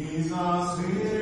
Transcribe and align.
Jesus 0.00 1.13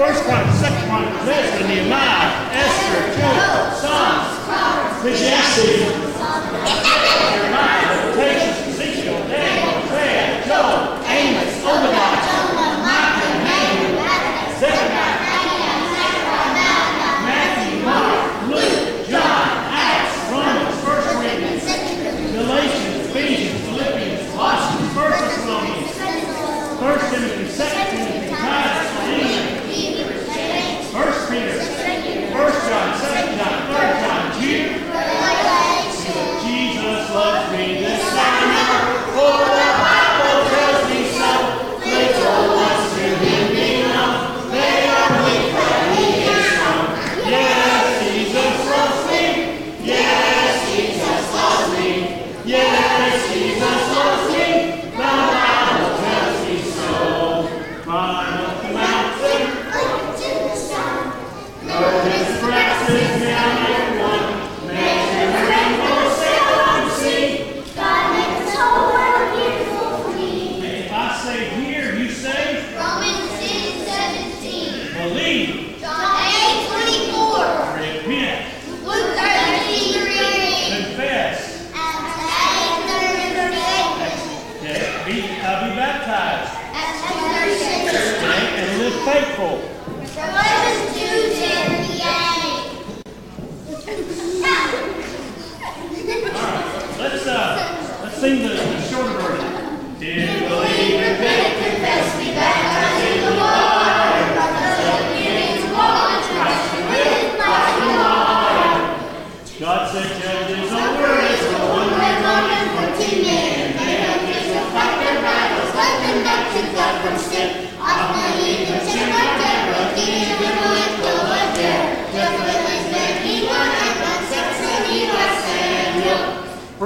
First 0.00 0.24
Chronicles, 0.24 0.58
Second 0.60 0.88
Chronicles, 0.88 1.28
Ezra, 1.28 1.68
Nehemiah, 1.68 2.48
Esther, 2.56 3.20
Job, 3.20 3.76
Psalms, 3.76 4.96
Ecclesiastes, 4.96 5.89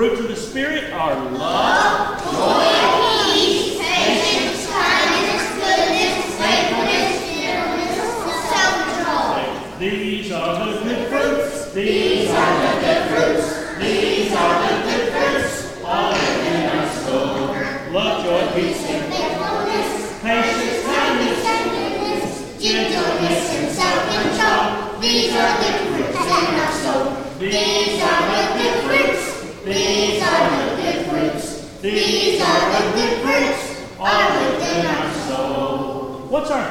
fruits 0.08 0.20
of 0.20 0.28
the 0.28 0.36
Spirit 0.36 0.92
are 0.92 1.14
love, 1.30 2.22
joy, 2.24 2.73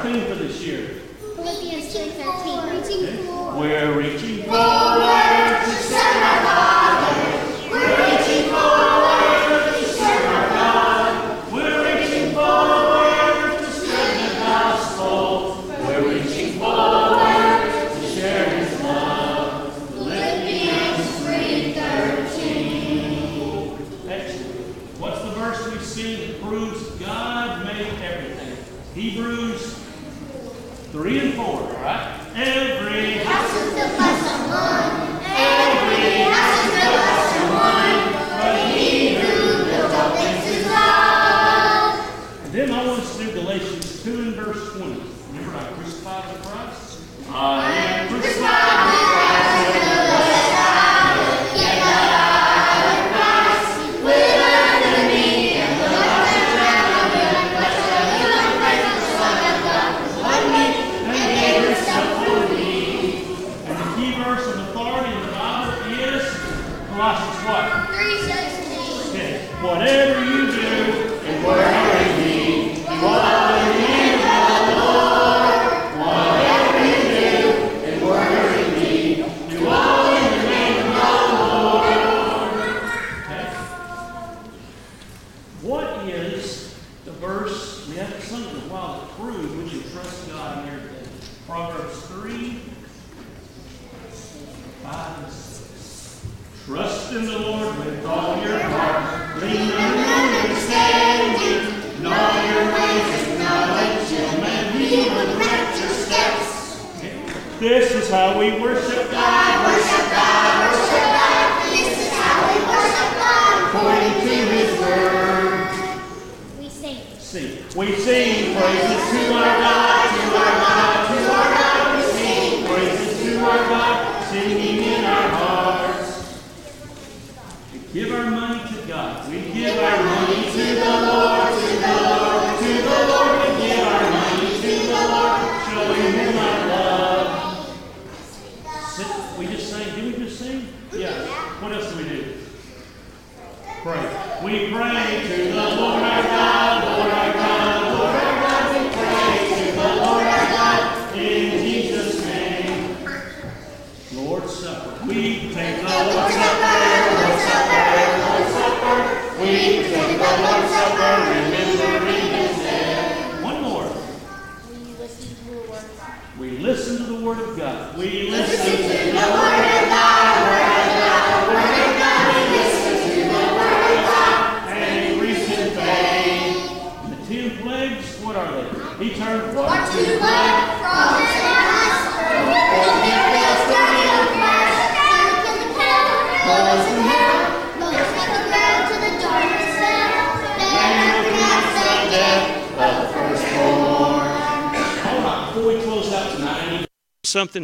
theme 0.04 0.28
for 0.28 0.36
this 0.36 0.60
year? 0.62 0.88
Philippians 1.36 1.96
2.13. 1.96 2.72
Reaching 2.72 3.06
eh? 3.08 3.26
forward. 3.26 3.60
We're 3.60 3.98
reaching 3.98 4.44
forward. 4.44 5.33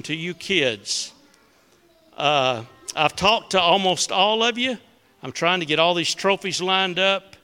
To 0.09 0.15
you 0.15 0.33
kids. 0.33 1.13
Uh, 2.17 2.63
I've 2.95 3.15
talked 3.15 3.51
to 3.51 3.61
almost 3.61 4.11
all 4.11 4.41
of 4.41 4.57
you. 4.57 4.75
I'm 5.21 5.31
trying 5.31 5.59
to 5.59 5.67
get 5.67 5.77
all 5.77 5.93
these 5.93 6.15
trophies 6.15 6.59
lined 6.59 6.97
up 6.97 7.35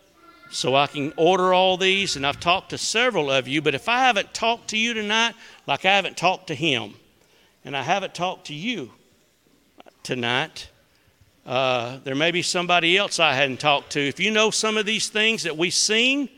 so 0.50 0.74
I 0.74 0.88
can 0.88 1.14
order 1.16 1.54
all 1.54 1.78
these, 1.78 2.16
and 2.16 2.26
I've 2.26 2.40
talked 2.40 2.72
to 2.72 2.80
several 2.80 3.30
of 3.30 3.48
you. 3.48 3.62
But 3.62 3.76
if 3.76 3.88
I 3.88 4.00
haven't 4.00 4.34
talked 4.34 4.70
to 4.70 4.80
you 4.80 4.96
tonight, 4.96 5.36
like 5.68 5.86
I 5.86 5.96
haven't 5.96 6.18
talked 6.18 6.48
to 6.48 6.56
him, 6.56 6.96
and 7.64 7.78
I 7.78 7.84
haven't 7.84 8.16
talked 8.16 8.48
to 8.48 8.56
you 8.56 8.92
tonight, 10.02 10.68
uh, 11.46 12.00
there 12.04 12.16
may 12.16 12.32
be 12.32 12.42
somebody 12.42 12.98
else 12.98 13.20
I 13.20 13.34
hadn't 13.34 13.60
talked 13.60 13.92
to. 13.92 14.00
If 14.00 14.20
you 14.20 14.32
know 14.32 14.50
some 14.50 14.76
of 14.76 14.88
these 14.88 15.10
things 15.10 15.44
that 15.44 15.56
we've 15.56 15.72
seen, 15.72 16.30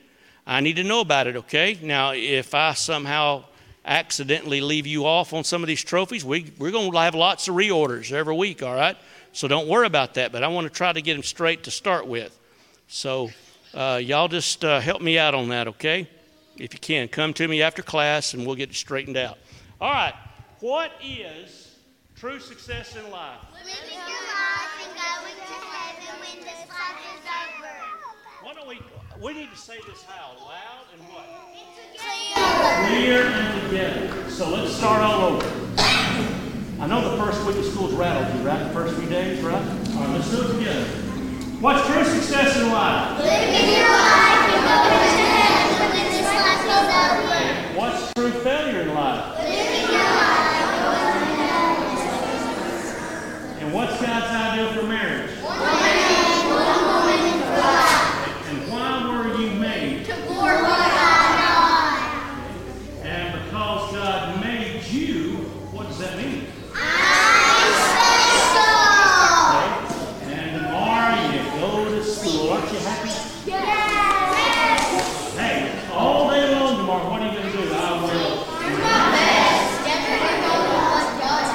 I 0.45 0.59
need 0.59 0.75
to 0.75 0.83
know 0.83 0.99
about 0.99 1.27
it, 1.27 1.37
okay? 1.37 1.79
Now, 1.81 2.11
if 2.11 2.53
I 2.53 2.73
somehow 2.73 3.45
accidentally 3.87 4.61
leave 4.61 4.85
you 4.85 5.05
off 5.05 5.33
on 5.33 5.43
some 5.43 5.63
of 5.63 5.67
these 5.67 5.83
trophies, 5.83 6.23
we, 6.23 6.51
we're 6.59 6.71
going 6.71 6.91
to 6.91 6.97
have 6.99 7.15
lots 7.15 7.47
of 7.47 7.55
reorders 7.55 8.11
every 8.11 8.35
week, 8.35 8.61
all 8.61 8.75
right? 8.75 8.97
So 9.31 9.47
don't 9.47 9.67
worry 9.67 9.87
about 9.87 10.15
that, 10.15 10.31
but 10.31 10.43
I 10.43 10.47
want 10.47 10.67
to 10.67 10.73
try 10.73 10.91
to 10.91 11.01
get 11.01 11.13
them 11.13 11.23
straight 11.23 11.63
to 11.63 11.71
start 11.71 12.07
with. 12.07 12.37
So 12.87 13.31
uh, 13.73 13.99
y'all 14.03 14.27
just 14.27 14.63
uh, 14.63 14.79
help 14.79 15.01
me 15.01 15.17
out 15.17 15.33
on 15.33 15.49
that, 15.49 15.67
okay? 15.69 16.09
If 16.57 16.73
you 16.73 16.79
can, 16.79 17.07
come 17.07 17.33
to 17.35 17.47
me 17.47 17.61
after 17.61 17.81
class 17.81 18.33
and 18.33 18.45
we'll 18.45 18.55
get 18.55 18.69
it 18.69 18.75
straightened 18.75 19.17
out. 19.17 19.37
All 19.79 19.91
right, 19.91 20.13
what 20.59 20.91
is 21.03 21.75
true 22.15 22.39
success 22.39 22.95
in 22.95 23.09
life? 23.11 23.39
Living 23.53 23.73
your 23.91 24.05
life 24.05 24.73
and 24.83 24.95
going 24.95 25.37
to 25.37 25.53
heaven 25.53 26.19
when 26.19 26.45
this 26.45 26.67
life 26.67 26.99
is 27.13 27.25
over. 27.29 27.75
Why 28.41 28.53
don't 28.53 28.67
we, 28.67 28.81
we 29.21 29.33
need 29.33 29.51
to 29.51 29.57
say 29.57 29.77
this 29.87 30.03
how? 30.03 30.33
Loud 30.43 30.87
and 30.93 31.01
what? 31.09 31.46
Clear. 32.87 33.25
and 33.25 33.61
together. 33.69 34.29
So 34.29 34.49
let's 34.49 34.73
start 34.75 35.01
all 35.01 35.21
over. 35.33 35.45
I 36.79 36.85
know 36.87 37.01
the 37.15 37.17
first 37.23 37.45
week 37.45 37.57
of 37.57 37.65
school's 37.65 37.93
rattled 37.93 38.33
you, 38.39 38.47
right? 38.47 38.63
The 38.63 38.69
first 38.69 38.95
few 38.95 39.09
days, 39.09 39.41
right? 39.43 39.55
All 39.55 39.63
right, 40.03 40.09
let's 40.11 40.29
do 40.31 40.41
it 40.43 40.57
together. 40.57 40.85
What's 41.59 41.85
true 41.87 42.03
success 42.03 42.55
in 42.57 42.71
life? 42.71 43.19
Living 43.19 43.73
your 43.75 43.89
life 43.89 44.53
and 44.53 44.63
going 44.63 44.93
to 44.93 45.25
heaven 45.25 45.89
when 45.89 46.05
this 46.11 46.21
life 46.23 46.61
is 46.63 46.69
over. 46.77 47.79
What's 47.79 48.13
true 48.13 48.31
failure 48.43 48.81
in 48.81 48.93
life? 48.93 49.37
Living 49.39 49.91
your 49.91 50.03
life 50.03 50.55
And 53.59 53.73
what's 53.73 53.99
God's 53.99 54.25
ideal 54.27 54.73
for 54.81 54.87
marriage? 54.87 55.31
one 55.41 55.59
man, 55.59 56.45
one 56.53 56.81
woman 56.87 57.21
in 57.33 57.39
Christ. 57.41 58.49
And 58.49 58.57
why 58.71 58.91
were 59.09 59.27
you 59.41 59.49
made? 59.59 60.05
To 60.05 60.13
glorify 60.27 60.87
God. 61.41 61.97
And 63.03 63.33
because 63.43 63.91
God 63.93 64.39
made 64.45 64.83
you, 64.85 65.37
what 65.73 65.87
does 65.87 65.97
that 65.99 66.15
mean? 66.17 66.45
I'm 66.75 67.73
special. 67.89 68.77
Okay? 69.57 70.33
And 70.33 70.49
tomorrow 70.61 71.17
you 71.33 71.41
go 71.59 71.69
to 71.95 72.03
school. 72.03 72.49
Aren't 72.51 72.71
you 72.71 72.79
happy? 72.79 73.09
Yes. 73.49 75.35
Hey, 75.35 75.57
all 75.93 76.29
day 76.29 76.43
long 76.53 76.77
tomorrow, 76.77 77.09
what 77.09 77.21
are 77.21 77.27
you 77.33 77.39
going 77.39 77.51
to 77.51 77.57
do? 77.57 77.63
I 77.73 77.75
will. 78.01 78.07
Do 78.07 78.71
my 78.77 79.11
best. 79.11 79.71
Never 79.87 80.31
know 80.43 80.59
what 80.71 81.07
God's 81.19 81.51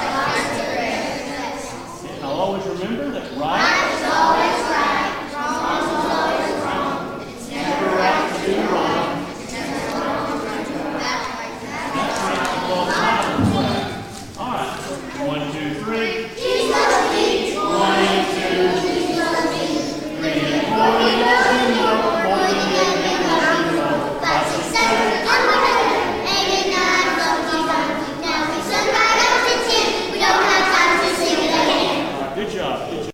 has 0.83 1.63
And 2.11 2.19
I'll 2.23 2.31
always 2.31 2.65
remember 2.65 3.05
that 3.11 3.25
right 3.37 3.93
It's 3.93 4.03
always 4.03 4.59
right. 4.73 5.11
Wrong 5.33 5.79
is 5.79 5.89
always 6.11 6.53
wrong. 6.63 6.93
It's 7.29 7.47
never 7.49 7.87
right 7.95 8.25
to 8.33 8.39
do 8.45 8.55
wrong. 8.71 9.07
It's 9.43 9.53
never 9.53 9.77
wrong 9.99 10.25
to 10.27 10.33
do 10.33 10.79
that. 10.99 11.19
That's 11.93 12.19
right. 12.23 12.51
Well, 12.67 12.85
time. 12.93 13.29
All 14.39 14.51
right. 14.53 14.71
One, 15.27 15.43
two, 15.53 15.69
three. 15.83 16.11
Jesus 16.35 16.97
needs 17.13 17.55
One 17.57 17.99
and 18.01 18.25
two. 18.33 18.81
Jesus 18.81 19.43
needs 19.53 19.87
Three 20.17 20.39
and 20.41 20.61
four. 20.67 20.91
He 20.99 21.11
loves 21.21 21.51
you 21.53 21.67
more, 21.77 21.97
more 22.23 22.41
than 22.43 22.55
you 22.57 22.67
can 22.73 23.21
love 23.29 23.59
you 23.61 23.77
more. 23.77 24.19
Five, 24.23 24.43
six, 24.51 24.63
seven, 24.73 25.07
I'm 25.27 25.43
gonna 25.47 25.73
eight 26.27 26.49
and 26.59 26.69
nine, 26.73 27.07
love 27.19 27.39
Jesus. 27.51 27.85
Now 28.23 28.39
we 28.51 28.57
sung 28.67 28.87
right 28.89 29.19
up 29.23 29.37
to 29.47 29.55
ten. 29.67 29.87
We 30.11 30.17
don't 30.19 30.43
have 30.43 30.65
time 30.75 30.93
to 31.03 31.09
sing 31.19 31.39
it 31.39 31.51
again. 31.51 31.97
All 32.15 32.21
right, 32.21 32.35
Good 32.35 32.49
job. 32.51 32.75
Good 32.89 33.03
job. 33.05 33.13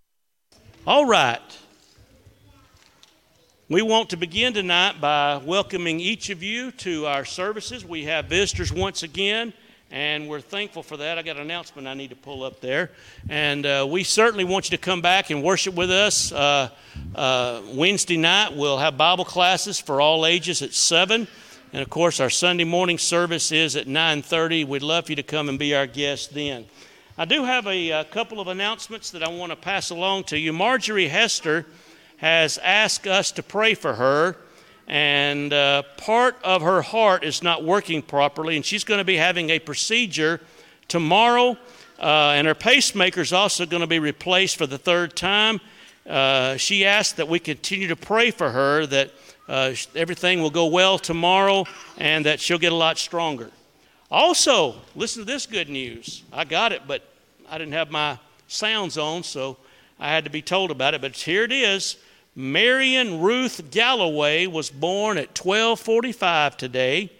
All 0.88 1.06
right. 1.06 1.42
We 3.70 3.84
want 3.84 4.10
to 4.10 4.18
begin 4.18 4.54
tonight 4.54 5.00
by 5.00 5.38
welcoming 5.38 6.00
each 6.00 6.32
of 6.32 6.42
you 6.42 6.72
to 6.72 7.06
our 7.06 7.24
services. 7.24 7.86
We 7.86 8.06
have 8.06 8.26
visitors 8.26 8.74
once 8.74 9.04
again, 9.04 9.54
and 9.92 10.28
we're 10.28 10.42
thankful 10.42 10.82
for 10.82 10.98
that. 10.98 11.20
I 11.20 11.22
got 11.22 11.36
an 11.36 11.44
announcement 11.44 11.88
I 11.88 11.94
need 11.94 12.10
to 12.10 12.16
pull 12.16 12.42
up 12.42 12.62
there. 12.62 12.90
And 13.30 13.68
uh, 13.68 13.86
we 13.88 14.04
certainly 14.04 14.44
want 14.44 14.72
you 14.72 14.76
to 14.76 14.82
come 14.82 15.02
back 15.02 15.30
and 15.30 15.44
worship 15.44 15.76
with 15.76 15.92
us. 15.92 16.32
Uh, 16.32 16.70
uh, 17.14 17.62
Wednesday 17.76 18.18
night, 18.18 18.56
we'll 18.56 18.80
have 18.80 18.98
Bible 18.98 19.24
classes 19.24 19.80
for 19.80 20.02
all 20.02 20.26
ages 20.26 20.64
at 20.64 20.74
7. 20.74 21.28
And 21.72 21.82
of 21.84 21.92
course, 21.92 22.20
our 22.20 22.32
Sunday 22.32 22.64
morning 22.64 22.98
service 22.98 23.52
is 23.52 23.76
at 23.76 23.86
9:30. 23.86 24.66
We'd 24.66 24.82
love 24.82 25.06
for 25.06 25.12
you 25.12 25.18
to 25.18 25.22
come 25.22 25.48
and 25.48 25.60
be 25.60 25.76
our 25.76 25.86
guest 25.86 26.34
then. 26.34 26.66
I 27.20 27.26
do 27.26 27.44
have 27.44 27.68
a, 27.68 27.92
a 27.92 28.06
couple 28.06 28.40
of 28.40 28.48
announcements 28.48 29.12
that 29.12 29.22
I 29.22 29.30
want 29.30 29.52
to 29.52 29.56
pass 29.56 29.92
along 29.92 30.24
to 30.24 30.40
you. 30.40 30.54
Marjorie 30.54 31.10
Hester 31.10 31.68
has 32.20 32.58
asked 32.60 33.08
us 33.08 33.32
to 33.32 33.44
pray 33.44 33.74
for 33.74 33.96
her, 33.96 34.38
and 34.88 35.54
uh, 35.54 35.84
part 35.98 36.38
of 36.44 36.62
her 36.62 36.82
heart 36.82 37.24
is 37.24 37.42
not 37.42 37.64
working 37.64 38.02
properly, 38.02 38.56
and 38.56 38.66
she's 38.66 38.84
going 38.84 38.98
to 38.98 39.06
be 39.06 39.16
having 39.16 39.50
a 39.50 39.60
procedure 39.60 40.42
tomorrow, 40.88 41.58
uh, 42.00 42.34
and 42.36 42.48
her 42.48 42.56
pacemaker 42.56 43.22
is 43.22 43.34
also 43.34 43.66
going 43.66 43.82
to 43.82 43.88
be 43.88 44.00
replaced 44.00 44.58
for 44.58 44.68
the 44.68 44.78
third 44.78 45.16
time. 45.16 45.60
Uh, 46.08 46.58
she 46.58 46.86
asked 46.86 47.18
that 47.18 47.28
we 47.28 47.40
continue 47.40 47.88
to 47.88 47.96
pray 47.96 48.32
for 48.32 48.50
her, 48.50 48.86
that 48.86 49.12
uh, 49.48 49.74
everything 49.96 50.42
will 50.42 50.50
go 50.50 50.66
well 50.66 50.98
tomorrow, 50.98 51.66
and 51.98 52.26
that 52.26 52.40
she'll 52.40 52.58
get 52.58 52.72
a 52.72 52.76
lot 52.76 52.98
stronger. 52.98 53.50
Also, 54.12 54.76
listen 54.96 55.22
to 55.22 55.26
this 55.26 55.46
good 55.46 55.70
news. 55.70 56.24
I 56.34 56.44
got 56.44 56.72
it, 56.72 56.82
but 56.88 57.04
I 57.50 57.58
didn't 57.58 57.74
have 57.74 57.92
my 57.92 58.18
sounds 58.48 58.98
on, 58.98 59.24
so 59.24 59.58
I 60.00 60.10
had 60.10 60.24
to 60.24 60.32
be 60.32 60.42
told 60.42 60.72
about 60.72 60.96
it. 60.96 61.02
But 61.02 61.16
here 61.16 61.44
it 61.44 61.52
is. 61.52 61.98
Marion 62.40 63.20
Ruth 63.20 63.70
Galloway 63.70 64.48
was 64.48 64.70
born 64.70 65.18
at 65.18 65.38
1245 65.38 66.56
today. 66.56 67.12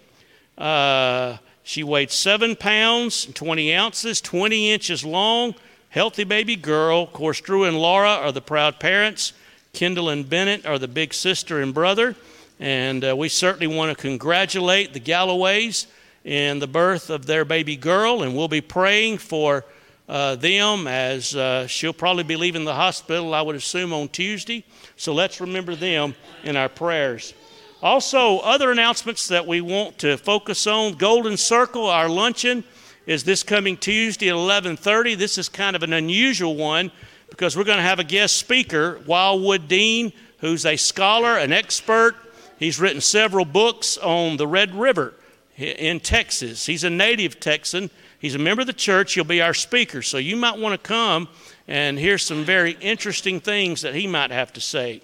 Uh, 0.56 1.36
she 1.62 1.84
weighed 1.84 2.10
seven 2.10 2.56
pounds 2.56 3.26
and 3.26 3.36
20 3.36 3.74
ounces, 3.74 4.22
20 4.22 4.72
inches 4.72 5.04
long, 5.04 5.54
healthy 5.90 6.24
baby 6.24 6.56
girl. 6.56 7.02
Of 7.02 7.12
course, 7.12 7.38
Drew 7.38 7.64
and 7.64 7.78
Laura 7.78 8.08
are 8.08 8.32
the 8.32 8.40
proud 8.40 8.80
parents. 8.80 9.34
Kendall 9.74 10.08
and 10.08 10.26
Bennett 10.26 10.64
are 10.64 10.78
the 10.78 10.88
big 10.88 11.12
sister 11.12 11.60
and 11.60 11.74
brother. 11.74 12.16
And 12.58 13.04
uh, 13.04 13.14
we 13.14 13.28
certainly 13.28 13.66
want 13.66 13.94
to 13.94 14.00
congratulate 14.02 14.94
the 14.94 15.00
Galloways 15.00 15.86
in 16.24 16.60
the 16.60 16.66
birth 16.66 17.10
of 17.10 17.26
their 17.26 17.44
baby 17.44 17.76
girl, 17.76 18.22
and 18.22 18.34
we'll 18.34 18.48
be 18.48 18.62
praying 18.62 19.18
for 19.18 19.66
uh, 20.10 20.34
them 20.34 20.88
as 20.88 21.36
uh, 21.36 21.68
she'll 21.68 21.92
probably 21.92 22.24
be 22.24 22.34
leaving 22.34 22.64
the 22.64 22.74
hospital, 22.74 23.32
I 23.32 23.42
would 23.42 23.54
assume, 23.54 23.92
on 23.92 24.08
Tuesday. 24.08 24.64
So 24.96 25.14
let's 25.14 25.40
remember 25.40 25.76
them 25.76 26.16
in 26.42 26.56
our 26.56 26.68
prayers. 26.68 27.32
Also, 27.80 28.40
other 28.40 28.72
announcements 28.72 29.28
that 29.28 29.46
we 29.46 29.60
want 29.60 29.98
to 29.98 30.16
focus 30.16 30.66
on 30.66 30.94
Golden 30.94 31.36
Circle, 31.36 31.86
our 31.86 32.08
luncheon 32.08 32.64
is 33.06 33.22
this 33.22 33.44
coming 33.44 33.76
Tuesday 33.76 34.28
at 34.28 34.34
11:30. 34.34 35.14
This 35.14 35.38
is 35.38 35.48
kind 35.48 35.76
of 35.76 35.84
an 35.84 35.92
unusual 35.92 36.56
one 36.56 36.90
because 37.30 37.56
we're 37.56 37.62
going 37.62 37.78
to 37.78 37.82
have 37.82 38.00
a 38.00 38.04
guest 38.04 38.36
speaker, 38.36 39.00
Wildwood 39.06 39.68
Dean, 39.68 40.12
who's 40.38 40.66
a 40.66 40.76
scholar, 40.76 41.38
an 41.38 41.52
expert. 41.52 42.16
He's 42.58 42.80
written 42.80 43.00
several 43.00 43.44
books 43.44 43.96
on 43.96 44.38
the 44.38 44.46
Red 44.48 44.74
River 44.74 45.14
in 45.60 46.00
Texas. 46.00 46.66
He's 46.66 46.84
a 46.84 46.90
native 46.90 47.40
Texan. 47.40 47.90
He's 48.18 48.34
a 48.34 48.38
member 48.38 48.62
of 48.62 48.66
the 48.66 48.72
church. 48.72 49.14
He'll 49.14 49.24
be 49.24 49.42
our 49.42 49.54
speaker. 49.54 50.02
So 50.02 50.18
you 50.18 50.36
might 50.36 50.58
want 50.58 50.72
to 50.72 50.88
come 50.88 51.28
and 51.68 51.98
hear 51.98 52.18
some 52.18 52.44
very 52.44 52.72
interesting 52.80 53.40
things 53.40 53.82
that 53.82 53.94
he 53.94 54.06
might 54.06 54.30
have 54.30 54.52
to 54.54 54.60
say. 54.60 55.02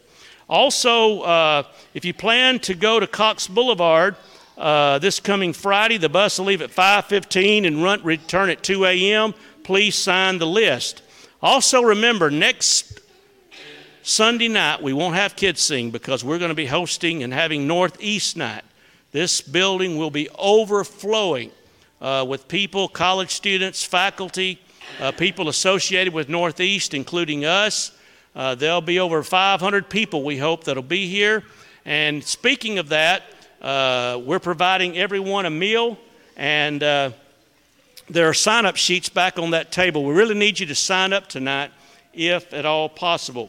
Also, 0.49 1.21
uh, 1.23 1.63
if 1.95 2.05
you 2.05 2.15
plan 2.15 2.59
to 2.61 2.75
go 2.75 3.01
to 3.01 3.07
Cox 3.07 3.47
Boulevard 3.47 4.17
uh, 4.57 4.99
this 4.99 5.21
coming 5.21 5.53
Friday, 5.53 5.99
the 5.99 6.09
bus 6.09 6.39
will 6.39 6.47
leave 6.47 6.63
at 6.63 6.71
5:15 6.71 7.67
and 7.67 7.83
run, 7.83 8.03
return 8.03 8.49
at 8.49 8.63
2 8.63 8.85
a.m. 8.87 9.35
Please 9.65 9.95
sign 9.95 10.39
the 10.39 10.47
list. 10.47 11.03
Also, 11.43 11.83
remember 11.83 12.31
next 12.31 13.01
Sunday 14.03 14.49
night 14.49 14.83
we 14.83 14.93
won't 14.93 15.17
have 15.17 15.37
kids 15.37 15.61
sing 15.61 15.91
because 15.91 16.25
we're 16.25 16.39
going 16.39 16.51
to 16.51 16.55
be 16.55 16.67
hosting 16.67 17.23
and 17.23 17.35
having 17.35 17.67
Northeast 17.67 18.37
night. 18.37 18.63
This 19.17 19.41
building 19.41 19.97
will 19.97 20.11
be 20.11 20.29
overflowing 20.39 21.51
uh, 22.03 22.27
with 22.29 22.49
people, 22.49 22.87
college 22.87 23.31
students, 23.31 23.83
faculty, 23.83 24.61
uh, 25.01 25.11
people 25.11 25.49
associated 25.49 26.13
with 26.13 26.29
Northeast, 26.29 26.93
including 26.93 27.47
us. 27.47 27.93
Uh, 28.35 28.55
there'll 28.57 28.83
be 28.83 28.99
over 28.99 29.23
500 29.23 29.89
people, 29.89 30.23
we 30.23 30.37
hope, 30.37 30.65
that'll 30.65 30.83
be 30.83 31.09
here. 31.09 31.45
And 31.87 32.23
speaking 32.23 32.77
of 32.77 32.91
that, 32.91 33.23
uh, 33.63 34.21
we're 34.23 34.39
providing 34.39 34.99
everyone 34.99 35.47
a 35.47 35.51
meal, 35.51 35.97
and 36.37 36.83
uh, 36.83 37.13
there 38.11 38.29
are 38.29 38.35
sign 38.35 38.67
up 38.67 38.77
sheets 38.77 39.09
back 39.09 39.39
on 39.39 39.53
that 39.53 39.73
table. 39.73 40.05
We 40.05 40.13
really 40.13 40.35
need 40.35 40.61
you 40.61 40.67
to 40.67 40.75
sign 40.75 41.15
up 41.15 41.27
tonight, 41.27 41.71
if 42.13 42.53
at 42.53 42.67
all 42.67 42.91
possible. 42.91 43.49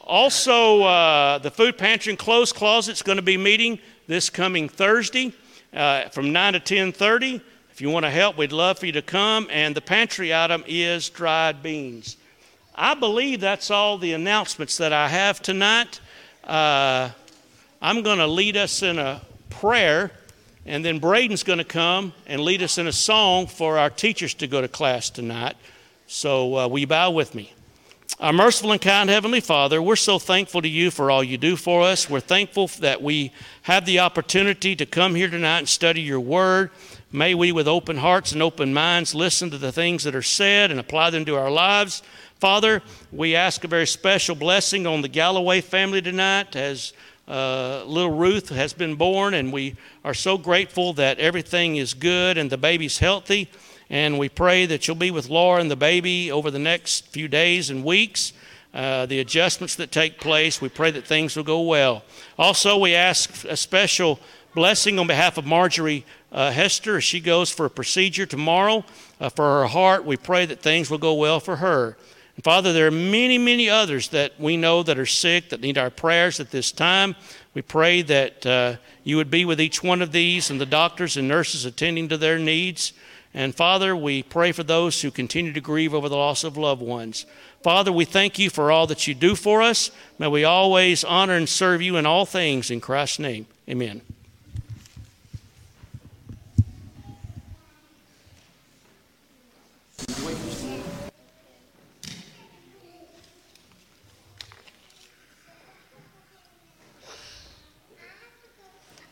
Also, 0.00 0.82
uh, 0.82 1.38
the 1.38 1.50
food 1.52 1.78
pantry 1.78 2.10
and 2.10 2.18
clothes 2.18 2.52
closet 2.52 2.90
is 2.90 3.02
going 3.02 3.16
to 3.18 3.22
be 3.22 3.36
meeting 3.36 3.78
this 4.06 4.30
coming 4.30 4.68
Thursday 4.68 5.32
uh, 5.72 6.08
from 6.08 6.32
9 6.32 6.54
to 6.54 6.60
10:30. 6.60 7.40
If 7.70 7.80
you 7.80 7.90
want 7.90 8.04
to 8.04 8.10
help, 8.10 8.38
we'd 8.38 8.52
love 8.52 8.78
for 8.78 8.86
you 8.86 8.92
to 8.92 9.02
come. 9.02 9.48
And 9.50 9.74
the 9.74 9.80
pantry 9.80 10.34
item 10.34 10.64
is 10.66 11.10
dried 11.10 11.62
beans. 11.62 12.16
I 12.74 12.94
believe 12.94 13.40
that's 13.40 13.70
all 13.70 13.98
the 13.98 14.12
announcements 14.12 14.78
that 14.78 14.92
I 14.92 15.08
have 15.08 15.42
tonight. 15.42 16.00
Uh, 16.44 17.10
I'm 17.82 18.02
going 18.02 18.18
to 18.18 18.26
lead 18.26 18.56
us 18.56 18.82
in 18.82 18.98
a 18.98 19.20
prayer, 19.50 20.10
and 20.64 20.84
then 20.84 20.98
Braden's 20.98 21.42
going 21.42 21.58
to 21.58 21.64
come 21.64 22.12
and 22.26 22.40
lead 22.40 22.62
us 22.62 22.78
in 22.78 22.86
a 22.86 22.92
song 22.92 23.46
for 23.46 23.78
our 23.78 23.90
teachers 23.90 24.34
to 24.34 24.46
go 24.46 24.60
to 24.60 24.68
class 24.68 25.10
tonight. 25.10 25.56
So, 26.06 26.56
uh, 26.56 26.68
will 26.68 26.78
you 26.78 26.86
bow 26.86 27.10
with 27.10 27.34
me? 27.34 27.52
Our 28.18 28.32
merciful 28.32 28.72
and 28.72 28.80
kind 28.80 29.10
Heavenly 29.10 29.40
Father, 29.40 29.82
we're 29.82 29.94
so 29.94 30.18
thankful 30.18 30.62
to 30.62 30.68
you 30.68 30.90
for 30.90 31.10
all 31.10 31.22
you 31.22 31.36
do 31.36 31.54
for 31.54 31.82
us. 31.82 32.08
We're 32.08 32.20
thankful 32.20 32.68
that 32.80 33.02
we 33.02 33.30
have 33.60 33.84
the 33.84 33.98
opportunity 33.98 34.74
to 34.74 34.86
come 34.86 35.14
here 35.14 35.28
tonight 35.28 35.58
and 35.58 35.68
study 35.68 36.00
your 36.00 36.20
word. 36.20 36.70
May 37.12 37.34
we, 37.34 37.52
with 37.52 37.68
open 37.68 37.98
hearts 37.98 38.32
and 38.32 38.42
open 38.42 38.72
minds, 38.72 39.14
listen 39.14 39.50
to 39.50 39.58
the 39.58 39.70
things 39.70 40.02
that 40.04 40.14
are 40.14 40.22
said 40.22 40.70
and 40.70 40.80
apply 40.80 41.10
them 41.10 41.26
to 41.26 41.36
our 41.36 41.50
lives. 41.50 42.02
Father, 42.40 42.82
we 43.12 43.36
ask 43.36 43.64
a 43.64 43.68
very 43.68 43.86
special 43.86 44.34
blessing 44.34 44.86
on 44.86 45.02
the 45.02 45.08
Galloway 45.08 45.60
family 45.60 46.00
tonight 46.00 46.56
as 46.56 46.94
uh, 47.28 47.84
little 47.84 48.16
Ruth 48.16 48.48
has 48.48 48.72
been 48.72 48.94
born, 48.94 49.34
and 49.34 49.52
we 49.52 49.76
are 50.06 50.14
so 50.14 50.38
grateful 50.38 50.94
that 50.94 51.18
everything 51.18 51.76
is 51.76 51.92
good 51.92 52.38
and 52.38 52.48
the 52.48 52.56
baby's 52.56 52.96
healthy. 52.96 53.50
And 53.88 54.18
we 54.18 54.28
pray 54.28 54.66
that 54.66 54.86
you'll 54.86 54.96
be 54.96 55.10
with 55.10 55.28
Laura 55.28 55.60
and 55.60 55.70
the 55.70 55.76
baby 55.76 56.30
over 56.32 56.50
the 56.50 56.58
next 56.58 57.06
few 57.08 57.28
days 57.28 57.70
and 57.70 57.84
weeks. 57.84 58.32
Uh, 58.74 59.06
the 59.06 59.20
adjustments 59.20 59.76
that 59.76 59.90
take 59.90 60.20
place, 60.20 60.60
we 60.60 60.68
pray 60.68 60.90
that 60.90 61.06
things 61.06 61.36
will 61.36 61.44
go 61.44 61.62
well. 61.62 62.02
Also, 62.38 62.76
we 62.76 62.94
ask 62.94 63.44
a 63.44 63.56
special 63.56 64.18
blessing 64.54 64.98
on 64.98 65.06
behalf 65.06 65.38
of 65.38 65.46
Marjorie 65.46 66.04
uh, 66.32 66.50
Hester 66.50 66.96
as 66.96 67.04
she 67.04 67.20
goes 67.20 67.50
for 67.50 67.66
a 67.66 67.70
procedure 67.70 68.26
tomorrow 68.26 68.84
uh, 69.20 69.28
for 69.28 69.60
her 69.60 69.66
heart. 69.66 70.04
We 70.04 70.16
pray 70.16 70.46
that 70.46 70.60
things 70.60 70.90
will 70.90 70.98
go 70.98 71.14
well 71.14 71.40
for 71.40 71.56
her. 71.56 71.96
And 72.36 72.44
Father, 72.44 72.72
there 72.72 72.86
are 72.86 72.90
many, 72.90 73.38
many 73.38 73.70
others 73.70 74.08
that 74.08 74.38
we 74.38 74.58
know 74.58 74.82
that 74.82 74.98
are 74.98 75.06
sick, 75.06 75.48
that 75.50 75.62
need 75.62 75.78
our 75.78 75.90
prayers 75.90 76.38
at 76.38 76.50
this 76.50 76.72
time. 76.72 77.16
We 77.54 77.62
pray 77.62 78.02
that 78.02 78.44
uh, 78.44 78.76
you 79.04 79.16
would 79.16 79.30
be 79.30 79.46
with 79.46 79.60
each 79.60 79.82
one 79.82 80.02
of 80.02 80.12
these 80.12 80.50
and 80.50 80.60
the 80.60 80.66
doctors 80.66 81.16
and 81.16 81.26
nurses 81.26 81.64
attending 81.64 82.08
to 82.08 82.18
their 82.18 82.38
needs. 82.38 82.92
And 83.36 83.54
Father, 83.54 83.94
we 83.94 84.22
pray 84.22 84.50
for 84.50 84.62
those 84.62 85.02
who 85.02 85.10
continue 85.10 85.52
to 85.52 85.60
grieve 85.60 85.92
over 85.92 86.08
the 86.08 86.16
loss 86.16 86.42
of 86.42 86.56
loved 86.56 86.80
ones. 86.80 87.26
Father, 87.62 87.92
we 87.92 88.06
thank 88.06 88.38
you 88.38 88.48
for 88.48 88.72
all 88.72 88.86
that 88.86 89.06
you 89.06 89.14
do 89.14 89.34
for 89.34 89.60
us. 89.60 89.90
May 90.18 90.28
we 90.28 90.44
always 90.44 91.04
honor 91.04 91.34
and 91.34 91.46
serve 91.46 91.82
you 91.82 91.98
in 91.98 92.06
all 92.06 92.24
things. 92.24 92.70
In 92.70 92.80
Christ's 92.80 93.18
name, 93.18 93.46
amen. 93.68 94.00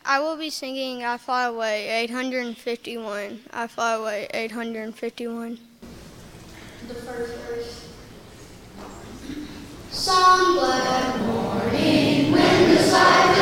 I 0.07 0.19
will 0.19 0.37
be 0.37 0.51
singing 0.51 1.03
I 1.03 1.17
Fly 1.17 1.45
Away 1.45 1.89
851. 2.03 3.39
I 3.51 3.65
Fly 3.65 3.93
Away 3.93 4.27
851. 4.31 5.57
The 6.87 6.93
first 6.93 7.33
verse. 7.39 7.89
Some 9.89 10.57
black 10.57 11.21
morning 11.21 12.31
when 12.31 12.75
the 12.75 12.83
cypress 12.83 13.34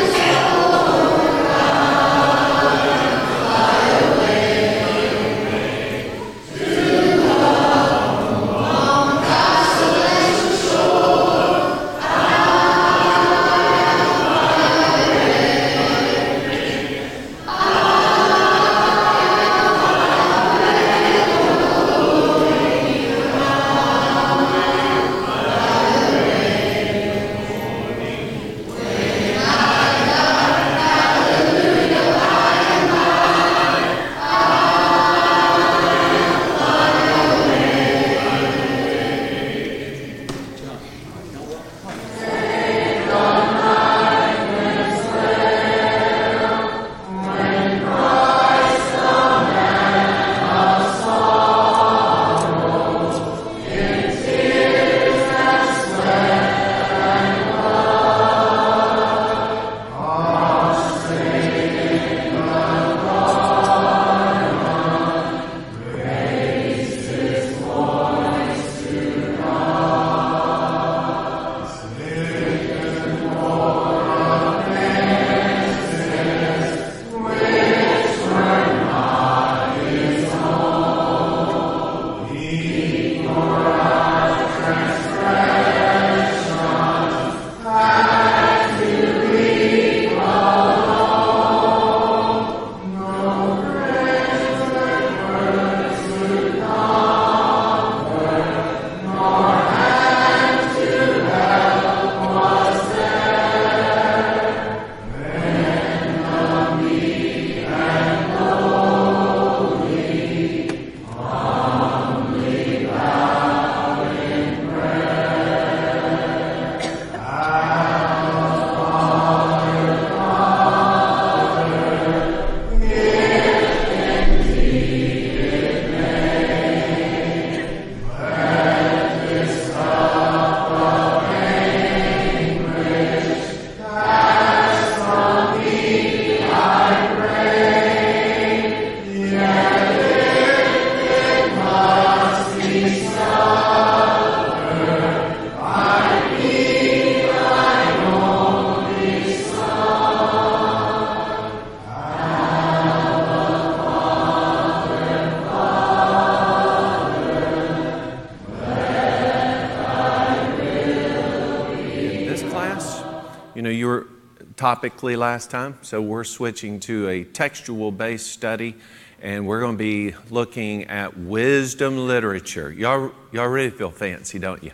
topically 164.83 165.17
last 165.17 165.49
time, 165.49 165.77
so 165.81 166.01
we're 166.01 166.25
switching 166.25 166.77
to 166.77 167.07
a 167.07 167.23
textual 167.23 167.89
based 167.89 168.27
study 168.27 168.75
and 169.21 169.47
we're 169.47 169.61
going 169.61 169.75
to 169.75 169.77
be 169.77 170.13
looking 170.29 170.83
at 170.85 171.17
wisdom 171.17 172.05
literature. 172.05 172.69
Y'all, 172.69 173.13
y'all 173.31 173.47
really 173.47 173.69
feel 173.69 173.91
fancy, 173.91 174.39
don't 174.39 174.61
you? 174.61 174.71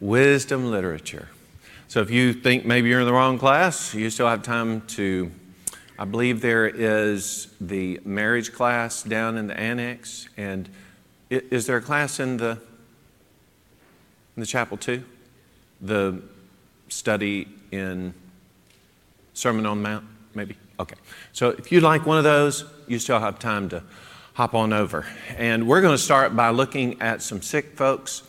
Wisdom 0.00 0.72
literature. 0.72 1.28
So 1.86 2.00
if 2.00 2.10
you 2.10 2.32
think 2.32 2.66
maybe 2.66 2.88
you're 2.88 2.98
in 2.98 3.06
the 3.06 3.12
wrong 3.12 3.38
class, 3.38 3.94
you 3.94 4.10
still 4.10 4.26
have 4.26 4.42
time 4.42 4.80
to. 4.88 5.30
I 6.00 6.04
believe 6.04 6.40
there 6.40 6.66
is 6.66 7.46
the 7.60 8.00
marriage 8.04 8.52
class 8.52 9.04
down 9.04 9.36
in 9.36 9.46
the 9.46 9.58
annex, 9.58 10.28
and 10.36 10.68
is 11.30 11.66
there 11.66 11.76
a 11.76 11.82
class 11.82 12.18
in 12.18 12.38
the 12.38 12.58
in 14.36 14.40
the 14.40 14.46
chapel 14.46 14.76
too? 14.76 15.04
The 15.80 16.22
study 16.88 17.46
in 17.70 18.14
Sermon 19.38 19.66
on 19.66 19.80
Mount, 19.80 20.04
maybe. 20.34 20.56
Okay. 20.80 20.96
So 21.32 21.50
if 21.50 21.70
you'd 21.70 21.84
like 21.84 22.04
one 22.04 22.18
of 22.18 22.24
those, 22.24 22.64
you 22.88 22.98
still 22.98 23.20
have 23.20 23.38
time 23.38 23.68
to 23.68 23.84
hop 24.34 24.52
on 24.52 24.72
over. 24.72 25.06
And 25.36 25.68
we're 25.68 25.80
going 25.80 25.94
to 25.94 26.02
start 26.02 26.34
by 26.34 26.50
looking 26.50 27.00
at 27.00 27.22
some 27.22 27.40
sick 27.40 27.76
folks 27.76 28.24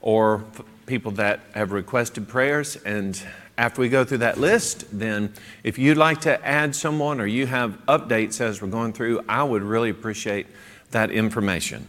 or 0.00 0.44
people 0.86 1.12
that 1.12 1.40
have 1.54 1.70
requested 1.70 2.26
prayers. 2.26 2.74
And 2.74 3.20
after 3.56 3.80
we 3.80 3.88
go 3.88 4.04
through 4.04 4.18
that 4.18 4.40
list, 4.40 4.86
then 4.90 5.32
if 5.62 5.78
you'd 5.78 5.96
like 5.96 6.22
to 6.22 6.44
add 6.44 6.74
someone 6.74 7.20
or 7.20 7.26
you 7.26 7.46
have 7.46 7.78
updates 7.86 8.40
as 8.40 8.60
we're 8.60 8.68
going 8.68 8.92
through, 8.92 9.24
I 9.28 9.44
would 9.44 9.62
really 9.62 9.90
appreciate 9.90 10.48
that 10.90 11.12
information. 11.12 11.86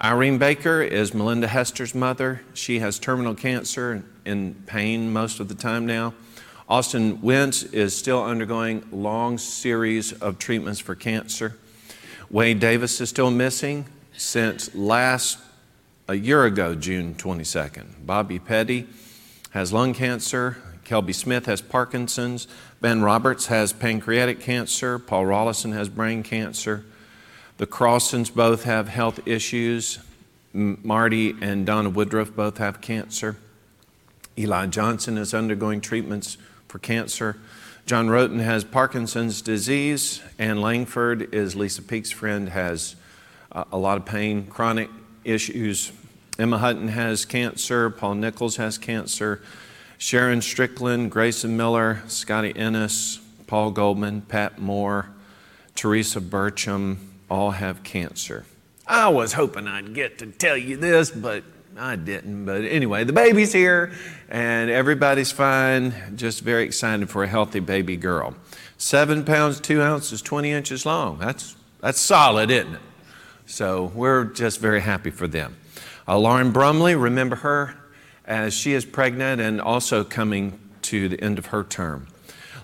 Irene 0.00 0.38
Baker 0.38 0.80
is 0.80 1.12
Melinda 1.12 1.48
Hester's 1.48 1.92
mother. 1.92 2.42
She 2.54 2.78
has 2.78 3.00
terminal 3.00 3.34
cancer 3.34 3.90
and 3.92 4.04
in 4.24 4.54
pain 4.66 5.12
most 5.12 5.40
of 5.40 5.48
the 5.48 5.54
time 5.54 5.86
now. 5.86 6.14
Austin 6.68 7.20
Wentz 7.22 7.62
is 7.62 7.96
still 7.96 8.24
undergoing 8.24 8.84
long 8.90 9.38
series 9.38 10.12
of 10.14 10.36
treatments 10.36 10.80
for 10.80 10.96
cancer. 10.96 11.56
Wade 12.28 12.58
Davis 12.58 13.00
is 13.00 13.08
still 13.08 13.30
missing 13.30 13.86
since 14.16 14.74
last 14.74 15.38
a 16.08 16.14
year 16.14 16.44
ago, 16.44 16.74
June 16.74 17.14
22nd. 17.14 18.04
Bobby 18.04 18.40
Petty 18.40 18.88
has 19.50 19.72
lung 19.72 19.94
cancer. 19.94 20.56
Kelby 20.84 21.14
Smith 21.14 21.46
has 21.46 21.60
Parkinson's. 21.60 22.48
Ben 22.80 23.00
Roberts 23.00 23.46
has 23.46 23.72
pancreatic 23.72 24.40
cancer. 24.40 24.98
Paul 24.98 25.24
Rollison 25.24 25.72
has 25.72 25.88
brain 25.88 26.24
cancer. 26.24 26.84
The 27.58 27.66
Crosstons 27.68 28.34
both 28.34 28.64
have 28.64 28.88
health 28.88 29.20
issues. 29.24 30.00
Marty 30.52 31.36
and 31.40 31.64
Donna 31.64 31.90
Woodruff 31.90 32.34
both 32.34 32.58
have 32.58 32.80
cancer. 32.80 33.36
Eli 34.36 34.66
Johnson 34.66 35.16
is 35.16 35.32
undergoing 35.32 35.80
treatments 35.80 36.36
for 36.76 36.80
cancer. 36.80 37.38
John 37.86 38.08
Roten 38.08 38.40
has 38.40 38.62
Parkinson's 38.62 39.40
disease, 39.40 40.20
and 40.38 40.60
Langford 40.60 41.34
is 41.34 41.56
Lisa 41.56 41.80
Peek's 41.80 42.10
friend, 42.10 42.50
has 42.50 42.96
uh, 43.50 43.64
a 43.72 43.78
lot 43.78 43.96
of 43.96 44.04
pain, 44.04 44.46
chronic 44.46 44.90
issues. 45.24 45.90
Emma 46.38 46.58
Hutton 46.58 46.88
has 46.88 47.24
cancer. 47.24 47.88
Paul 47.88 48.16
Nichols 48.16 48.56
has 48.56 48.76
cancer. 48.76 49.40
Sharon 49.96 50.42
Strickland, 50.42 51.10
Grayson 51.10 51.56
Miller, 51.56 52.02
Scotty 52.08 52.54
Ennis, 52.54 53.20
Paul 53.46 53.70
Goldman, 53.70 54.20
Pat 54.20 54.58
Moore, 54.58 55.08
Teresa 55.74 56.20
Burcham 56.20 56.98
all 57.30 57.52
have 57.52 57.84
cancer. 57.84 58.44
I 58.86 59.08
was 59.08 59.32
hoping 59.32 59.66
I'd 59.66 59.94
get 59.94 60.18
to 60.18 60.26
tell 60.26 60.58
you 60.58 60.76
this, 60.76 61.10
but 61.10 61.42
I 61.78 61.96
didn't, 61.96 62.46
but 62.46 62.64
anyway, 62.64 63.04
the 63.04 63.12
baby's 63.12 63.52
here 63.52 63.92
and 64.28 64.70
everybody's 64.70 65.30
fine. 65.30 65.94
Just 66.16 66.40
very 66.40 66.64
excited 66.64 67.10
for 67.10 67.22
a 67.22 67.26
healthy 67.26 67.60
baby 67.60 67.96
girl. 67.96 68.34
Seven 68.78 69.24
pounds, 69.24 69.60
two 69.60 69.82
ounces, 69.82 70.22
20 70.22 70.50
inches 70.50 70.86
long. 70.86 71.18
That's, 71.18 71.54
that's 71.80 72.00
solid, 72.00 72.50
isn't 72.50 72.74
it? 72.74 72.80
So 73.46 73.92
we're 73.94 74.24
just 74.24 74.60
very 74.60 74.80
happy 74.80 75.10
for 75.10 75.26
them. 75.26 75.56
Uh, 76.08 76.18
Lauren 76.18 76.50
Brumley, 76.50 76.94
remember 76.94 77.36
her 77.36 77.74
as 78.24 78.54
she 78.54 78.72
is 78.72 78.84
pregnant 78.84 79.40
and 79.40 79.60
also 79.60 80.02
coming 80.02 80.58
to 80.82 81.08
the 81.08 81.20
end 81.20 81.38
of 81.38 81.46
her 81.46 81.62
term. 81.62 82.06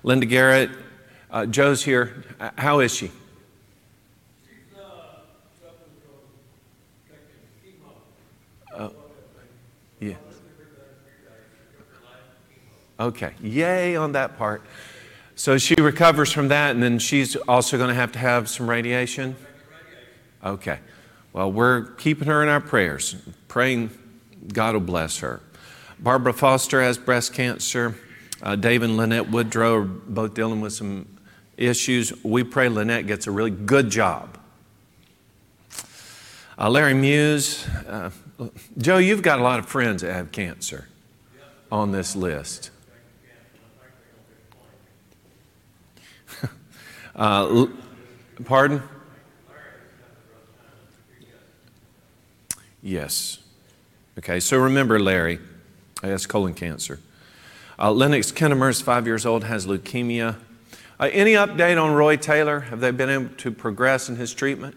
Linda 0.02 0.26
Garrett, 0.26 0.70
uh, 1.30 1.46
Joe's 1.46 1.84
here. 1.84 2.24
How 2.56 2.80
is 2.80 2.94
she? 2.94 3.10
Okay. 13.02 13.32
Yay 13.42 13.96
on 13.96 14.12
that 14.12 14.38
part. 14.38 14.62
So 15.34 15.58
she 15.58 15.74
recovers 15.74 16.30
from 16.30 16.48
that, 16.48 16.70
and 16.70 16.82
then 16.82 17.00
she's 17.00 17.34
also 17.34 17.76
going 17.76 17.88
to 17.88 17.94
have 17.94 18.12
to 18.12 18.18
have 18.20 18.48
some 18.48 18.70
radiation? 18.70 19.34
Okay. 20.44 20.78
Well, 21.32 21.50
we're 21.50 21.86
keeping 21.94 22.28
her 22.28 22.44
in 22.44 22.48
our 22.48 22.60
prayers, 22.60 23.16
praying 23.48 23.90
God 24.52 24.74
will 24.74 24.80
bless 24.80 25.18
her. 25.18 25.40
Barbara 25.98 26.32
Foster 26.32 26.80
has 26.82 26.98
breast 26.98 27.32
cancer. 27.32 27.96
Uh, 28.42 28.56
Dave 28.56 28.82
and 28.82 28.96
Lynette 28.96 29.30
Woodrow 29.30 29.76
are 29.76 29.84
both 29.84 30.34
dealing 30.34 30.60
with 30.60 30.72
some 30.72 31.06
issues. 31.56 32.12
We 32.24 32.44
pray 32.44 32.68
Lynette 32.68 33.06
gets 33.06 33.26
a 33.26 33.30
really 33.30 33.50
good 33.50 33.90
job. 33.90 34.38
Uh, 36.58 36.70
Larry 36.70 36.94
Muse, 36.94 37.66
uh, 37.88 38.10
Joe, 38.78 38.98
you've 38.98 39.22
got 39.22 39.40
a 39.40 39.42
lot 39.42 39.58
of 39.58 39.66
friends 39.66 40.02
that 40.02 40.12
have 40.12 40.30
cancer 40.30 40.88
on 41.70 41.92
this 41.92 42.14
list. 42.14 42.71
Uh, 47.16 47.66
pardon? 48.44 48.82
Yes. 52.82 53.38
Okay, 54.18 54.40
so 54.40 54.58
remember 54.58 54.98
Larry. 54.98 55.38
That's 56.02 56.26
colon 56.26 56.54
cancer. 56.54 56.98
Uh, 57.78 57.92
Lennox 57.92 58.32
Kinnemer 58.32 58.70
is 58.70 58.80
five 58.80 59.06
years 59.06 59.24
old, 59.24 59.44
has 59.44 59.66
leukemia. 59.66 60.36
Uh, 60.98 61.08
any 61.12 61.32
update 61.32 61.82
on 61.82 61.94
Roy 61.94 62.16
Taylor? 62.16 62.60
Have 62.60 62.80
they 62.80 62.90
been 62.90 63.08
able 63.08 63.34
to 63.36 63.50
progress 63.50 64.08
in 64.08 64.16
his 64.16 64.34
treatment? 64.34 64.76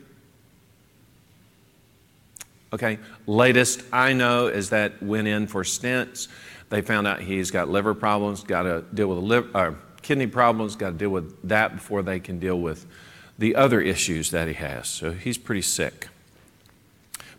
Okay, 2.74 3.00
latest 3.26 3.84
I 3.94 4.14
know 4.14 4.48
is 4.48 4.70
that 4.72 5.02
went 5.02 5.28
in 5.28 5.48
for 5.48 5.64
stents. 5.64 6.28
They 6.70 6.82
found 6.82 7.08
out 7.08 7.22
he's 7.22 7.52
got 7.52 7.70
liver 7.70 7.94
problems, 7.94 8.44
got 8.44 8.64
to 8.64 8.84
deal 8.94 9.08
with 9.08 9.18
a 9.18 9.22
liver, 9.22 9.50
uh, 9.54 9.74
kidney 10.06 10.28
problems, 10.28 10.76
got 10.76 10.92
to 10.92 10.98
deal 10.98 11.10
with 11.10 11.36
that 11.48 11.76
before 11.76 12.04
they 12.04 12.20
can 12.20 12.40
deal 12.40 12.60
with 12.60 12.86
the 13.38 13.56
other 13.56 13.82
issues 13.82 14.32
that 14.32 14.48
he 14.48 14.54
has. 14.54 14.88
So 14.88 15.12
he's 15.12 15.38
pretty 15.38 15.64
sick. 15.64 16.08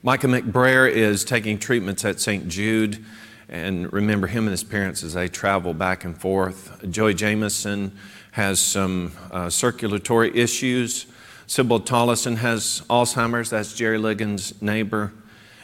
Micah 0.02 0.26
McBrayer 0.26 0.90
is 0.90 1.24
taking 1.24 1.59
treatments 1.59 2.05
at 2.05 2.20
St. 2.20 2.48
Jude. 2.48 3.05
And 3.48 3.92
remember 3.92 4.26
him 4.26 4.44
and 4.44 4.50
his 4.50 4.64
parents 4.64 5.05
as 5.05 5.14
they 5.14 5.29
travel 5.29 5.72
back 5.72 6.05
and 6.05 6.18
forth. 6.18 6.85
Joey 6.90 7.14
Jameson 7.14 7.96
has 8.33 8.61
some 8.61 9.12
uh, 9.31 9.48
circulatory 9.48 10.37
issues. 10.37 11.07
Sybil 11.46 11.81
Tollison 11.81 12.38
has 12.38 12.83
Alzheimer's. 12.90 13.50
That's 13.50 13.72
Jerry 13.74 13.98
Ligon's 13.98 14.61
neighbor. 14.61 15.12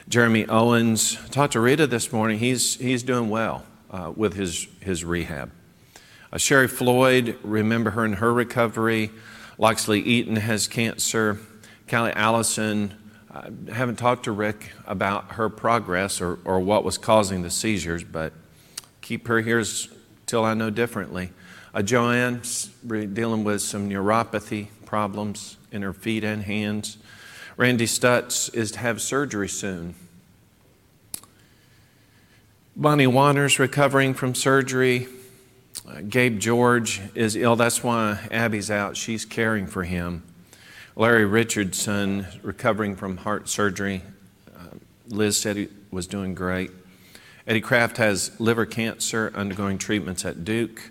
Jeremy 0.08 0.46
Owens. 0.48 1.18
Talked 1.30 1.54
to 1.54 1.60
Rita 1.60 1.88
this 1.88 2.12
morning. 2.12 2.38
He's, 2.38 2.76
he's 2.76 3.02
doing 3.02 3.28
well 3.28 3.64
uh, 3.90 4.12
with 4.14 4.34
his, 4.34 4.68
his 4.80 5.04
rehab. 5.04 5.50
Uh, 6.32 6.38
Sherry 6.38 6.66
Floyd, 6.66 7.36
remember 7.42 7.90
her 7.90 8.06
in 8.06 8.14
her 8.14 8.32
recovery. 8.32 9.10
Loxley 9.58 10.00
Eaton 10.00 10.36
has 10.36 10.66
cancer. 10.66 11.38
Callie 11.90 12.12
Allison, 12.12 12.94
I 13.30 13.50
haven't 13.70 13.96
talked 13.96 14.24
to 14.24 14.32
Rick 14.32 14.70
about 14.86 15.32
her 15.32 15.50
progress 15.50 16.22
or, 16.22 16.38
or 16.46 16.58
what 16.60 16.84
was 16.84 16.96
causing 16.96 17.42
the 17.42 17.50
seizures, 17.50 18.02
but 18.02 18.32
keep 19.02 19.28
her 19.28 19.42
here 19.42 19.62
till 20.24 20.42
I 20.42 20.54
know 20.54 20.70
differently. 20.70 21.32
Uh, 21.74 21.82
Joanne's 21.82 22.66
dealing 22.86 23.44
with 23.44 23.60
some 23.60 23.90
neuropathy 23.90 24.68
problems 24.86 25.58
in 25.70 25.82
her 25.82 25.92
feet 25.92 26.24
and 26.24 26.44
hands. 26.44 26.96
Randy 27.58 27.86
Stutz 27.86 28.54
is 28.54 28.70
to 28.72 28.78
have 28.78 29.02
surgery 29.02 29.50
soon. 29.50 29.94
Bonnie 32.74 33.06
Wanner's 33.06 33.58
recovering 33.58 34.14
from 34.14 34.34
surgery. 34.34 35.08
Gabe 36.08 36.38
George 36.38 37.00
is 37.14 37.34
ill. 37.34 37.56
That's 37.56 37.82
why 37.82 38.28
Abby's 38.30 38.70
out. 38.70 38.96
She's 38.96 39.24
caring 39.24 39.66
for 39.66 39.84
him. 39.84 40.22
Larry 40.94 41.24
Richardson 41.24 42.26
recovering 42.42 42.94
from 42.96 43.16
heart 43.18 43.48
surgery. 43.48 44.02
Uh, 44.54 44.76
Liz 45.08 45.38
said 45.38 45.56
he 45.56 45.68
was 45.90 46.06
doing 46.06 46.34
great. 46.34 46.70
Eddie 47.46 47.60
Kraft 47.60 47.96
has 47.96 48.38
liver 48.38 48.66
cancer, 48.66 49.32
undergoing 49.34 49.78
treatments 49.78 50.24
at 50.24 50.44
Duke. 50.44 50.90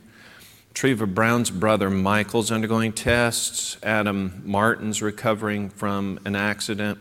Treva 0.73 1.11
Brown's 1.13 1.49
brother 1.49 1.89
Michael's 1.89 2.51
undergoing 2.51 2.91
tests. 2.91 3.77
Adam 3.83 4.41
Martin's 4.45 5.01
recovering 5.01 5.69
from 5.69 6.19
an 6.25 6.35
accident. 6.35 6.99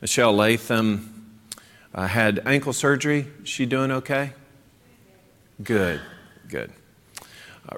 Michelle 0.00 0.34
Latham 0.34 1.40
uh, 1.94 2.06
had 2.06 2.40
ankle 2.46 2.72
surgery. 2.72 3.26
She 3.44 3.66
doing 3.66 3.90
okay? 3.90 4.32
Good, 5.62 6.00
good. 6.48 6.72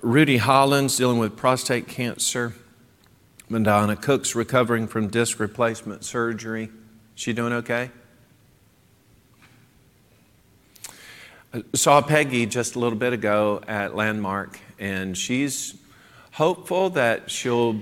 Rudy 0.02 0.38
Hollins 0.38 0.96
dealing 0.96 1.18
with 1.18 1.36
prostate 1.36 1.88
cancer. 1.88 2.54
Madonna 3.48 3.96
Cook's 3.96 4.34
recovering 4.34 4.86
from 4.86 5.08
disc 5.08 5.38
replacement 5.38 6.04
surgery. 6.04 6.70
She 7.14 7.32
doing 7.32 7.52
okay? 7.52 7.90
I 11.52 11.62
saw 11.74 12.00
Peggy 12.00 12.46
just 12.46 12.76
a 12.76 12.78
little 12.78 12.98
bit 12.98 13.12
ago 13.12 13.60
at 13.68 13.94
Landmark, 13.94 14.58
and 14.78 15.18
she's 15.18 15.74
hopeful 16.32 16.90
that 16.90 17.30
she'll 17.30 17.78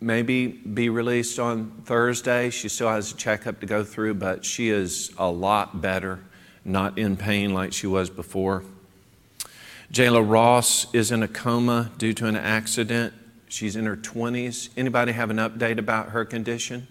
maybe 0.00 0.48
be 0.48 0.90
released 0.90 1.38
on 1.38 1.70
Thursday. 1.84 2.50
She 2.50 2.68
still 2.68 2.90
has 2.90 3.12
a 3.12 3.16
checkup 3.16 3.60
to 3.60 3.66
go 3.66 3.82
through, 3.82 4.14
but 4.14 4.44
she 4.44 4.68
is 4.68 5.10
a 5.16 5.30
lot 5.30 5.80
better, 5.80 6.18
not 6.64 6.98
in 6.98 7.16
pain 7.16 7.54
like 7.54 7.72
she 7.72 7.86
was 7.86 8.10
before. 8.10 8.64
Jayla 9.92 10.26
Ross 10.26 10.86
is 10.94 11.12
in 11.12 11.22
a 11.22 11.28
coma 11.28 11.92
due 11.98 12.14
to 12.14 12.26
an 12.26 12.34
accident. 12.34 13.12
She's 13.46 13.76
in 13.76 13.84
her 13.84 13.96
20s. 13.96 14.70
Anybody 14.74 15.12
have 15.12 15.28
an 15.28 15.36
update 15.36 15.76
about 15.76 16.10
her 16.10 16.24
condition? 16.24 16.88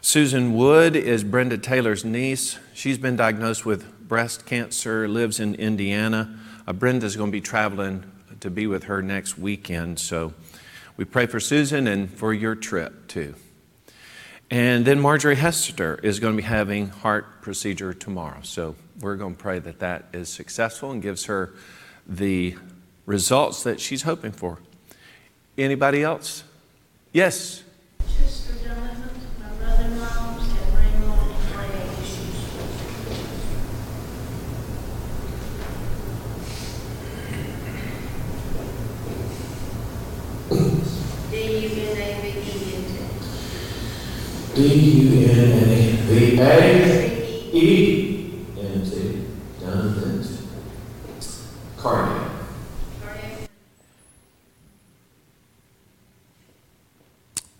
Susan 0.00 0.54
Wood 0.54 0.96
is 0.96 1.22
Brenda 1.22 1.56
Taylor's 1.56 2.04
niece. 2.04 2.58
She's 2.74 2.98
been 2.98 3.14
diagnosed 3.14 3.64
with 3.64 4.08
breast 4.08 4.44
cancer, 4.44 5.06
lives 5.06 5.38
in 5.38 5.54
Indiana. 5.54 6.36
Uh, 6.66 6.72
Brenda's 6.72 7.14
going 7.14 7.30
to 7.30 7.32
be 7.32 7.40
traveling 7.40 8.04
to 8.40 8.50
be 8.50 8.66
with 8.66 8.84
her 8.84 9.02
next 9.02 9.38
weekend. 9.38 10.00
So 10.00 10.34
we 10.96 11.04
pray 11.04 11.26
for 11.26 11.38
Susan 11.38 11.86
and 11.86 12.10
for 12.10 12.34
your 12.34 12.56
trip 12.56 13.06
too. 13.06 13.36
And 14.50 14.84
then 14.84 15.00
Marjorie 15.00 15.36
Hester 15.36 16.00
is 16.02 16.18
going 16.18 16.36
to 16.36 16.42
be 16.42 16.46
having 16.48 16.88
heart 16.88 17.40
procedure 17.40 17.94
tomorrow. 17.94 18.40
So 18.42 18.74
we're 19.00 19.16
going 19.16 19.34
to 19.36 19.42
pray 19.42 19.58
that 19.58 19.78
that 19.80 20.04
is 20.12 20.28
successful 20.28 20.90
and 20.90 21.02
gives 21.02 21.26
her 21.26 21.52
the 22.06 22.56
results 23.04 23.62
that 23.64 23.80
she's 23.80 24.02
hoping 24.02 24.32
for. 24.32 24.58
Anybody 25.58 26.02
else? 26.02 26.44
Yes. 27.12 27.62
Just 28.18 28.48
for 28.48 28.64
Jonathan, 28.64 29.10
my 29.40 29.48
brother-in-law's 29.48 30.48
got 30.48 30.72
renal 30.74 31.18
and 31.18 31.56
leg 31.56 31.70
issues. 32.00 32.36
D-U-N-A-V-E-N-T. 41.30 42.92
D-U-N-A-V-E-N-T. 44.54 45.56
Jonathan 49.60 50.22
Cardiac. 51.86 52.30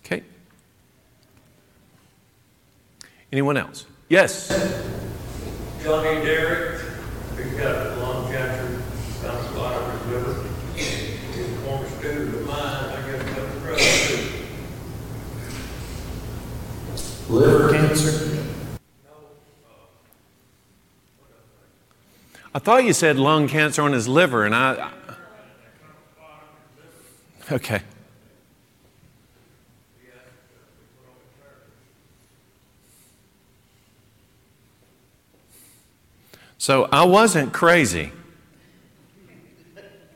Okay. 0.05 0.23
Anyone 3.33 3.57
else? 3.57 3.87
Yes. 4.09 4.49
Johnny 5.83 6.25
Derrick, 6.25 6.81
he's 7.37 7.53
got 7.53 7.99
lung 7.99 8.33
cancer, 8.33 8.83
got 9.23 9.35
a 9.35 9.59
lot 9.59 9.73
of 9.75 9.93
his 9.93 10.03
liver. 10.13 10.35
He's 10.75 11.39
a 11.39 11.57
former 11.59 11.89
student 11.89 12.35
of 12.35 12.47
mine, 12.47 12.59
I 12.59 13.11
guess 13.11 13.23
that's 13.23 13.55
the 13.55 13.61
brother 13.61 13.83
too. 14.09 14.21
Liver 17.33 17.73
cancer. 17.73 18.26
I 22.57 22.59
thought 22.59 22.85
you 22.85 22.95
said 22.95 23.19
lung 23.19 23.49
cancer 23.49 23.83
on 23.83 23.93
his 23.93 24.09
liver, 24.09 24.47
and 24.47 24.55
I. 24.55 24.91
Okay. 27.53 27.83
So 36.57 36.89
I 36.91 37.05
wasn't 37.05 37.53
crazy. 37.53 38.11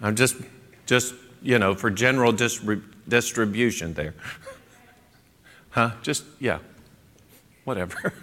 I'm 0.01 0.17
just, 0.17 0.37
just 0.87 1.13
you 1.43 1.59
know, 1.59 1.75
for 1.75 1.91
general 1.91 2.33
disri- 2.33 2.83
distribution 3.07 3.93
there. 3.93 4.15
huh? 5.73 5.91
Just, 6.01 6.25
yeah. 6.39 6.61
Whatever. 7.65 8.15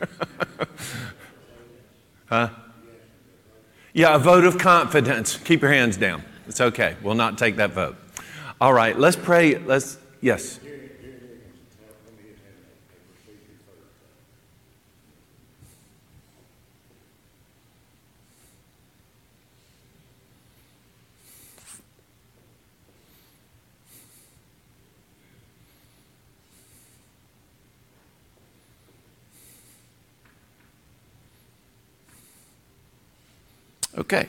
huh? 2.25 2.49
Yeah, 3.93 4.15
a 4.15 4.19
vote 4.19 4.43
of 4.43 4.57
confidence. 4.57 5.37
Keep 5.37 5.61
your 5.61 5.71
hands 5.71 5.97
down. 5.97 6.23
It's 6.47 6.61
okay. 6.61 6.95
We'll 7.01 7.15
not 7.15 7.37
take 7.37 7.57
that 7.57 7.71
vote. 7.71 7.97
All 8.59 8.73
right, 8.73 8.97
let's 8.97 9.15
pray. 9.15 9.57
Let's, 9.57 9.97
yes. 10.21 10.59
Okay. 33.97 34.27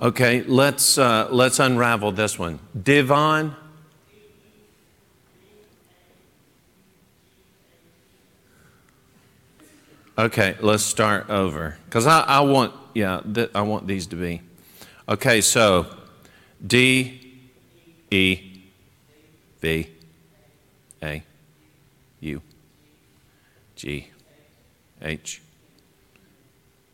Okay, 0.00 0.42
let's, 0.48 0.98
uh, 0.98 1.28
let's 1.30 1.60
unravel 1.60 2.10
this 2.10 2.36
one. 2.36 2.58
Devaughn. 2.76 3.54
Okay, 10.18 10.56
let's 10.60 10.82
start 10.82 11.30
over. 11.30 11.78
Because 11.86 12.06
I, 12.06 12.20
I 12.20 12.40
want, 12.40 12.74
yeah, 12.94 13.20
th- 13.32 13.50
I 13.54 13.62
want 13.62 13.86
these 13.86 14.06
to 14.08 14.16
be. 14.16 14.42
Okay, 15.08 15.40
so 15.40 15.86
D, 16.64 17.40
E, 18.10 18.60
V, 19.60 19.88
A, 21.02 21.22
U, 22.20 22.42
G, 23.74 24.08
H, 25.00 25.40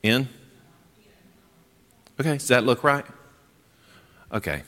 N. 0.04 0.28
Okay, 2.20 2.32
does 2.34 2.48
that 2.48 2.64
look 2.64 2.84
right? 2.84 3.04
Okay. 4.32 4.62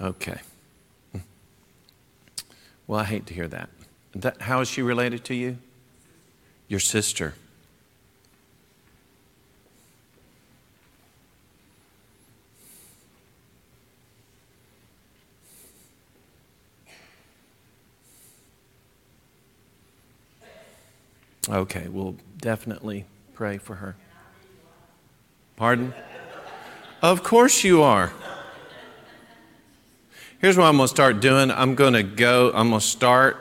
Okay. 0.00 0.40
Well, 2.86 2.98
I 2.98 3.04
hate 3.04 3.26
to 3.26 3.34
hear 3.34 3.46
that. 3.48 3.68
that. 4.14 4.42
How 4.42 4.60
is 4.60 4.68
she 4.68 4.82
related 4.82 5.24
to 5.26 5.34
you? 5.34 5.58
Your 6.66 6.80
sister. 6.80 7.34
Okay, 21.48 21.88
we'll 21.88 22.16
definitely 22.38 23.06
pray 23.34 23.58
for 23.58 23.76
her. 23.76 23.96
Pardon? 25.56 25.92
Of 27.02 27.22
course 27.22 27.64
you 27.64 27.82
are. 27.82 28.12
Here's 30.40 30.56
what 30.56 30.64
I'm 30.64 30.78
going 30.78 30.86
to 30.86 30.88
start 30.88 31.20
doing. 31.20 31.50
I'm 31.50 31.74
going 31.74 31.92
to 31.92 32.02
go, 32.02 32.50
I'm 32.54 32.70
going 32.70 32.80
to 32.80 32.86
start 32.86 33.36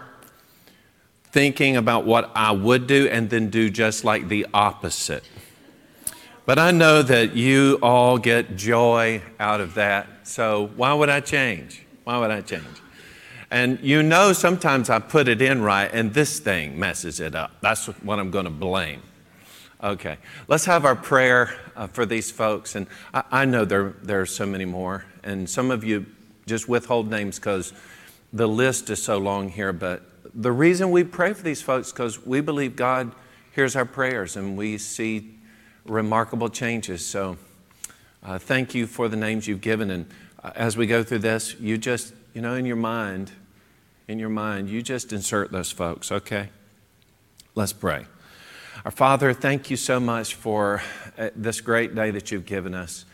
thinking 1.31 1.77
about 1.77 2.03
what 2.03 2.29
I 2.35 2.51
would 2.51 2.87
do 2.87 3.07
and 3.07 3.29
then 3.29 3.49
do 3.49 3.69
just 3.69 4.03
like 4.03 4.27
the 4.27 4.45
opposite. 4.53 5.23
But 6.45 6.59
I 6.59 6.71
know 6.71 7.01
that 7.01 7.37
you 7.37 7.79
all 7.81 8.17
get 8.17 8.57
joy 8.57 9.21
out 9.39 9.61
of 9.61 9.75
that. 9.75 10.27
So 10.27 10.71
why 10.75 10.93
would 10.93 11.07
I 11.07 11.21
change? 11.21 11.85
Why 12.03 12.17
would 12.17 12.31
I 12.31 12.41
change? 12.41 12.65
And 13.49 13.79
you 13.79 14.03
know, 14.03 14.33
sometimes 14.33 14.89
I 14.89 14.99
put 14.99 15.29
it 15.29 15.41
in 15.41 15.61
right 15.61 15.89
and 15.93 16.13
this 16.13 16.39
thing 16.39 16.77
messes 16.77 17.21
it 17.21 17.33
up. 17.33 17.61
That's 17.61 17.85
what 17.85 18.19
I'm 18.19 18.29
going 18.29 18.43
to 18.43 18.51
blame. 18.51 19.03
Okay. 19.81 20.17
Let's 20.49 20.65
have 20.65 20.83
our 20.83 20.97
prayer 20.97 21.57
uh, 21.77 21.87
for 21.87 22.05
these 22.05 22.29
folks. 22.29 22.75
And 22.75 22.87
I, 23.13 23.23
I 23.31 23.45
know 23.45 23.63
there, 23.63 23.93
there 24.03 24.19
are 24.19 24.25
so 24.25 24.45
many 24.45 24.65
more. 24.65 25.05
And 25.23 25.49
some 25.49 25.71
of 25.71 25.85
you 25.85 26.05
just 26.49 26.67
withhold 26.67 27.09
names 27.09 27.39
because 27.39 27.73
the 28.33 28.47
list 28.47 28.89
is 28.89 29.01
so 29.01 29.17
long 29.17 29.49
here. 29.49 29.71
But 29.71 30.03
the 30.33 30.51
reason 30.51 30.91
we 30.91 31.03
pray 31.03 31.33
for 31.33 31.43
these 31.43 31.61
folks 31.61 31.91
because 31.91 32.25
we 32.25 32.41
believe 32.41 32.75
God 32.75 33.13
hears 33.53 33.75
our 33.75 33.85
prayers 33.85 34.35
and 34.35 34.57
we 34.57 34.77
see 34.77 35.35
remarkable 35.85 36.49
changes. 36.49 37.05
So 37.05 37.37
uh, 38.23 38.37
thank 38.37 38.75
you 38.75 38.85
for 38.87 39.07
the 39.07 39.17
names 39.17 39.47
you've 39.47 39.61
given. 39.61 39.89
And 39.91 40.05
uh, 40.43 40.51
as 40.55 40.77
we 40.77 40.87
go 40.87 41.03
through 41.03 41.19
this, 41.19 41.55
you 41.59 41.77
just, 41.77 42.13
you 42.33 42.41
know, 42.41 42.55
in 42.55 42.65
your 42.65 42.75
mind, 42.75 43.31
in 44.07 44.19
your 44.19 44.29
mind, 44.29 44.69
you 44.69 44.81
just 44.81 45.13
insert 45.13 45.51
those 45.51 45.71
folks, 45.71 46.11
okay? 46.11 46.49
Let's 47.55 47.73
pray. 47.73 48.05
Our 48.85 48.91
Father, 48.91 49.33
thank 49.33 49.69
you 49.69 49.77
so 49.77 49.99
much 49.99 50.35
for 50.35 50.81
uh, 51.17 51.29
this 51.35 51.59
great 51.59 51.95
day 51.95 52.11
that 52.11 52.31
you've 52.31 52.45
given 52.45 52.73
us. 52.73 53.05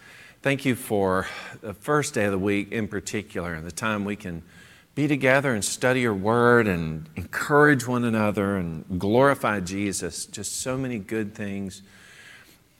Thank 0.45 0.63
you 0.63 0.75
for 0.75 1.25
the 1.62 1.73
first 1.73 2.13
day 2.13 2.25
of 2.25 2.31
the 2.31 2.38
week 2.38 2.71
in 2.71 2.88
particular 2.88 3.55
and 3.55 3.65
the 3.65 3.71
time 3.71 4.05
we 4.05 4.15
can 4.15 4.43
be 4.93 5.08
together 5.08 5.55
and 5.55 5.65
study 5.65 6.01
your 6.01 6.13
word 6.13 6.67
and 6.67 7.10
encourage 7.15 7.88
one 7.88 8.03
another 8.03 8.55
and 8.55 8.99
glorify 8.99 9.60
Jesus. 9.60 10.27
Just 10.27 10.58
so 10.62 10.77
many 10.77 10.99
good 10.99 11.34
things. 11.34 11.81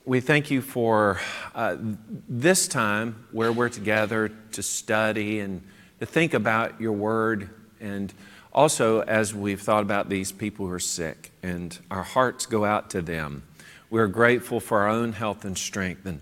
We 0.04 0.20
thank 0.20 0.48
you 0.48 0.62
for 0.62 1.18
uh, 1.56 1.76
this 2.28 2.68
time 2.68 3.26
where 3.32 3.50
we're 3.50 3.68
together 3.68 4.30
to 4.52 4.62
study 4.62 5.40
and 5.40 5.60
to 5.98 6.06
think 6.06 6.34
about 6.34 6.80
your 6.80 6.92
word 6.92 7.50
and 7.80 8.14
also, 8.52 9.00
as 9.00 9.34
we've 9.34 9.60
thought 9.60 9.82
about 9.82 10.08
these 10.08 10.30
people 10.30 10.66
who 10.66 10.72
are 10.72 10.78
sick, 10.78 11.32
and 11.42 11.76
our 11.90 12.04
hearts 12.04 12.46
go 12.46 12.64
out 12.64 12.90
to 12.90 13.02
them, 13.02 13.42
we're 13.90 14.06
grateful 14.06 14.60
for 14.60 14.82
our 14.82 14.88
own 14.88 15.14
health 15.14 15.44
and 15.44 15.58
strength 15.58 16.06
and 16.06 16.20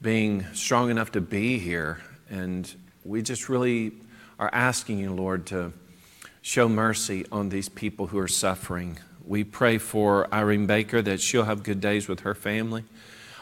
being 0.00 0.44
strong 0.52 0.90
enough 0.90 1.12
to 1.12 1.20
be 1.20 1.58
here. 1.58 2.00
And 2.30 2.72
we 3.04 3.22
just 3.22 3.48
really 3.48 3.92
are 4.38 4.50
asking 4.52 4.98
you, 4.98 5.12
Lord, 5.12 5.46
to 5.46 5.72
show 6.42 6.68
mercy 6.68 7.24
on 7.32 7.48
these 7.48 7.68
people 7.68 8.08
who 8.08 8.18
are 8.18 8.28
suffering. 8.28 8.98
We 9.26 9.44
pray 9.44 9.78
for 9.78 10.32
Irene 10.32 10.66
Baker 10.66 11.00
that 11.02 11.20
she'll 11.20 11.44
have 11.44 11.62
good 11.62 11.80
days 11.80 12.08
with 12.08 12.20
her 12.20 12.34
family. 12.34 12.84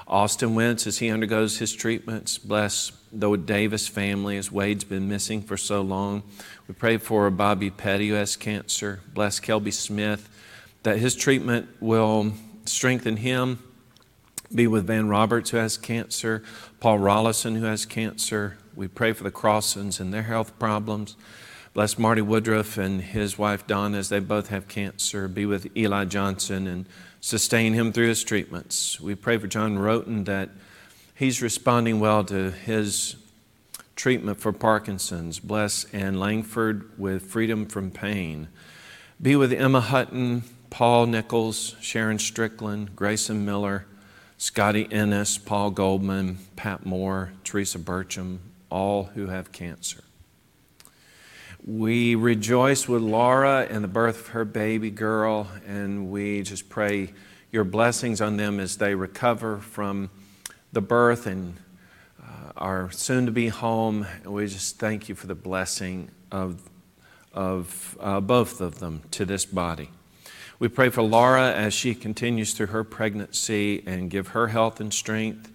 Austin 0.07 0.55
Wentz, 0.55 0.87
as 0.87 0.99
he 0.99 1.11
undergoes 1.11 1.59
his 1.59 1.73
treatments, 1.73 2.39
bless 2.39 2.93
the 3.13 3.35
Davis 3.37 3.89
family 3.89 4.37
as 4.37 4.53
Wade's 4.53 4.85
been 4.85 5.09
missing 5.09 5.43
for 5.43 5.57
so 5.57 5.81
long. 5.81 6.23
We 6.69 6.75
pray 6.75 6.99
for 6.99 7.31
Bobby 7.31 7.71
Petty 7.71 8.09
who 8.09 8.15
has 8.15 8.37
cancer. 8.37 9.01
Bless 9.15 9.41
Kelby 9.41 9.73
Smith 9.73 10.29
that 10.83 10.99
his 10.99 11.15
treatment 11.15 11.69
will 11.81 12.33
strengthen 12.65 13.17
him. 13.17 13.59
Be 14.55 14.67
with 14.67 14.87
Van 14.87 15.09
Roberts 15.09 15.51
who 15.51 15.57
has 15.57 15.77
cancer, 15.77 16.43
Paul 16.79 16.99
Rollison 16.99 17.57
who 17.57 17.65
has 17.65 17.87
cancer. 17.87 18.59
We 18.75 18.87
pray 18.89 19.13
for 19.13 19.25
the 19.25 19.31
Crossons 19.31 19.99
and 19.99 20.13
their 20.13 20.25
health 20.25 20.59
problems. 20.59 21.17
Bless 21.75 21.99
Marty 21.99 22.21
Woodruff 22.21 22.77
and 22.77 23.01
his 23.01 23.39
wife 23.39 23.67
Donna 23.67 23.97
as 23.97 24.11
they 24.11 24.19
both 24.19 24.49
have 24.49 24.69
cancer. 24.69 25.27
Be 25.27 25.47
with 25.47 25.75
Eli 25.75 26.05
Johnson 26.05 26.67
and 26.67 26.87
sustain 27.21 27.73
him 27.73 27.93
through 27.93 28.09
his 28.09 28.23
treatments. 28.23 29.01
We 29.01 29.15
pray 29.15 29.39
for 29.39 29.47
John 29.47 29.79
Roten 29.79 30.27
that 30.27 30.51
he's 31.15 31.41
responding 31.41 31.99
well 31.99 32.25
to 32.25 32.51
his 32.51 33.17
treatment 33.97 34.39
for 34.39 34.53
Parkinson's. 34.53 35.39
Bless 35.39 35.85
Ann 35.95 36.19
Langford 36.19 36.99
with 36.99 37.23
freedom 37.23 37.65
from 37.65 37.91
pain. 37.91 38.49
Be 39.21 39.35
with 39.35 39.53
Emma 39.53 39.81
Hutton, 39.81 40.43
Paul 40.69 41.07
Nichols, 41.07 41.77
Sharon 41.81 42.19
Strickland, 42.19 42.95
Grayson 42.95 43.47
Miller, 43.47 43.87
Scotty 44.43 44.89
Ennis, 44.91 45.39
Paul 45.39 45.71
Goldman, 45.71 46.37
Pat 46.57 46.85
Moore, 46.85 47.33
Teresa 47.45 47.79
Burcham, 47.79 48.39
all 48.71 49.05
who 49.05 49.29
have 49.29 49.53
cancer. 49.53 50.03
We 51.65 52.17
rejoice 52.17 52.89
with 52.89 53.03
Laura 53.03 53.65
in 53.71 53.83
the 53.83 53.89
birth 53.89 54.19
of 54.19 54.27
her 54.31 54.45
baby 54.45 54.91
girl, 54.91 55.47
and 55.65 56.11
we 56.11 56.43
just 56.43 56.69
pray 56.69 57.13
your 57.53 57.63
blessings 57.63 58.21
on 58.21 58.37
them 58.37 58.59
as 58.59 58.79
they 58.79 58.97
recover 58.97 59.59
from 59.59 60.11
the 60.73 60.81
birth 60.81 61.29
and 61.29 61.59
uh, 62.21 62.51
are 62.57 62.91
soon 62.91 63.27
to 63.27 63.33
be 63.33 63.47
home. 63.47 64.09
And 64.25 64.33
we 64.33 64.49
just 64.49 64.77
thank 64.81 65.09
you 65.09 65.15
for 65.15 65.29
the 65.29 65.37
blessing 65.37 66.11
of, 66.33 66.69
of 67.33 67.97
uh, 68.01 68.19
both 68.19 68.61
of 68.61 68.81
them 68.81 69.03
to 69.13 69.25
this 69.25 69.45
body. 69.45 69.91
We 70.59 70.69
pray 70.69 70.91
for 70.91 71.03
Laura 71.03 71.53
as 71.53 71.75
she 71.75 71.95
continues 71.95 72.53
through 72.53 72.69
her 72.69 72.85
pregnancy 72.85 73.83
and 73.87 74.11
give 74.11 74.29
her 74.29 74.49
health 74.49 74.81
and 74.81 74.93
strength. 74.93 75.51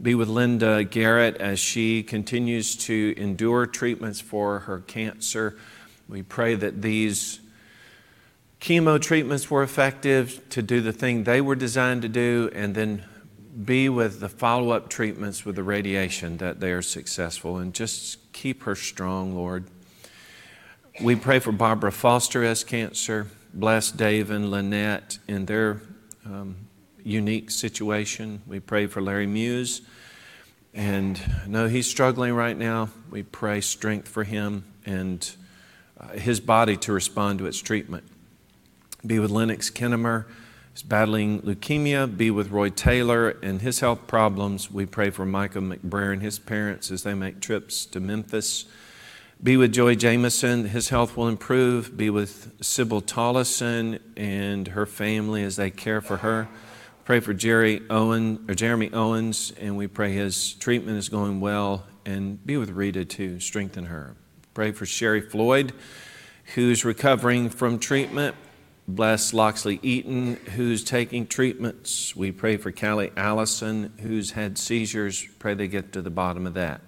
Be 0.00 0.14
with 0.14 0.28
Linda 0.28 0.84
Garrett 0.84 1.36
as 1.36 1.58
she 1.58 2.02
continues 2.02 2.76
to 2.86 3.14
endure 3.16 3.66
treatments 3.66 4.20
for 4.20 4.60
her 4.60 4.80
cancer. 4.80 5.56
We 6.08 6.22
pray 6.22 6.54
that 6.54 6.82
these 6.82 7.40
chemo 8.60 9.00
treatments 9.00 9.50
were 9.50 9.62
effective 9.62 10.48
to 10.50 10.62
do 10.62 10.80
the 10.80 10.92
thing 10.92 11.24
they 11.24 11.40
were 11.40 11.54
designed 11.54 12.02
to 12.02 12.08
do, 12.08 12.50
and 12.54 12.74
then 12.74 13.04
be 13.64 13.88
with 13.88 14.20
the 14.20 14.28
follow 14.28 14.70
up 14.70 14.88
treatments 14.88 15.44
with 15.44 15.56
the 15.56 15.62
radiation 15.62 16.36
that 16.38 16.60
they 16.60 16.72
are 16.72 16.82
successful, 16.82 17.58
and 17.58 17.74
just 17.74 18.32
keep 18.32 18.62
her 18.64 18.74
strong, 18.74 19.34
Lord. 19.34 19.64
We 21.02 21.16
pray 21.16 21.38
for 21.38 21.52
Barbara 21.52 21.92
Foster 21.92 22.44
as 22.44 22.64
cancer. 22.64 23.28
Bless 23.54 23.90
Dave 23.90 24.30
and 24.30 24.50
Lynette 24.50 25.18
in 25.26 25.46
their 25.46 25.80
um, 26.24 26.56
unique 27.02 27.50
situation. 27.50 28.42
We 28.46 28.60
pray 28.60 28.86
for 28.86 29.00
Larry 29.00 29.26
Muse. 29.26 29.82
And 30.74 31.20
know 31.46 31.66
he's 31.66 31.88
struggling 31.88 32.34
right 32.34 32.56
now. 32.56 32.90
We 33.10 33.22
pray 33.22 33.60
strength 33.60 34.06
for 34.06 34.24
him 34.24 34.64
and 34.84 35.28
uh, 35.98 36.08
his 36.10 36.40
body 36.40 36.76
to 36.76 36.92
respond 36.92 37.38
to 37.40 37.46
its 37.46 37.58
treatment. 37.58 38.04
Be 39.04 39.18
with 39.18 39.30
Lennox 39.30 39.70
Kinnemer, 39.70 40.26
who's 40.72 40.82
battling 40.82 41.40
leukemia. 41.42 42.16
Be 42.16 42.30
with 42.30 42.50
Roy 42.50 42.68
Taylor 42.68 43.30
and 43.42 43.62
his 43.62 43.80
health 43.80 44.06
problems. 44.06 44.70
We 44.70 44.86
pray 44.86 45.10
for 45.10 45.24
Micah 45.24 45.60
McBrayer 45.60 46.12
and 46.12 46.22
his 46.22 46.38
parents 46.38 46.90
as 46.90 47.02
they 47.02 47.14
make 47.14 47.40
trips 47.40 47.86
to 47.86 47.98
Memphis. 47.98 48.66
Be 49.40 49.56
with 49.56 49.72
Joy 49.72 49.94
Jameson, 49.94 50.64
his 50.64 50.88
health 50.88 51.16
will 51.16 51.28
improve. 51.28 51.96
Be 51.96 52.10
with 52.10 52.54
Sybil 52.60 53.00
Tollison 53.00 54.00
and 54.16 54.66
her 54.66 54.84
family 54.84 55.44
as 55.44 55.54
they 55.54 55.70
care 55.70 56.00
for 56.00 56.16
her. 56.18 56.48
Pray 57.04 57.20
for 57.20 57.32
Jerry 57.32 57.80
Owen 57.88 58.44
or 58.48 58.54
Jeremy 58.54 58.90
Owens, 58.92 59.52
and 59.60 59.76
we 59.76 59.86
pray 59.86 60.12
his 60.12 60.54
treatment 60.54 60.98
is 60.98 61.08
going 61.08 61.38
well. 61.38 61.86
And 62.04 62.44
be 62.44 62.56
with 62.56 62.70
Rita 62.70 63.04
too, 63.04 63.38
strengthen 63.38 63.84
her. 63.84 64.16
Pray 64.54 64.72
for 64.72 64.84
Sherry 64.84 65.20
Floyd, 65.20 65.72
who's 66.56 66.84
recovering 66.84 67.48
from 67.48 67.78
treatment. 67.78 68.34
Bless 68.88 69.32
Loxley 69.32 69.78
Eaton, 69.84 70.34
who's 70.56 70.82
taking 70.82 71.28
treatments. 71.28 72.16
We 72.16 72.32
pray 72.32 72.56
for 72.56 72.72
Callie 72.72 73.12
Allison, 73.16 73.92
who's 74.00 74.32
had 74.32 74.58
seizures. 74.58 75.28
Pray 75.38 75.54
they 75.54 75.68
get 75.68 75.92
to 75.92 76.02
the 76.02 76.10
bottom 76.10 76.44
of 76.44 76.54
that. 76.54 76.80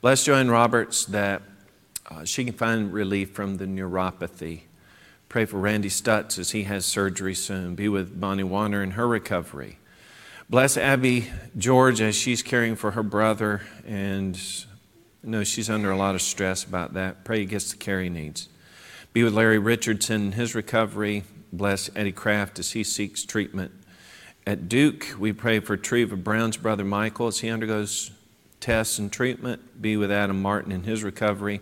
Bless 0.00 0.24
Joanne 0.24 0.50
Roberts 0.50 1.04
that 1.04 1.42
uh, 2.10 2.24
she 2.24 2.44
can 2.44 2.54
find 2.54 2.92
relief 2.92 3.30
from 3.30 3.56
the 3.56 3.66
neuropathy. 3.66 4.62
Pray 5.28 5.44
for 5.44 5.58
Randy 5.58 5.88
Stutz 5.88 6.38
as 6.38 6.50
he 6.50 6.64
has 6.64 6.84
surgery 6.84 7.34
soon. 7.34 7.74
Be 7.74 7.88
with 7.88 8.20
Bonnie 8.20 8.42
Warner 8.42 8.82
in 8.82 8.92
her 8.92 9.08
recovery. 9.08 9.78
Bless 10.50 10.76
Abby 10.76 11.30
George 11.56 12.00
as 12.00 12.14
she's 12.14 12.42
caring 12.42 12.76
for 12.76 12.90
her 12.90 13.02
brother, 13.02 13.62
and 13.86 14.38
I 15.24 15.28
know 15.28 15.44
she's 15.44 15.70
under 15.70 15.90
a 15.90 15.96
lot 15.96 16.14
of 16.14 16.20
stress 16.20 16.64
about 16.64 16.92
that. 16.94 17.24
Pray 17.24 17.40
he 17.40 17.46
gets 17.46 17.70
the 17.70 17.78
care 17.78 18.02
he 18.02 18.10
needs. 18.10 18.48
Be 19.12 19.22
with 19.22 19.32
Larry 19.32 19.58
Richardson 19.58 20.22
in 20.22 20.32
his 20.32 20.54
recovery. 20.54 21.24
Bless 21.52 21.88
Eddie 21.94 22.12
Kraft 22.12 22.58
as 22.58 22.72
he 22.72 22.84
seeks 22.84 23.24
treatment. 23.24 23.72
At 24.46 24.68
Duke, 24.68 25.14
we 25.18 25.32
pray 25.32 25.60
for 25.60 25.76
Treva 25.76 26.22
Brown's 26.22 26.56
brother 26.56 26.84
Michael 26.84 27.28
as 27.28 27.38
he 27.38 27.48
undergoes 27.48 28.10
tests 28.58 28.98
and 28.98 29.12
treatment. 29.12 29.80
Be 29.80 29.96
with 29.96 30.10
Adam 30.10 30.42
Martin 30.42 30.72
in 30.72 30.82
his 30.82 31.04
recovery. 31.04 31.60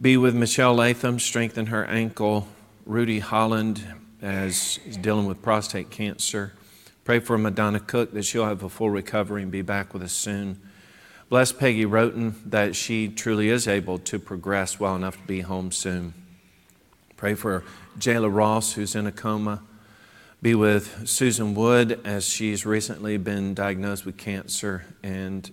Be 0.00 0.16
with 0.16 0.34
Michelle 0.34 0.74
Latham, 0.74 1.20
strengthen 1.20 1.66
her 1.66 1.84
ankle. 1.84 2.48
Rudy 2.84 3.20
Holland, 3.20 3.82
as 4.20 4.80
he's 4.84 4.96
dealing 4.96 5.26
with 5.26 5.40
prostate 5.40 5.90
cancer. 5.90 6.52
Pray 7.04 7.20
for 7.20 7.38
Madonna 7.38 7.78
Cook 7.78 8.12
that 8.12 8.24
she'll 8.24 8.44
have 8.44 8.62
a 8.64 8.68
full 8.68 8.90
recovery 8.90 9.42
and 9.42 9.52
be 9.52 9.62
back 9.62 9.94
with 9.94 10.02
us 10.02 10.12
soon. 10.12 10.60
Bless 11.28 11.52
Peggy 11.52 11.86
Roten 11.86 12.34
that 12.44 12.74
she 12.74 13.08
truly 13.08 13.48
is 13.48 13.68
able 13.68 13.98
to 14.00 14.18
progress 14.18 14.80
well 14.80 14.96
enough 14.96 15.16
to 15.16 15.26
be 15.26 15.42
home 15.42 15.70
soon. 15.70 16.12
Pray 17.16 17.34
for 17.34 17.62
Jayla 17.98 18.34
Ross, 18.34 18.72
who's 18.72 18.96
in 18.96 19.06
a 19.06 19.12
coma. 19.12 19.62
Be 20.42 20.56
with 20.56 21.08
Susan 21.08 21.54
Wood 21.54 22.00
as 22.04 22.26
she's 22.26 22.66
recently 22.66 23.16
been 23.16 23.54
diagnosed 23.54 24.04
with 24.04 24.16
cancer 24.16 24.84
and 25.02 25.50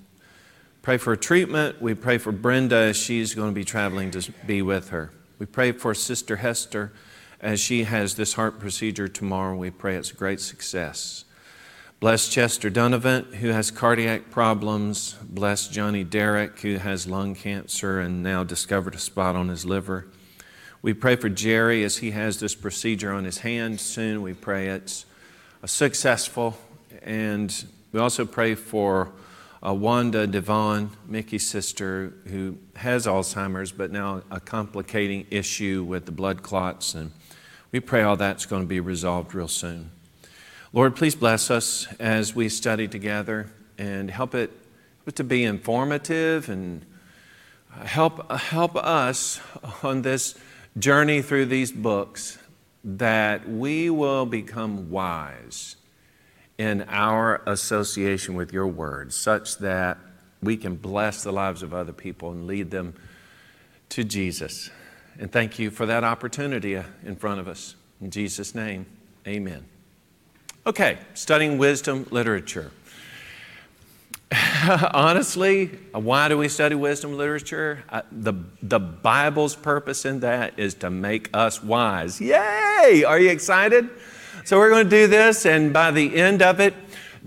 Pray 0.81 0.97
for 0.97 1.13
a 1.13 1.17
treatment. 1.17 1.79
We 1.79 1.93
pray 1.93 2.17
for 2.17 2.31
Brenda 2.31 2.75
as 2.75 2.97
she's 2.97 3.35
going 3.35 3.49
to 3.49 3.53
be 3.53 3.63
traveling 3.63 4.09
to 4.11 4.31
be 4.47 4.63
with 4.63 4.89
her. 4.89 5.11
We 5.37 5.45
pray 5.45 5.73
for 5.73 5.93
Sister 5.93 6.37
Hester 6.37 6.91
as 7.39 7.59
she 7.59 7.83
has 7.83 8.15
this 8.15 8.33
heart 8.33 8.59
procedure 8.59 9.07
tomorrow. 9.07 9.55
We 9.55 9.69
pray 9.69 9.95
it's 9.95 10.09
a 10.09 10.15
great 10.15 10.39
success. 10.39 11.25
Bless 11.99 12.29
Chester 12.29 12.71
Donovan, 12.71 13.31
who 13.33 13.49
has 13.49 13.69
cardiac 13.69 14.31
problems. 14.31 15.17
Bless 15.21 15.67
Johnny 15.67 16.03
Derrick, 16.03 16.59
who 16.61 16.77
has 16.77 17.05
lung 17.05 17.35
cancer 17.35 17.99
and 17.99 18.23
now 18.23 18.43
discovered 18.43 18.95
a 18.95 18.99
spot 18.99 19.35
on 19.35 19.49
his 19.49 19.65
liver. 19.65 20.07
We 20.81 20.95
pray 20.95 21.15
for 21.15 21.29
Jerry 21.29 21.83
as 21.83 21.97
he 21.97 22.09
has 22.09 22.39
this 22.39 22.55
procedure 22.55 23.11
on 23.11 23.25
his 23.25 23.37
hand 23.37 23.79
soon. 23.79 24.23
We 24.23 24.33
pray 24.33 24.69
it's 24.69 25.05
successful. 25.63 26.57
And 27.03 27.53
we 27.91 27.99
also 27.99 28.25
pray 28.25 28.55
for 28.55 29.11
uh, 29.65 29.73
Wanda 29.73 30.27
Devaughn, 30.27 30.89
Mickey's 31.07 31.45
sister, 31.45 32.13
who 32.27 32.57
has 32.75 33.05
Alzheimer's, 33.05 33.71
but 33.71 33.91
now 33.91 34.23
a 34.31 34.39
complicating 34.39 35.27
issue 35.29 35.83
with 35.87 36.05
the 36.05 36.11
blood 36.11 36.41
clots. 36.41 36.95
And 36.95 37.11
we 37.71 37.79
pray 37.79 38.01
all 38.01 38.17
that's 38.17 38.45
going 38.45 38.63
to 38.63 38.67
be 38.67 38.79
resolved 38.79 39.35
real 39.35 39.47
soon. 39.47 39.91
Lord, 40.73 40.95
please 40.95 41.15
bless 41.15 41.51
us 41.51 41.87
as 41.99 42.33
we 42.33 42.49
study 42.49 42.87
together 42.87 43.51
and 43.77 44.09
help 44.09 44.33
it 44.33 44.51
to 45.13 45.23
be 45.23 45.43
informative 45.43 46.49
and 46.49 46.85
help, 47.83 48.31
help 48.31 48.75
us 48.75 49.41
on 49.83 50.01
this 50.01 50.35
journey 50.77 51.21
through 51.21 51.45
these 51.45 51.71
books 51.71 52.37
that 52.83 53.47
we 53.47 53.89
will 53.89 54.25
become 54.25 54.89
wise 54.89 55.75
in 56.61 56.85
our 56.89 57.41
association 57.47 58.35
with 58.35 58.53
your 58.53 58.67
word, 58.67 59.11
such 59.11 59.57
that 59.57 59.97
we 60.43 60.55
can 60.55 60.75
bless 60.75 61.23
the 61.23 61.31
lives 61.31 61.63
of 61.63 61.73
other 61.73 61.91
people 61.91 62.29
and 62.29 62.45
lead 62.45 62.69
them 62.69 62.93
to 63.89 64.03
Jesus. 64.03 64.69
And 65.17 65.31
thank 65.31 65.57
you 65.57 65.71
for 65.71 65.87
that 65.87 66.03
opportunity 66.03 66.79
in 67.03 67.15
front 67.15 67.39
of 67.39 67.47
us. 67.47 67.75
In 67.99 68.11
Jesus' 68.11 68.53
name, 68.53 68.85
amen. 69.27 69.65
Okay, 70.67 70.99
studying 71.15 71.57
wisdom 71.57 72.05
literature. 72.11 72.71
Honestly, 74.93 75.65
why 75.93 76.27
do 76.27 76.37
we 76.37 76.47
study 76.47 76.75
wisdom 76.75 77.17
literature? 77.17 77.83
Uh, 77.89 78.03
the, 78.11 78.33
the 78.61 78.79
Bible's 78.79 79.55
purpose 79.55 80.05
in 80.05 80.19
that 80.19 80.59
is 80.59 80.75
to 80.75 80.91
make 80.91 81.27
us 81.33 81.63
wise. 81.63 82.21
Yay! 82.21 83.03
Are 83.03 83.19
you 83.19 83.31
excited? 83.31 83.89
So, 84.43 84.57
we're 84.57 84.69
going 84.69 84.85
to 84.85 84.89
do 84.89 85.07
this, 85.07 85.45
and 85.45 85.71
by 85.71 85.91
the 85.91 86.15
end 86.15 86.41
of 86.41 86.59
it, 86.59 86.73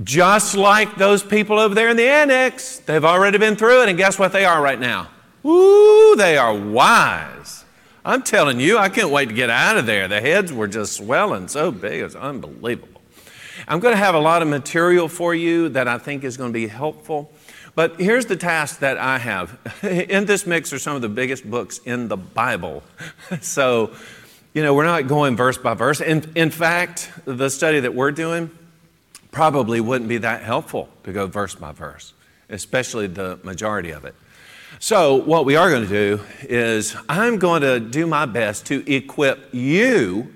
just 0.03 0.57
like 0.57 0.97
those 0.97 1.23
people 1.23 1.59
over 1.59 1.75
there 1.75 1.89
in 1.89 1.97
the 1.97 2.09
annex, 2.09 2.79
they've 2.81 3.05
already 3.05 3.39
been 3.39 3.57
through 3.57 3.83
it, 3.83 3.89
and 3.89 3.97
guess 3.97 4.19
what 4.19 4.33
they 4.33 4.45
are 4.45 4.61
right 4.61 4.81
now? 4.81 5.09
Ooh, 5.47 6.15
they 6.17 6.37
are 6.37 6.55
wise. 6.55 7.65
I'm 8.05 8.23
telling 8.23 8.61
you, 8.61 8.77
I 8.77 8.89
can't 8.89 9.11
wait 9.11 9.29
to 9.29 9.35
get 9.35 9.51
out 9.51 9.77
of 9.77 9.87
there. 9.87 10.09
The 10.09 10.21
heads 10.21 10.53
were 10.53 10.67
just 10.67 10.95
swelling 10.95 11.49
so 11.49 11.71
big, 11.71 12.03
it's 12.03 12.15
unbelievable. 12.15 13.01
I'm 13.67 13.81
going 13.81 13.93
to 13.93 13.99
have 13.99 14.15
a 14.15 14.21
lot 14.21 14.43
of 14.43 14.49
material 14.49 15.09
for 15.09 15.35
you 15.35 15.69
that 15.71 15.89
I 15.89 15.99
think 15.99 16.25
is 16.25 16.37
going 16.37 16.51
to 16.51 16.55
be 16.55 16.67
helpful. 16.67 17.33
But 17.75 18.01
here's 18.01 18.27
the 18.27 18.37
task 18.37 18.81
that 18.81 18.99
I 18.99 19.19
have. 19.19 19.59
In 19.83 20.27
this 20.27 20.47
mix 20.47 20.73
are 20.73 20.79
some 20.79 20.97
of 20.97 21.03
the 21.03 21.09
biggest 21.09 21.49
books 21.51 21.81
in 21.85 22.09
the 22.09 22.17
Bible. 22.17 22.83
so, 23.41 23.93
you 24.55 24.63
know, 24.63 24.73
we're 24.73 24.85
not 24.85 25.09
going 25.09 25.37
verse 25.37 25.59
by 25.59 25.75
verse. 25.75 26.01
In, 26.01 26.31
in 26.37 26.51
fact, 26.51 27.11
the 27.25 27.51
study 27.51 27.81
that 27.81 27.93
we're 27.95 28.13
doing 28.13 28.51
probably 29.33 29.81
wouldn't 29.81 30.09
be 30.09 30.19
that 30.19 30.43
helpful 30.43 30.89
to 31.03 31.13
go 31.13 31.27
verse 31.27 31.57
by 31.57 31.73
verse, 31.73 32.15
especially 32.49 33.09
the 33.09 33.41
majority 33.43 33.91
of 33.91 34.05
it. 34.05 34.15
So, 34.79 35.17
what 35.17 35.45
we 35.45 35.57
are 35.57 35.71
going 35.71 35.83
to 35.83 35.89
do 35.89 36.21
is, 36.43 36.97
I'm 37.09 37.39
going 37.39 37.63
to 37.63 37.81
do 37.81 38.07
my 38.07 38.27
best 38.27 38.67
to 38.67 38.89
equip 38.93 39.49
you 39.53 40.33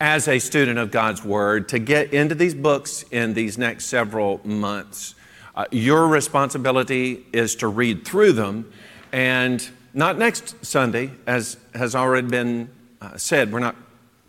as 0.00 0.26
a 0.26 0.38
student 0.40 0.78
of 0.78 0.90
God's 0.90 1.24
Word 1.24 1.68
to 1.70 1.78
get 1.78 2.12
into 2.12 2.34
these 2.34 2.54
books 2.54 3.04
in 3.10 3.34
these 3.34 3.58
next 3.58 3.86
several 3.86 4.40
months. 4.44 5.14
Uh, 5.54 5.66
your 5.70 6.08
responsibility 6.08 7.26
is 7.32 7.54
to 7.56 7.68
read 7.68 8.04
through 8.04 8.32
them, 8.32 8.72
and 9.12 9.68
not 9.94 10.18
next 10.18 10.64
Sunday, 10.64 11.10
as 11.26 11.56
has 11.74 11.94
already 11.94 12.28
been 12.28 12.70
uh, 13.00 13.16
said, 13.16 13.52
we're 13.52 13.58
not, 13.58 13.76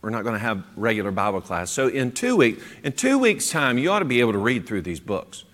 we're 0.01 0.09
not 0.09 0.23
going 0.23 0.33
to 0.33 0.39
have 0.39 0.63
regular 0.75 1.11
Bible 1.11 1.41
class. 1.41 1.71
So 1.71 1.87
in 1.87 2.11
two 2.11 2.35
weeks, 2.35 2.63
in 2.83 2.93
two 2.93 3.17
weeks' 3.17 3.49
time, 3.49 3.77
you 3.77 3.91
ought 3.91 3.99
to 3.99 4.05
be 4.05 4.19
able 4.19 4.33
to 4.33 4.39
read 4.39 4.65
through 4.65 4.81
these 4.81 4.99
books. 4.99 5.45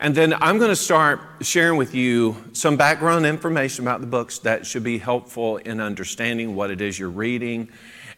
And 0.00 0.14
then 0.14 0.34
I'm 0.34 0.58
going 0.58 0.70
to 0.70 0.76
start 0.76 1.20
sharing 1.40 1.76
with 1.76 1.94
you 1.94 2.36
some 2.52 2.76
background 2.76 3.26
information 3.26 3.84
about 3.84 4.00
the 4.00 4.06
books 4.06 4.38
that 4.40 4.66
should 4.66 4.84
be 4.84 4.98
helpful 4.98 5.56
in 5.56 5.80
understanding 5.80 6.54
what 6.54 6.70
it 6.70 6.80
is 6.80 6.98
you're 6.98 7.08
reading 7.08 7.68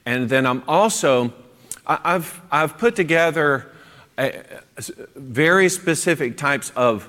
and 0.06 0.28
then 0.28 0.46
I'm 0.46 0.62
also, 0.66 1.32
I've, 1.86 2.40
I've 2.50 2.78
put 2.78 2.96
together 2.96 3.70
a, 4.18 4.42
very 5.14 5.68
specific 5.68 6.36
types 6.36 6.70
of 6.74 7.08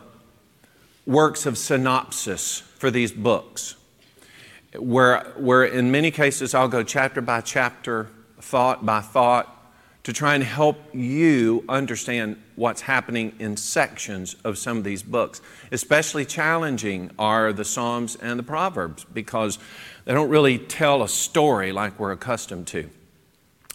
works 1.06 1.46
of 1.46 1.58
synopsis 1.58 2.60
for 2.60 2.92
these 2.92 3.12
books, 3.12 3.76
where, 4.78 5.24
where 5.38 5.64
in 5.66 5.92
many 5.92 6.12
cases 6.12 6.54
I'll 6.54 6.68
go 6.68 6.84
chapter 6.84 7.22
by 7.22 7.42
chapter, 7.42 8.10
thought 8.40 8.86
by 8.86 9.02
thought, 9.02 9.58
to 10.04 10.14
try 10.14 10.34
and 10.34 10.44
help 10.44 10.78
you 10.94 11.64
understand 11.70 12.42
what's 12.56 12.82
happening 12.82 13.34
in 13.38 13.56
sections 13.56 14.36
of 14.44 14.58
some 14.58 14.78
of 14.78 14.84
these 14.84 15.04
books. 15.04 15.42
Especially 15.72 16.26
challenging 16.26 17.12
are 17.20 17.54
the 17.54 17.66
Psalms 17.66 18.16
and 18.16 18.40
the 18.40 18.44
Proverbs 18.44 19.06
because 19.14 19.60
they 20.06 20.14
don't 20.14 20.30
really 20.30 20.58
tell 20.58 21.04
a 21.04 21.08
story 21.08 21.72
like 21.72 22.00
we're 22.00 22.12
accustomed 22.12 22.66
to. 22.68 22.90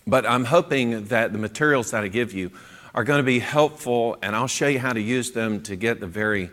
But 0.05 0.27
I'm 0.27 0.45
hoping 0.45 1.05
that 1.07 1.33
the 1.33 1.39
materials 1.39 1.93
that 1.93 2.03
I 2.03 2.09
give 2.09 2.33
you 2.33 2.51
are 2.95 3.05
going 3.05 3.19
to 3.19 3.25
be 3.25 3.39
helpful, 3.39 4.17
and 4.23 4.35
I'll 4.35 4.47
show 4.47 4.69
you 4.69 4.79
how 4.79 4.93
to 4.93 5.01
use 5.01 5.33
them 5.33 5.63
to 5.65 5.77
get 5.77 6.01
the 6.01 6.07
very 6.07 6.51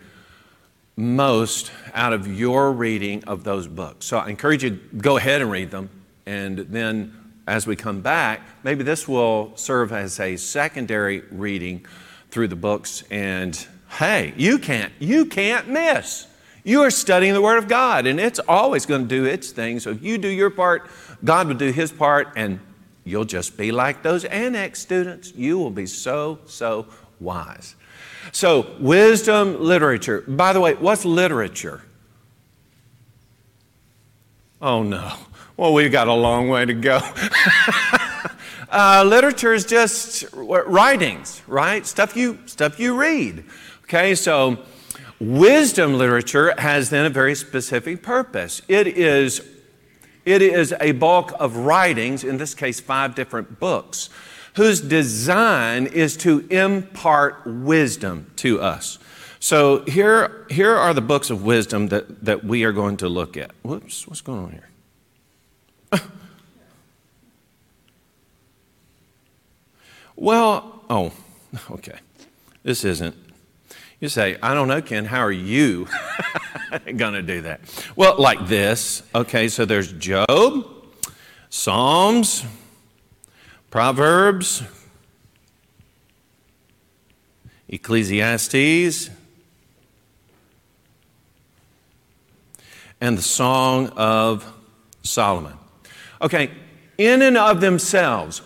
most 0.95 1.71
out 1.93 2.13
of 2.13 2.27
your 2.27 2.71
reading 2.71 3.23
of 3.25 3.43
those 3.43 3.67
books. 3.67 4.05
So 4.05 4.17
I 4.17 4.29
encourage 4.29 4.63
you 4.63 4.71
to 4.71 4.75
go 4.97 5.17
ahead 5.17 5.41
and 5.41 5.49
read 5.49 5.71
them, 5.71 5.89
and 6.25 6.59
then 6.59 7.19
as 7.47 7.67
we 7.67 7.75
come 7.75 8.01
back, 8.01 8.41
maybe 8.63 8.83
this 8.83 9.07
will 9.07 9.51
serve 9.55 9.91
as 9.91 10.19
a 10.19 10.37
secondary 10.37 11.23
reading 11.31 11.85
through 12.31 12.47
the 12.47 12.55
books. 12.55 13.03
And 13.11 13.67
hey, 13.97 14.33
you 14.37 14.57
can't, 14.57 14.93
you 14.99 15.25
can't 15.25 15.67
miss. 15.67 16.27
You 16.63 16.81
are 16.83 16.91
studying 16.91 17.33
the 17.33 17.41
Word 17.41 17.57
of 17.57 17.67
God, 17.67 18.07
and 18.07 18.19
it's 18.19 18.39
always 18.47 18.85
going 18.85 19.01
to 19.01 19.07
do 19.07 19.25
its 19.25 19.51
thing. 19.51 19.79
So 19.79 19.89
if 19.89 20.01
you 20.01 20.17
do 20.17 20.29
your 20.29 20.49
part, 20.49 20.89
God 21.23 21.47
will 21.47 21.55
do 21.55 21.71
His 21.71 21.91
part, 21.91 22.29
and 22.37 22.59
you'll 23.03 23.25
just 23.25 23.57
be 23.57 23.73
like 23.73 24.01
those 24.01 24.23
annex 24.23 24.79
students. 24.79 25.33
You 25.35 25.57
will 25.57 25.71
be 25.71 25.85
so, 25.85 26.39
so 26.45 26.87
wise. 27.19 27.75
So, 28.31 28.75
wisdom 28.79 29.63
literature. 29.63 30.21
By 30.27 30.53
the 30.53 30.61
way, 30.61 30.73
what's 30.75 31.05
literature? 31.05 31.81
Oh 34.61 34.83
no. 34.83 35.13
Well, 35.57 35.73
we've 35.73 35.91
got 35.91 36.07
a 36.07 36.13
long 36.13 36.49
way 36.49 36.65
to 36.65 36.73
go. 36.73 36.99
uh, 38.71 39.03
literature 39.05 39.53
is 39.53 39.65
just 39.65 40.25
writings, 40.33 41.41
right? 41.47 41.85
Stuff 41.85 42.15
you, 42.15 42.39
stuff 42.45 42.79
you 42.79 42.99
read. 42.99 43.43
Okay, 43.83 44.15
so 44.15 44.57
Wisdom 45.23 45.93
literature 45.93 46.53
has 46.57 46.89
then 46.89 47.05
a 47.05 47.09
very 47.09 47.33
specific 47.33 48.03
purpose. 48.03 48.61
It 48.67 48.87
is, 48.87 49.41
it 50.25 50.41
is 50.41 50.73
a 50.81 50.91
bulk 50.91 51.31
of 51.39 51.55
writings, 51.55 52.25
in 52.25 52.35
this 52.35 52.53
case, 52.53 52.81
five 52.81 53.15
different 53.15 53.57
books, 53.57 54.09
whose 54.55 54.81
design 54.81 55.87
is 55.87 56.17
to 56.17 56.47
impart 56.49 57.45
wisdom 57.45 58.31
to 58.37 58.61
us. 58.61 58.99
So 59.39 59.83
here, 59.85 60.45
here 60.49 60.75
are 60.75 60.93
the 60.93 61.01
books 61.01 61.29
of 61.29 61.43
wisdom 61.43 61.87
that, 61.89 62.23
that 62.23 62.43
we 62.43 62.63
are 62.63 62.71
going 62.71 62.97
to 62.97 63.09
look 63.09 63.35
at. 63.35 63.51
Whoops, 63.63 64.07
what's 64.07 64.21
going 64.21 64.39
on 64.39 64.51
here? 64.51 66.01
well, 70.15 70.83
oh, 70.89 71.11
okay. 71.71 71.99
This 72.63 72.85
isn't 72.85 73.15
you 74.03 74.09
say, 74.09 74.37
I 74.43 74.53
don't 74.53 74.67
know, 74.67 74.81
Ken, 74.81 75.05
how 75.05 75.21
are 75.21 75.31
you 75.31 75.87
going 76.97 77.13
to 77.13 77.21
do 77.21 77.43
that? 77.43 77.61
Well, 77.95 78.19
like 78.19 78.47
this. 78.47 79.01
Okay, 79.15 79.47
so 79.47 79.63
there's 79.63 79.93
Job, 79.93 80.67
Psalms, 81.49 82.43
Proverbs, 83.73 84.61
Ecclesiastes, 87.67 89.09
and 93.01 93.17
the 93.17 93.21
Song 93.23 93.89
of 93.97 94.45
Solomon. 95.01 95.53
Okay, 96.21 96.51
in 96.99 97.23
and 97.23 97.35
of 97.35 97.61
themselves, 97.61 98.43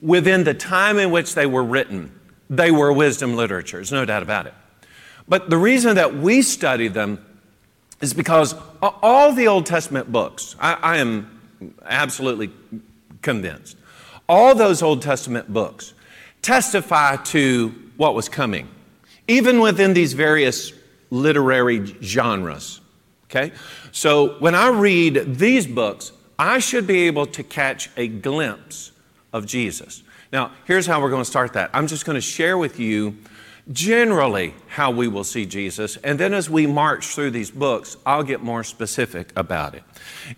within 0.00 0.44
the 0.44 0.54
time 0.54 0.98
in 0.98 1.10
which 1.10 1.34
they 1.34 1.44
were 1.44 1.62
written, 1.62 2.18
they 2.48 2.70
were 2.70 2.90
wisdom 2.90 3.36
literature. 3.36 3.76
There's 3.76 3.92
no 3.92 4.06
doubt 4.06 4.22
about 4.22 4.46
it. 4.46 4.54
But 5.28 5.50
the 5.50 5.58
reason 5.58 5.96
that 5.96 6.14
we 6.14 6.40
study 6.40 6.88
them 6.88 7.22
is 8.00 8.14
because 8.14 8.54
all 8.80 9.34
the 9.34 9.46
Old 9.46 9.66
Testament 9.66 10.10
books, 10.10 10.56
I, 10.58 10.72
I 10.72 10.96
am 10.96 11.74
absolutely 11.84 12.50
convinced, 13.20 13.76
all 14.28 14.54
those 14.54 14.82
Old 14.82 15.02
Testament 15.02 15.52
books 15.52 15.94
testify 16.42 17.16
to 17.16 17.74
what 17.96 18.14
was 18.14 18.28
coming, 18.28 18.68
even 19.28 19.60
within 19.60 19.94
these 19.94 20.12
various 20.12 20.72
literary 21.10 21.86
genres. 22.02 22.80
Okay? 23.24 23.52
So 23.92 24.34
when 24.40 24.54
I 24.54 24.68
read 24.68 25.36
these 25.38 25.66
books, 25.66 26.12
I 26.38 26.58
should 26.58 26.86
be 26.86 27.06
able 27.06 27.26
to 27.26 27.42
catch 27.42 27.90
a 27.96 28.08
glimpse 28.08 28.92
of 29.32 29.46
Jesus. 29.46 30.02
Now, 30.32 30.50
here's 30.64 30.86
how 30.86 31.00
we're 31.00 31.10
going 31.10 31.22
to 31.22 31.30
start 31.30 31.52
that. 31.52 31.70
I'm 31.72 31.86
just 31.86 32.04
going 32.04 32.16
to 32.16 32.20
share 32.20 32.58
with 32.58 32.80
you 32.80 33.16
generally 33.72 34.54
how 34.68 34.90
we 34.90 35.08
will 35.08 35.24
see 35.24 35.46
Jesus, 35.46 35.96
and 35.98 36.20
then 36.20 36.34
as 36.34 36.50
we 36.50 36.66
march 36.66 37.06
through 37.06 37.30
these 37.30 37.50
books, 37.50 37.96
I'll 38.04 38.22
get 38.22 38.42
more 38.42 38.62
specific 38.62 39.32
about 39.36 39.74
it. 39.74 39.82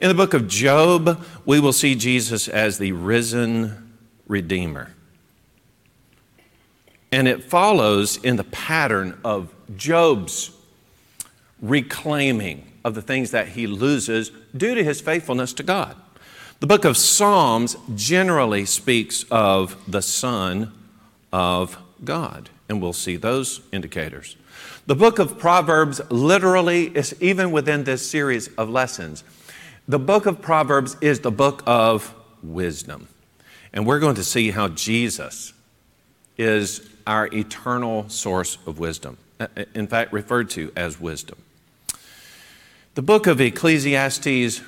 In 0.00 0.08
the 0.08 0.14
book 0.14 0.34
of 0.34 0.46
Job, 0.46 1.24
we 1.44 1.58
will 1.58 1.72
see 1.72 1.94
Jesus 1.94 2.48
as 2.48 2.78
the 2.78 2.92
risen 2.92 3.96
Redeemer. 4.28 4.92
And 7.12 7.28
it 7.28 7.44
follows 7.44 8.16
in 8.16 8.36
the 8.36 8.44
pattern 8.44 9.18
of 9.24 9.52
Job's 9.76 10.50
reclaiming 11.62 12.70
of 12.84 12.94
the 12.94 13.02
things 13.02 13.30
that 13.30 13.48
he 13.48 13.66
loses 13.66 14.30
due 14.56 14.74
to 14.74 14.84
his 14.84 15.00
faithfulness 15.00 15.52
to 15.54 15.62
God. 15.62 15.96
The 16.60 16.66
book 16.66 16.84
of 16.84 16.96
Psalms 16.96 17.76
generally 17.94 18.64
speaks 18.64 19.24
of 19.30 19.76
the 19.90 20.02
Son 20.02 20.72
of 21.32 21.78
God, 22.04 22.50
and 22.68 22.82
we'll 22.82 22.92
see 22.92 23.16
those 23.16 23.60
indicators. 23.72 24.36
The 24.86 24.94
book 24.94 25.18
of 25.18 25.38
Proverbs 25.38 26.00
literally 26.10 26.86
is 26.96 27.14
even 27.20 27.50
within 27.50 27.84
this 27.84 28.08
series 28.08 28.48
of 28.54 28.68
lessons. 28.68 29.24
The 29.88 29.98
book 29.98 30.26
of 30.26 30.40
Proverbs 30.40 30.96
is 31.00 31.20
the 31.20 31.30
book 31.30 31.62
of 31.66 32.14
wisdom. 32.42 33.08
And 33.72 33.86
we're 33.86 34.00
going 34.00 34.14
to 34.16 34.24
see 34.24 34.50
how 34.50 34.68
Jesus 34.68 35.52
is 36.38 36.88
our 37.06 37.28
eternal 37.32 38.08
source 38.08 38.58
of 38.66 38.78
wisdom, 38.78 39.16
uh, 39.38 39.46
uh, 39.56 39.64
in 39.74 39.86
fact, 39.86 40.12
referred 40.12 40.50
to 40.50 40.72
as 40.76 41.00
wisdom. 41.00 41.38
The 42.94 43.02
book 43.02 43.26
of 43.26 43.40
Ecclesiastes 43.40 44.62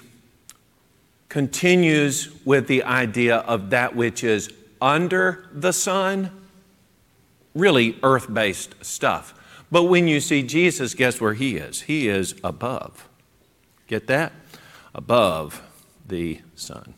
continues 1.29 2.29
with 2.45 2.67
the 2.67 2.83
idea 2.85 3.37
of 3.39 3.71
that 3.71 3.97
which 3.97 4.23
is 4.23 4.53
under 4.81 5.47
the 5.53 5.73
sun, 5.73 6.31
really 7.59 7.99
earth 8.03 8.33
based 8.33 8.75
stuff. 8.85 9.35
But 9.71 9.85
when 9.85 10.09
you 10.09 10.21
see 10.21 10.43
Jesus, 10.43 10.95
guess 10.95 11.21
where 11.21 11.35
he 11.35 11.57
is? 11.57 11.83
He 11.83 12.09
is 12.09 12.35
above. 12.43 13.09
Get 13.87 14.07
that? 14.07 14.33
Above 14.95 15.63
the 16.07 16.41
sun. 16.55 16.95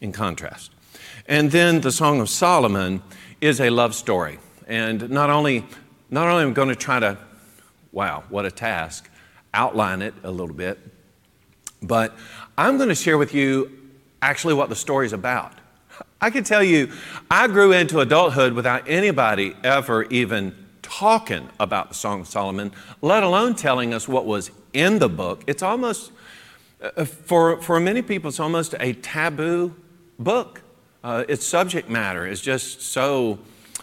In 0.00 0.12
contrast. 0.12 0.70
And 1.26 1.50
then 1.50 1.80
the 1.80 1.90
Song 1.90 2.20
of 2.20 2.28
Solomon 2.28 3.02
is 3.40 3.60
a 3.60 3.70
love 3.70 3.94
story. 3.94 4.38
And 4.66 5.10
not 5.10 5.30
only, 5.30 5.66
not 6.10 6.28
only 6.28 6.44
am 6.44 6.50
I 6.50 6.52
going 6.52 6.68
to 6.68 6.76
try 6.76 7.00
to, 7.00 7.18
wow, 7.92 8.24
what 8.28 8.44
a 8.44 8.50
task, 8.50 9.10
outline 9.52 10.02
it 10.02 10.14
a 10.22 10.30
little 10.30 10.54
bit, 10.54 10.78
but 11.82 12.16
I'm 12.56 12.76
going 12.76 12.88
to 12.88 12.94
share 12.94 13.18
with 13.18 13.34
you 13.34 13.70
actually 14.22 14.54
what 14.54 14.68
the 14.68 14.76
story 14.76 15.06
is 15.06 15.12
about. 15.12 15.52
I 16.20 16.30
can 16.30 16.44
tell 16.44 16.62
you, 16.62 16.90
I 17.30 17.48
grew 17.48 17.72
into 17.72 18.00
adulthood 18.00 18.54
without 18.54 18.88
anybody 18.88 19.54
ever 19.62 20.04
even 20.04 20.54
talking 20.80 21.48
about 21.58 21.88
the 21.88 21.94
Song 21.94 22.20
of 22.20 22.26
Solomon, 22.26 22.72
let 23.02 23.22
alone 23.22 23.54
telling 23.54 23.92
us 23.92 24.06
what 24.06 24.26
was 24.26 24.50
in 24.72 24.98
the 24.98 25.08
book. 25.08 25.42
It's 25.46 25.62
almost, 25.62 26.12
uh, 26.80 27.04
for, 27.04 27.60
for 27.60 27.80
many 27.80 28.02
people, 28.02 28.28
it's 28.28 28.40
almost 28.40 28.74
a 28.80 28.92
taboo 28.94 29.74
book. 30.18 30.62
Uh, 31.02 31.24
its 31.28 31.46
subject 31.46 31.88
matter 31.88 32.26
is 32.26 32.40
just 32.40 32.80
so 32.80 33.38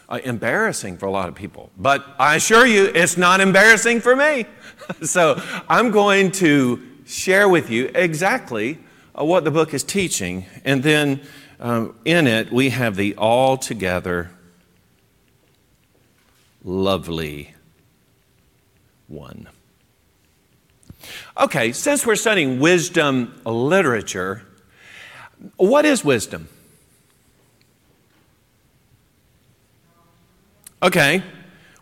uh, 0.09 0.19
embarrassing 0.23 0.97
for 0.97 1.05
a 1.05 1.11
lot 1.11 1.29
of 1.29 1.35
people. 1.35 1.71
But 1.77 2.05
I 2.19 2.35
assure 2.35 2.65
you, 2.65 2.91
it's 2.93 3.17
not 3.17 3.41
embarrassing 3.41 4.01
for 4.01 4.15
me. 4.15 4.45
so 5.03 5.41
I'm 5.69 5.91
going 5.91 6.31
to 6.33 6.81
share 7.05 7.47
with 7.49 7.69
you 7.69 7.91
exactly 7.93 8.79
uh, 9.17 9.23
what 9.23 9.43
the 9.43 9.51
book 9.51 9.73
is 9.73 9.83
teaching. 9.83 10.45
And 10.65 10.83
then 10.83 11.21
um, 11.61 11.95
in 12.03 12.27
it, 12.27 12.51
we 12.51 12.69
have 12.69 12.95
the 12.95 13.15
altogether 13.17 14.31
lovely 16.63 17.53
one. 19.07 19.47
Okay, 21.37 21.71
since 21.71 22.05
we're 22.05 22.15
studying 22.15 22.59
wisdom 22.59 23.39
literature, 23.45 24.43
what 25.57 25.85
is 25.85 26.03
wisdom? 26.03 26.49
Okay, 30.83 31.23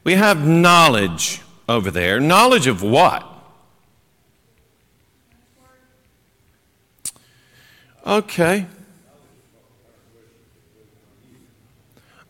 we 0.04 0.16
have 0.16 0.46
knowledge 0.46 1.42
over 1.70 1.90
there. 1.90 2.20
Knowledge 2.20 2.68
of 2.68 2.82
what? 2.82 3.26
Okay. 8.06 8.66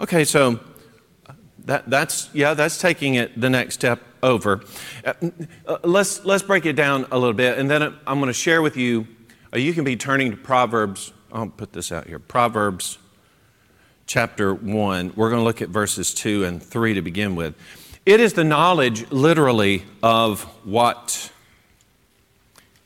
Okay, 0.01 0.23
so 0.23 0.61
that, 1.65 1.89
that's, 1.89 2.29
yeah, 2.33 2.53
that's 2.53 2.79
taking 2.79 3.15
it 3.15 3.39
the 3.39 3.49
next 3.49 3.73
step 3.73 4.01
over. 4.23 4.61
Uh, 5.03 5.13
uh 5.67 5.77
let's, 5.83 6.23
let's 6.23 6.41
break 6.41 6.65
it 6.65 6.73
down 6.73 7.05
a 7.11 7.17
little 7.17 7.33
bit, 7.33 7.57
and 7.57 7.69
then 7.69 7.83
I'm 7.83 8.19
going 8.19 8.27
to 8.27 8.33
share 8.33 8.61
with 8.61 8.77
you. 8.77 9.07
Uh, 9.53 9.57
you 9.57 9.73
can 9.73 9.83
be 9.83 9.97
turning 9.97 10.31
to 10.31 10.37
Proverbs. 10.37 11.11
I'll 11.33 11.47
put 11.47 11.73
this 11.73 11.91
out 11.91 12.07
here. 12.07 12.17
Proverbs 12.17 12.97
chapter 14.07 14.53
1. 14.53 15.13
We're 15.17 15.29
going 15.29 15.41
to 15.41 15.43
look 15.43 15.61
at 15.61 15.67
verses 15.67 16.13
2 16.13 16.45
and 16.45 16.63
3 16.63 16.93
to 16.93 17.01
begin 17.01 17.35
with. 17.35 17.55
It 18.05 18.21
is 18.21 18.33
the 18.33 18.45
knowledge, 18.45 19.11
literally, 19.11 19.83
of 20.01 20.43
what 20.63 21.29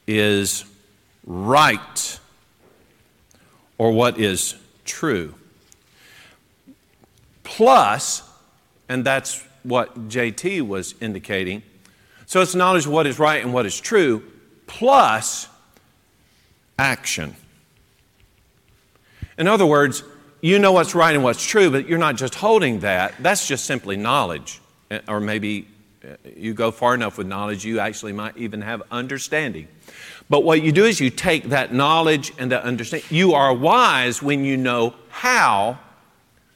is 0.07 0.65
right 1.25 2.19
or 3.77 3.91
what 3.91 4.19
is 4.19 4.55
true. 4.83 5.35
Plus, 7.55 8.23
and 8.89 9.05
that's 9.05 9.43
what 9.61 10.09
JT 10.09 10.67
was 10.67 10.95
indicating. 10.99 11.61
So 12.25 12.41
it's 12.41 12.55
knowledge 12.55 12.87
of 12.87 12.91
what 12.91 13.05
is 13.05 13.19
right 13.19 13.43
and 13.43 13.53
what 13.53 13.67
is 13.67 13.79
true, 13.79 14.23
plus 14.65 15.47
action. 16.79 17.35
In 19.37 19.47
other 19.47 19.67
words, 19.67 20.03
you 20.41 20.57
know 20.57 20.71
what's 20.71 20.95
right 20.95 21.13
and 21.13 21.23
what's 21.23 21.45
true, 21.45 21.69
but 21.69 21.87
you're 21.87 21.99
not 21.99 22.15
just 22.15 22.33
holding 22.33 22.79
that. 22.79 23.13
That's 23.19 23.47
just 23.47 23.65
simply 23.65 23.97
knowledge. 23.97 24.59
Eh, 24.89 25.01
or 25.07 25.19
maybe 25.19 25.67
eh, 26.03 26.15
you 26.35 26.55
go 26.55 26.71
far 26.71 26.95
enough 26.95 27.19
with 27.19 27.27
knowledge, 27.27 27.63
you 27.63 27.77
actually 27.77 28.13
might 28.13 28.35
even 28.35 28.61
have 28.61 28.81
understanding. 28.89 29.67
But 30.27 30.43
what 30.43 30.63
you 30.63 30.71
do 30.71 30.85
is 30.85 30.99
you 30.99 31.11
take 31.11 31.49
that 31.49 31.71
knowledge 31.71 32.33
and 32.39 32.51
that 32.51 32.63
understanding. 32.63 33.07
You 33.11 33.35
are 33.35 33.53
wise 33.53 34.23
when 34.23 34.43
you 34.43 34.57
know 34.57 34.95
how 35.09 35.77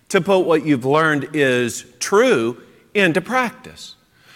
to 0.09 0.21
put 0.21 0.39
what 0.39 0.65
you've 0.65 0.85
learned 0.85 1.29
is 1.33 1.85
true 1.99 2.61
into 2.93 3.21
practice. 3.21 3.95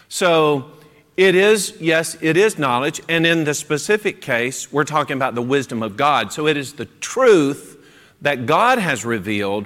So 0.09 0.72
it 1.17 1.36
is, 1.36 1.76
yes, 1.80 2.17
it 2.22 2.38
is 2.38 2.57
knowledge. 2.57 3.01
And 3.07 3.26
in 3.26 3.43
the 3.43 3.53
specific 3.53 4.22
case, 4.22 4.72
we're 4.72 4.84
talking 4.84 5.15
about 5.15 5.36
the 5.36 5.41
wisdom 5.41 5.84
of 5.84 5.97
God. 5.97 6.34
So 6.34 6.47
it 6.47 6.57
is 6.57 6.74
the 6.74 6.86
truth 6.99 7.78
that 8.22 8.45
God 8.45 8.78
has 8.78 9.05
revealed, 9.05 9.65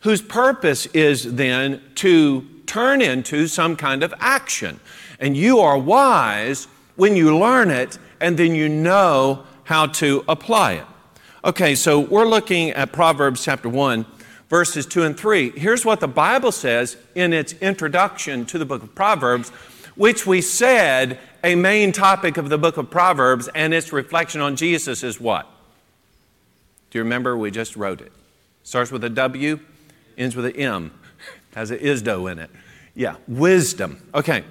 whose 0.00 0.22
purpose 0.22 0.86
is 0.86 1.34
then 1.34 1.80
to 1.96 2.46
turn 2.66 3.00
into 3.00 3.46
some 3.46 3.76
kind 3.76 4.02
of 4.02 4.12
action. 4.18 4.80
And 5.18 5.36
you 5.36 5.60
are 5.60 5.78
wise 5.78 6.66
when 6.96 7.16
you 7.16 7.36
learn 7.36 7.70
it 7.70 7.98
and 8.20 8.36
then 8.36 8.54
you 8.54 8.68
know 8.68 9.44
how 9.64 9.86
to 9.86 10.24
apply 10.28 10.74
it. 10.74 10.86
Okay, 11.44 11.74
so 11.74 12.00
we're 12.00 12.26
looking 12.26 12.70
at 12.70 12.92
Proverbs 12.92 13.44
chapter 13.44 13.68
1, 13.68 14.04
verses 14.48 14.86
2 14.86 15.02
and 15.02 15.18
3. 15.18 15.50
Here's 15.50 15.84
what 15.84 16.00
the 16.00 16.08
Bible 16.08 16.52
says 16.52 16.96
in 17.14 17.32
its 17.32 17.52
introduction 17.54 18.46
to 18.46 18.58
the 18.58 18.64
book 18.64 18.82
of 18.82 18.94
Proverbs, 18.94 19.50
which 19.94 20.26
we 20.26 20.40
said 20.40 21.18
a 21.42 21.54
main 21.54 21.92
topic 21.92 22.36
of 22.36 22.48
the 22.48 22.58
book 22.58 22.76
of 22.76 22.90
Proverbs 22.90 23.48
and 23.54 23.72
its 23.72 23.92
reflection 23.92 24.40
on 24.40 24.56
Jesus 24.56 25.02
is 25.02 25.20
what? 25.20 25.46
Do 26.90 26.98
you 26.98 27.04
remember? 27.04 27.36
We 27.36 27.50
just 27.50 27.76
wrote 27.76 28.00
it. 28.00 28.12
Starts 28.62 28.90
with 28.90 29.04
a 29.04 29.10
W, 29.10 29.60
ends 30.18 30.34
with 30.34 30.46
an 30.46 30.56
M, 30.56 30.92
has 31.54 31.70
an 31.70 31.78
ISDO 31.78 32.30
in 32.30 32.38
it. 32.38 32.50
Yeah, 32.94 33.16
wisdom. 33.28 34.02
Okay. 34.14 34.44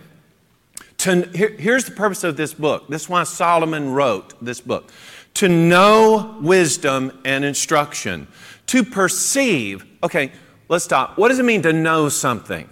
To, 0.99 1.23
here, 1.33 1.49
here's 1.49 1.85
the 1.85 1.91
purpose 1.91 2.23
of 2.23 2.37
this 2.37 2.53
book. 2.53 2.87
This 2.87 3.03
is 3.03 3.09
why 3.09 3.23
Solomon 3.23 3.91
wrote 3.91 4.33
this 4.43 4.61
book. 4.61 4.91
To 5.35 5.49
know 5.49 6.37
wisdom 6.41 7.19
and 7.25 7.43
instruction. 7.43 8.27
To 8.67 8.83
perceive. 8.83 9.85
Okay, 10.03 10.31
let's 10.69 10.83
stop. 10.83 11.17
What 11.17 11.29
does 11.29 11.39
it 11.39 11.45
mean 11.45 11.61
to 11.63 11.73
know 11.73 12.09
something? 12.09 12.69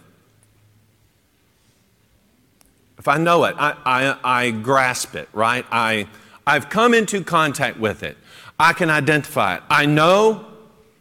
If 2.97 3.07
I 3.07 3.17
know 3.17 3.43
it, 3.43 3.55
I, 3.57 3.75
I, 3.85 4.45
I 4.45 4.51
grasp 4.51 5.15
it, 5.15 5.29
right? 5.33 5.65
I, 5.71 6.07
I've 6.47 6.69
come 6.69 6.93
into 6.93 7.23
contact 7.23 7.79
with 7.79 8.03
it. 8.03 8.17
I 8.59 8.73
can 8.73 8.89
identify 8.89 9.57
it. 9.57 9.63
I 9.69 9.85
know 9.85 10.45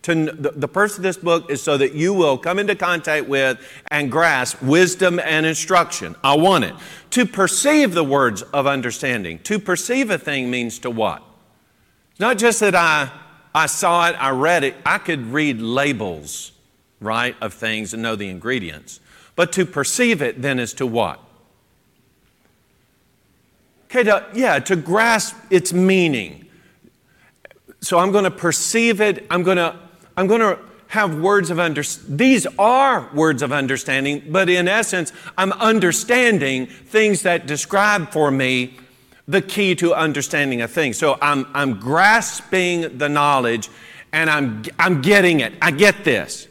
To, 0.02 0.14
the, 0.14 0.50
the 0.50 0.66
purpose 0.66 0.96
of 0.96 1.04
this 1.04 1.16
book 1.16 1.48
is 1.48 1.62
so 1.62 1.78
that 1.78 1.92
you 1.94 2.12
will 2.12 2.36
come 2.36 2.58
into 2.58 2.74
contact 2.74 3.28
with 3.28 3.56
and 3.88 4.10
grasp 4.10 4.60
wisdom 4.60 5.20
and 5.20 5.46
instruction. 5.46 6.16
I 6.24 6.34
want 6.34 6.64
it. 6.64 6.74
To 7.10 7.24
perceive 7.24 7.94
the 7.94 8.02
words 8.02 8.42
of 8.52 8.66
understanding. 8.66 9.38
To 9.44 9.60
perceive 9.60 10.10
a 10.10 10.18
thing 10.18 10.50
means 10.50 10.80
to 10.80 10.90
what? 10.90 11.22
It's 12.10 12.18
not 12.18 12.36
just 12.36 12.58
that 12.60 12.74
I, 12.74 13.12
I 13.54 13.66
saw 13.66 14.08
it, 14.08 14.16
I 14.18 14.30
read 14.30 14.64
it, 14.64 14.74
I 14.84 14.98
could 14.98 15.26
read 15.26 15.60
labels, 15.60 16.52
right, 17.00 17.36
of 17.40 17.52
things 17.52 17.92
and 17.92 18.02
know 18.02 18.16
the 18.16 18.28
ingredients. 18.28 19.00
But 19.36 19.52
to 19.52 19.66
perceive 19.66 20.22
it 20.22 20.40
then 20.40 20.58
is 20.58 20.72
to 20.74 20.86
what? 20.86 21.20
Okay, 23.86 24.04
to, 24.04 24.26
yeah, 24.34 24.58
to 24.58 24.76
grasp 24.76 25.36
its 25.50 25.72
meaning. 25.72 26.46
So 27.80 27.98
I'm 27.98 28.12
going 28.12 28.24
to 28.24 28.30
perceive 28.30 29.00
it, 29.00 29.26
I'm 29.30 29.42
going 29.42 29.58
to 29.58 29.76
I'm 30.16 30.26
going 30.26 30.40
to 30.40 30.58
have 30.88 31.18
words 31.18 31.50
of 31.50 31.58
understanding. 31.58 32.18
These 32.18 32.46
are 32.58 33.08
words 33.14 33.40
of 33.40 33.50
understanding, 33.50 34.24
but 34.28 34.50
in 34.50 34.68
essence, 34.68 35.10
I'm 35.38 35.52
understanding 35.52 36.66
things 36.66 37.22
that 37.22 37.46
describe 37.46 38.12
for 38.12 38.30
me 38.30 38.76
the 39.28 39.42
key 39.42 39.74
to 39.76 39.94
understanding 39.94 40.60
a 40.62 40.68
thing. 40.68 40.92
So 40.92 41.18
I'm, 41.20 41.46
I'm 41.54 41.78
grasping 41.78 42.98
the 42.98 43.08
knowledge 43.08 43.68
and 44.12 44.28
I'm, 44.28 44.64
I'm 44.78 45.00
getting 45.02 45.40
it. 45.40 45.54
I 45.62 45.70
get 45.70 46.04
this. 46.04 46.48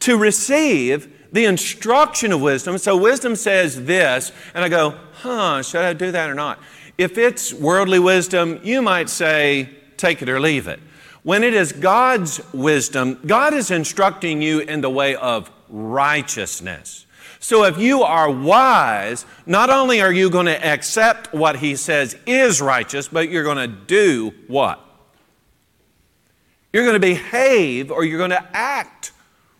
To 0.00 0.16
receive 0.16 1.08
the 1.32 1.44
instruction 1.44 2.32
of 2.32 2.40
wisdom, 2.40 2.78
so 2.78 2.96
wisdom 2.96 3.36
says 3.36 3.84
this, 3.84 4.32
and 4.54 4.64
I 4.64 4.68
go, 4.68 4.98
huh, 5.14 5.62
should 5.62 5.82
I 5.82 5.92
do 5.92 6.10
that 6.12 6.28
or 6.28 6.34
not? 6.34 6.58
If 6.98 7.16
it's 7.18 7.52
worldly 7.52 7.98
wisdom, 7.98 8.60
you 8.62 8.82
might 8.82 9.08
say, 9.08 9.70
take 9.96 10.22
it 10.22 10.28
or 10.28 10.40
leave 10.40 10.68
it. 10.68 10.80
When 11.22 11.44
it 11.44 11.54
is 11.54 11.72
God's 11.72 12.40
wisdom, 12.52 13.18
God 13.24 13.54
is 13.54 13.70
instructing 13.70 14.42
you 14.42 14.58
in 14.60 14.80
the 14.80 14.90
way 14.90 15.14
of 15.14 15.50
righteousness. 15.68 17.06
So 17.42 17.64
if 17.64 17.76
you 17.76 18.04
are 18.04 18.30
wise, 18.30 19.26
not 19.46 19.68
only 19.68 20.00
are 20.00 20.12
you 20.12 20.30
going 20.30 20.46
to 20.46 20.64
accept 20.64 21.34
what 21.34 21.56
He 21.56 21.74
says 21.74 22.16
is 22.24 22.62
righteous, 22.62 23.08
but 23.08 23.30
you're 23.30 23.42
going 23.42 23.56
to 23.56 23.66
do 23.66 24.32
what? 24.46 24.80
You're 26.72 26.84
going 26.84 26.94
to 26.94 27.00
behave 27.00 27.90
or 27.90 28.04
you're 28.04 28.18
going 28.18 28.30
to 28.30 28.56
act 28.56 29.10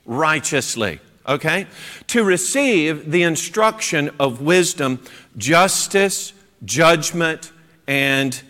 righteously. 0.06 1.00
Okay? 1.26 1.66
To 2.06 2.22
receive 2.22 3.10
the 3.10 3.24
instruction 3.24 4.10
of 4.20 4.40
wisdom, 4.40 5.00
justice, 5.36 6.32
judgment, 6.64 7.50
and 7.88 8.40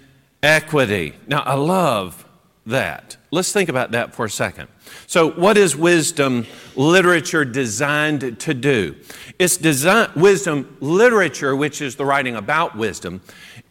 equity. 0.43 1.15
Now, 1.27 1.41
I 1.41 1.55
love 1.55 2.27
that. 2.67 3.17
Let's 3.31 3.51
think 3.51 3.71
about 3.71 3.93
that 3.93 4.15
for 4.15 4.27
a 4.27 4.31
second. 4.31 4.69
So, 5.07 5.31
what 5.31 5.57
is 5.57 5.77
wisdom 5.77 6.47
literature 6.77 7.45
designed 7.45 8.41
to 8.41 8.55
do? 8.55 8.97
It's 9.39 9.57
design, 9.57 10.11
wisdom 10.17 10.77
literature, 10.81 11.55
which 11.55 11.81
is 11.81 11.97
the 11.97 12.05
writing 12.05 12.37
about 12.37 12.77
wisdom, 12.77 13.21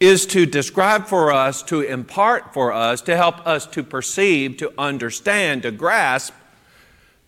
is 0.00 0.26
to 0.26 0.46
describe 0.46 1.06
for 1.06 1.32
us, 1.32 1.62
to 1.64 1.80
impart 1.80 2.52
for 2.52 2.72
us, 2.72 3.00
to 3.02 3.16
help 3.16 3.46
us 3.46 3.66
to 3.66 3.82
perceive, 3.82 4.56
to 4.58 4.72
understand, 4.78 5.62
to 5.62 5.70
grasp 5.70 6.34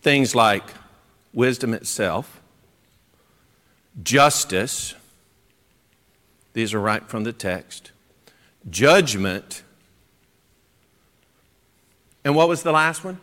things 0.02 0.34
like 0.34 0.64
wisdom 1.32 1.74
itself, 1.74 2.40
justice, 4.02 4.94
these 6.52 6.72
are 6.72 6.80
right 6.80 7.06
from 7.08 7.24
the 7.24 7.32
text, 7.32 7.90
judgment, 8.70 9.62
and 12.24 12.34
what 12.34 12.48
was 12.48 12.62
the 12.62 12.72
last 12.72 13.04
one? 13.04 13.20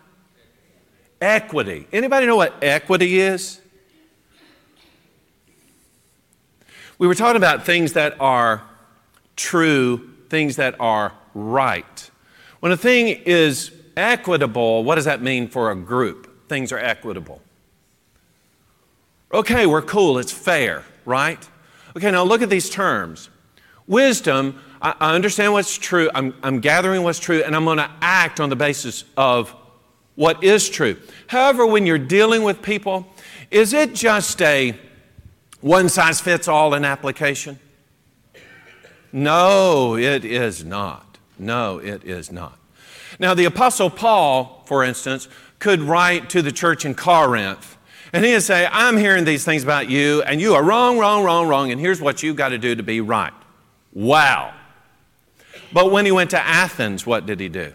Equity. 1.22 1.88
Anybody 1.93 2.26
know 2.26 2.36
what 2.36 2.55
equity 2.63 3.19
is? 3.19 3.61
We 6.97 7.07
were 7.07 7.15
talking 7.15 7.38
about 7.38 7.65
things 7.65 7.93
that 7.93 8.19
are 8.19 8.63
true, 9.36 10.09
things 10.30 10.55
that 10.57 10.76
are 10.80 11.13
right. 11.34 12.11
When 12.59 12.72
a 12.72 12.78
thing 12.78 13.07
is 13.07 13.72
equitable, 13.95 14.84
what 14.84 14.95
does 14.95 15.05
that 15.05 15.22
mean 15.22 15.47
for 15.47 15.72
a 15.72 15.76
group? 15.76 16.49
Things 16.49 16.72
are 16.72 16.80
equitable. 16.80 17.41
Okay, 19.34 19.65
we're 19.65 19.82
cool, 19.82 20.17
it's 20.17 20.32
fair, 20.32 20.84
right? 21.05 21.47
Okay, 21.95 22.11
now 22.11 22.24
look 22.24 22.41
at 22.41 22.49
these 22.49 22.69
terms. 22.69 23.30
Wisdom 23.88 24.59
I, 24.82 25.13
understand 25.13 25.53
what's 25.53 25.78
true. 25.78 26.09
I'm, 26.13 26.34
I'm 26.41 26.59
gathering 26.59 27.03
what's 27.03 27.19
true, 27.19 27.43
and 27.43 27.55
I'm 27.55 27.65
going 27.65 27.78
to 27.78 27.89
act 28.01 28.39
on 28.39 28.49
the 28.49 28.55
basis 28.55 29.03
of 29.15 29.55
what 30.16 30.43
is 30.43 30.70
true. 30.70 30.97
However, 31.28 31.66
when 31.66 31.86
you're 31.86 31.97
dealing 31.97 32.43
with 32.43 32.62
people, 32.62 33.07
is 33.49 33.74
it 33.74 33.93
just 33.93 34.41
a 34.41 34.78
one 35.62 35.89
size 35.89 36.20
fits 36.20 36.47
all 36.47 36.74
in 36.74 36.86
application? 36.86 37.59
No, 39.12 39.95
it 39.97 40.24
is 40.24 40.64
not. 40.64 41.18
No, 41.38 41.80
it 41.80 42.03
is 42.03 42.32
not. 42.32 42.57
Now, 43.20 43.34
the 43.34 43.45
Apostle 43.45 43.89
Paul, 43.89 44.64
for 44.66 44.84
instance, 44.84 45.28
could 45.59 45.82
write 45.82 46.30
to 46.30 46.41
the 46.41 46.51
church 46.51 46.86
in 46.86 46.95
Corinth 46.95 47.78
and 48.14 48.26
he'd 48.26 48.41
say, 48.41 48.68
I'm 48.70 48.97
hearing 48.97 49.24
these 49.24 49.45
things 49.45 49.64
about 49.64 49.89
you, 49.89 50.22
and 50.24 50.41
you 50.41 50.53
are 50.55 50.64
wrong, 50.64 50.97
wrong, 50.97 51.24
wrong, 51.24 51.47
wrong, 51.47 51.72
and 51.72 51.80
here's 51.80 52.01
what 52.01 52.22
you've 52.22 52.36
got 52.36 52.49
to 52.49 52.57
do 52.57 52.76
to 52.76 52.84
be 52.84 52.99
right. 52.99 53.34
Wow. 53.93 54.53
But 55.72 55.91
when 55.91 56.05
he 56.05 56.12
went 56.12 56.32
to 56.32 56.39
Athens, 56.39 57.05
what 57.05 57.26
did 57.26 57.39
he 57.39 57.47
do? 57.47 57.74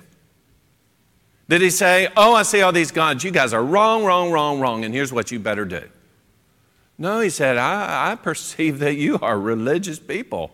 Did 1.48 1.62
he 1.62 1.70
say, 1.70 2.08
Oh, 2.16 2.34
I 2.34 2.42
see 2.42 2.62
all 2.62 2.72
these 2.72 2.90
gods. 2.90 3.22
You 3.22 3.30
guys 3.30 3.52
are 3.52 3.64
wrong, 3.64 4.04
wrong, 4.04 4.30
wrong, 4.30 4.60
wrong, 4.60 4.84
and 4.84 4.92
here's 4.92 5.12
what 5.12 5.30
you 5.30 5.38
better 5.38 5.64
do? 5.64 5.82
No, 6.98 7.20
he 7.20 7.30
said, 7.30 7.56
I, 7.56 8.12
I 8.12 8.14
perceive 8.14 8.78
that 8.78 8.96
you 8.96 9.18
are 9.20 9.38
religious 9.38 9.98
people. 9.98 10.50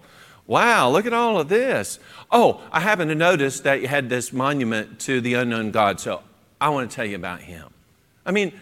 Wow, 0.46 0.90
look 0.90 1.06
at 1.06 1.12
all 1.12 1.38
of 1.38 1.48
this. 1.48 1.98
Oh, 2.30 2.60
I 2.72 2.80
happen 2.80 3.08
to 3.08 3.14
notice 3.14 3.60
that 3.60 3.80
you 3.80 3.88
had 3.88 4.08
this 4.08 4.32
monument 4.32 4.98
to 5.00 5.20
the 5.20 5.34
unknown 5.34 5.70
God, 5.70 6.00
so 6.00 6.22
I 6.60 6.68
want 6.70 6.90
to 6.90 6.94
tell 6.94 7.06
you 7.06 7.16
about 7.16 7.40
him. 7.40 7.68
I 8.26 8.32
mean, 8.32 8.52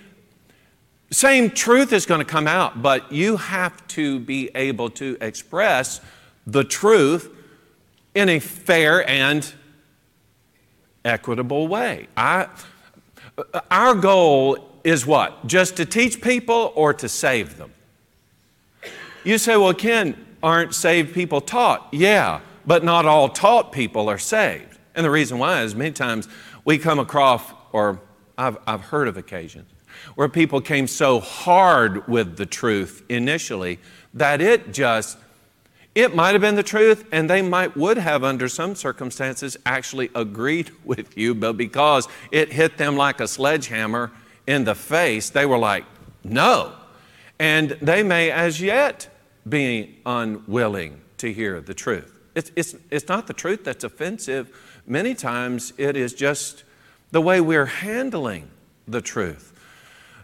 same 1.10 1.50
truth 1.50 1.92
is 1.92 2.06
going 2.06 2.20
to 2.20 2.24
come 2.24 2.46
out, 2.46 2.82
but 2.82 3.10
you 3.10 3.36
have 3.36 3.86
to 3.88 4.20
be 4.20 4.50
able 4.54 4.90
to 4.90 5.16
express 5.20 6.00
the 6.46 6.64
truth 6.64 7.34
in 8.14 8.28
a 8.28 8.38
fair 8.38 9.08
and 9.08 9.52
equitable 11.05 11.68
way. 11.68 12.09
I, 12.16 12.48
our 13.70 13.94
goal 13.94 14.70
is 14.84 15.07
what? 15.07 15.46
Just 15.46 15.76
to 15.76 15.84
teach 15.84 16.20
people 16.20 16.72
or 16.74 16.94
to 16.94 17.09
save 17.09 17.57
them? 17.57 17.72
You 19.24 19.38
say, 19.38 19.57
well, 19.57 19.74
Ken, 19.74 20.16
aren't 20.42 20.74
saved 20.74 21.14
people 21.14 21.40
taught? 21.40 21.88
Yeah, 21.92 22.40
but 22.66 22.84
not 22.84 23.05
all 23.05 23.28
taught 23.28 23.72
people 23.72 24.09
are 24.09 24.18
saved. 24.18 24.78
And 24.94 25.05
the 25.05 25.11
reason 25.11 25.38
why 25.38 25.62
is 25.62 25.74
many 25.74 25.92
times 25.92 26.28
we 26.64 26.78
come 26.78 26.98
across, 26.98 27.42
or 27.72 28.01
I've, 28.38 28.57
I've 28.66 28.80
heard 28.80 29.09
of 29.09 29.16
occasions, 29.16 29.70
where 30.14 30.28
people 30.28 30.61
came 30.61 30.86
so 30.86 31.20
hard 31.20 32.09
with 32.09 32.36
the 32.36 32.46
truth 32.46 33.05
initially 33.09 33.78
that 34.14 34.40
it 34.40 34.72
just 34.72 35.18
it 35.95 36.14
might 36.14 36.32
have 36.32 36.41
been 36.41 36.55
the 36.55 36.62
truth, 36.62 37.05
and 37.11 37.28
they 37.28 37.43
might 37.43 37.76
would 37.76 37.99
have, 37.99 38.22
under 38.22 38.49
some 38.49 38.74
circumstances, 38.74 39.57
actually 39.66 40.11
agreed 40.14 40.70
with 40.84 41.16
you, 41.16 41.34
but 41.34 41.57
because 41.57 42.09
it 42.30 42.53
hit 42.53 42.78
them 42.78 42.97
like 42.97 43.20
a 43.20 43.28
sledgehammer 43.28 44.12
in 44.47 44.64
the 44.64 44.74
face, 44.74 45.30
they 45.30 45.47
were 45.47 45.59
like, 45.59 45.84
no. 46.24 46.72
And 47.38 47.70
they 47.82 48.03
may 48.03 48.30
as 48.30 48.61
yet 48.61 49.09
be 49.49 49.99
unwilling 50.05 51.01
to 51.18 51.32
hear 51.32 51.61
the 51.61 51.74
truth. 51.74 52.14
It's, 52.34 52.53
it's, 52.55 52.74
it's 52.91 53.09
not 53.09 53.26
the 53.26 53.32
truth 53.32 53.64
that's 53.64 53.84
offensive. 53.84 54.82
Many 54.86 55.14
times 55.14 55.72
it 55.78 55.97
is 55.97 56.14
just 56.14 56.64
the 57.11 57.20
way 57.20 57.41
we're 57.41 57.66
handling 57.66 58.49
the 58.86 59.01
truth. 59.01 59.59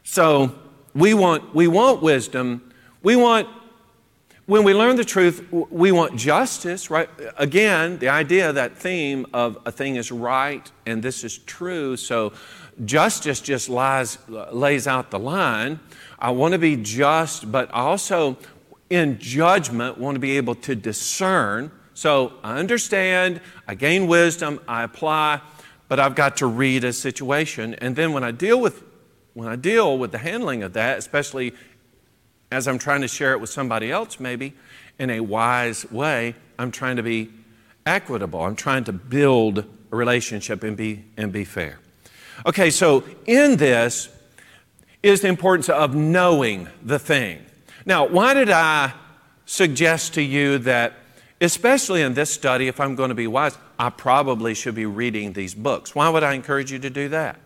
So 0.04 0.56
we 0.94 1.14
want, 1.14 1.54
we 1.54 1.66
want 1.66 2.02
wisdom. 2.02 2.72
We 3.02 3.16
want 3.16 3.48
when 4.46 4.62
we 4.62 4.74
learn 4.74 4.94
the 4.94 5.04
truth, 5.04 5.44
we 5.50 5.90
want 5.90 6.16
justice, 6.16 6.88
right? 6.88 7.10
Again, 7.36 7.98
the 7.98 8.08
idea, 8.08 8.52
that 8.52 8.78
theme 8.78 9.26
of 9.34 9.58
a 9.66 9.72
thing 9.72 9.96
is 9.96 10.12
right 10.12 10.70
and 10.86 11.02
this 11.02 11.24
is 11.24 11.38
true. 11.38 11.96
So 11.96 12.32
justice 12.84 13.40
just 13.40 13.68
lies, 13.68 14.18
uh, 14.30 14.52
lays 14.52 14.86
out 14.86 15.10
the 15.10 15.18
line. 15.18 15.80
I 16.18 16.30
want 16.30 16.52
to 16.52 16.58
be 16.58 16.76
just, 16.76 17.50
but 17.50 17.70
also 17.72 18.38
in 18.88 19.18
judgment, 19.18 19.98
want 19.98 20.14
to 20.14 20.20
be 20.20 20.36
able 20.36 20.54
to 20.54 20.76
discern. 20.76 21.72
So 21.94 22.34
I 22.44 22.58
understand, 22.58 23.40
I 23.66 23.74
gain 23.74 24.06
wisdom, 24.06 24.60
I 24.68 24.84
apply, 24.84 25.40
but 25.88 25.98
I've 25.98 26.14
got 26.14 26.36
to 26.36 26.46
read 26.46 26.84
a 26.84 26.92
situation. 26.92 27.74
And 27.74 27.96
then 27.96 28.12
when 28.12 28.22
I 28.22 28.30
deal 28.30 28.60
with 28.60 28.84
when 29.34 29.48
I 29.48 29.56
deal 29.56 29.98
with 29.98 30.12
the 30.12 30.18
handling 30.18 30.62
of 30.62 30.72
that, 30.72 30.96
especially 30.96 31.52
as 32.50 32.68
I'm 32.68 32.78
trying 32.78 33.00
to 33.00 33.08
share 33.08 33.32
it 33.32 33.40
with 33.40 33.50
somebody 33.50 33.90
else, 33.90 34.20
maybe 34.20 34.54
in 34.98 35.10
a 35.10 35.20
wise 35.20 35.90
way, 35.90 36.34
I'm 36.58 36.70
trying 36.70 36.96
to 36.96 37.02
be 37.02 37.30
equitable. 37.84 38.42
I'm 38.42 38.56
trying 38.56 38.84
to 38.84 38.92
build 38.92 39.58
a 39.58 39.96
relationship 39.96 40.62
and 40.62 40.76
be, 40.76 41.04
and 41.16 41.32
be 41.32 41.44
fair. 41.44 41.78
Okay, 42.44 42.70
so 42.70 43.04
in 43.26 43.56
this 43.56 44.08
is 45.02 45.20
the 45.20 45.28
importance 45.28 45.68
of 45.68 45.94
knowing 45.94 46.68
the 46.82 46.98
thing. 46.98 47.44
Now, 47.84 48.06
why 48.06 48.34
did 48.34 48.50
I 48.50 48.92
suggest 49.46 50.14
to 50.14 50.22
you 50.22 50.58
that, 50.58 50.94
especially 51.40 52.02
in 52.02 52.14
this 52.14 52.32
study, 52.32 52.68
if 52.68 52.80
I'm 52.80 52.96
going 52.96 53.10
to 53.10 53.14
be 53.14 53.26
wise, 53.26 53.56
I 53.78 53.90
probably 53.90 54.54
should 54.54 54.74
be 54.74 54.86
reading 54.86 55.32
these 55.32 55.54
books? 55.54 55.94
Why 55.94 56.08
would 56.08 56.24
I 56.24 56.34
encourage 56.34 56.72
you 56.72 56.78
to 56.80 56.90
do 56.90 57.08
that? 57.10 57.38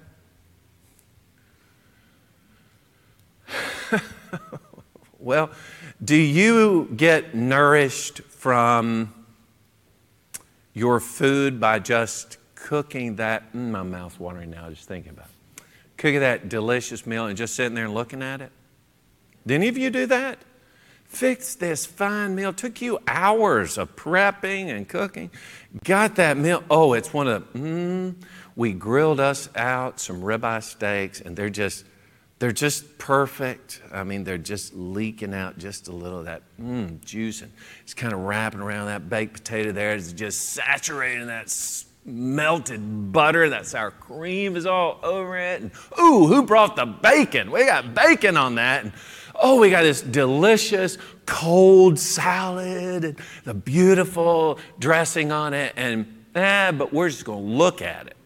Well, 5.20 5.50
do 6.02 6.16
you 6.16 6.88
get 6.96 7.34
nourished 7.34 8.22
from 8.22 9.14
your 10.72 11.00
food 11.00 11.60
by 11.60 11.78
just 11.78 12.38
cooking 12.54 13.16
that? 13.16 13.52
Mm, 13.52 13.70
my 13.70 13.82
mouth's 13.82 14.18
watering 14.18 14.50
now 14.50 14.70
just 14.70 14.88
thinking 14.88 15.10
about 15.10 15.26
it. 15.26 15.62
Cooking 15.96 16.20
that 16.20 16.48
delicious 16.48 17.06
meal 17.06 17.26
and 17.26 17.36
just 17.36 17.54
sitting 17.54 17.74
there 17.74 17.84
and 17.84 17.94
looking 17.94 18.22
at 18.22 18.40
it? 18.40 18.50
Do 19.46 19.54
any 19.54 19.68
of 19.68 19.76
you 19.76 19.90
do 19.90 20.06
that? 20.06 20.38
Fix 21.04 21.56
this 21.56 21.84
fine 21.84 22.36
meal. 22.36 22.52
Took 22.52 22.80
you 22.80 23.00
hours 23.08 23.76
of 23.76 23.96
prepping 23.96 24.74
and 24.74 24.88
cooking. 24.88 25.30
Got 25.82 26.14
that 26.16 26.36
meal. 26.36 26.62
Oh, 26.70 26.92
it's 26.92 27.12
one 27.12 27.26
of, 27.26 27.52
mm, 27.52 28.14
we 28.54 28.72
grilled 28.72 29.18
us 29.18 29.48
out 29.56 29.98
some 29.98 30.20
ribeye 30.22 30.62
steaks, 30.62 31.20
and 31.20 31.36
they're 31.36 31.50
just 31.50 31.84
they're 32.40 32.52
just 32.52 32.98
perfect. 32.98 33.82
I 33.92 34.02
mean, 34.02 34.24
they're 34.24 34.38
just 34.38 34.74
leaking 34.74 35.34
out 35.34 35.58
just 35.58 35.88
a 35.88 35.92
little 35.92 36.20
of 36.20 36.24
that 36.24 36.42
mm, 36.60 36.98
juice, 37.04 37.42
and 37.42 37.52
it's 37.82 37.92
kind 37.92 38.14
of 38.14 38.20
wrapping 38.20 38.60
around 38.60 38.86
that 38.86 39.10
baked 39.10 39.34
potato 39.34 39.72
there. 39.72 39.94
It's 39.94 40.12
just 40.12 40.48
saturating 40.48 41.26
that 41.26 41.54
melted 42.06 43.12
butter. 43.12 43.50
That 43.50 43.66
sour 43.66 43.90
cream 43.90 44.56
is 44.56 44.64
all 44.64 44.98
over 45.02 45.36
it. 45.36 45.60
And 45.60 45.70
ooh, 46.00 46.26
who 46.26 46.42
brought 46.42 46.76
the 46.76 46.86
bacon? 46.86 47.50
We 47.50 47.66
got 47.66 47.94
bacon 47.94 48.38
on 48.38 48.54
that. 48.54 48.84
And 48.84 48.92
oh, 49.34 49.60
we 49.60 49.68
got 49.68 49.82
this 49.82 50.00
delicious 50.00 50.96
cold 51.26 51.98
salad 51.98 53.04
and 53.04 53.18
the 53.44 53.52
beautiful 53.54 54.58
dressing 54.78 55.30
on 55.30 55.52
it. 55.52 55.74
And 55.76 56.24
eh, 56.34 56.72
but 56.72 56.90
we're 56.90 57.10
just 57.10 57.26
going 57.26 57.44
to 57.44 57.52
look 57.54 57.82
at 57.82 58.06
it. 58.06 58.16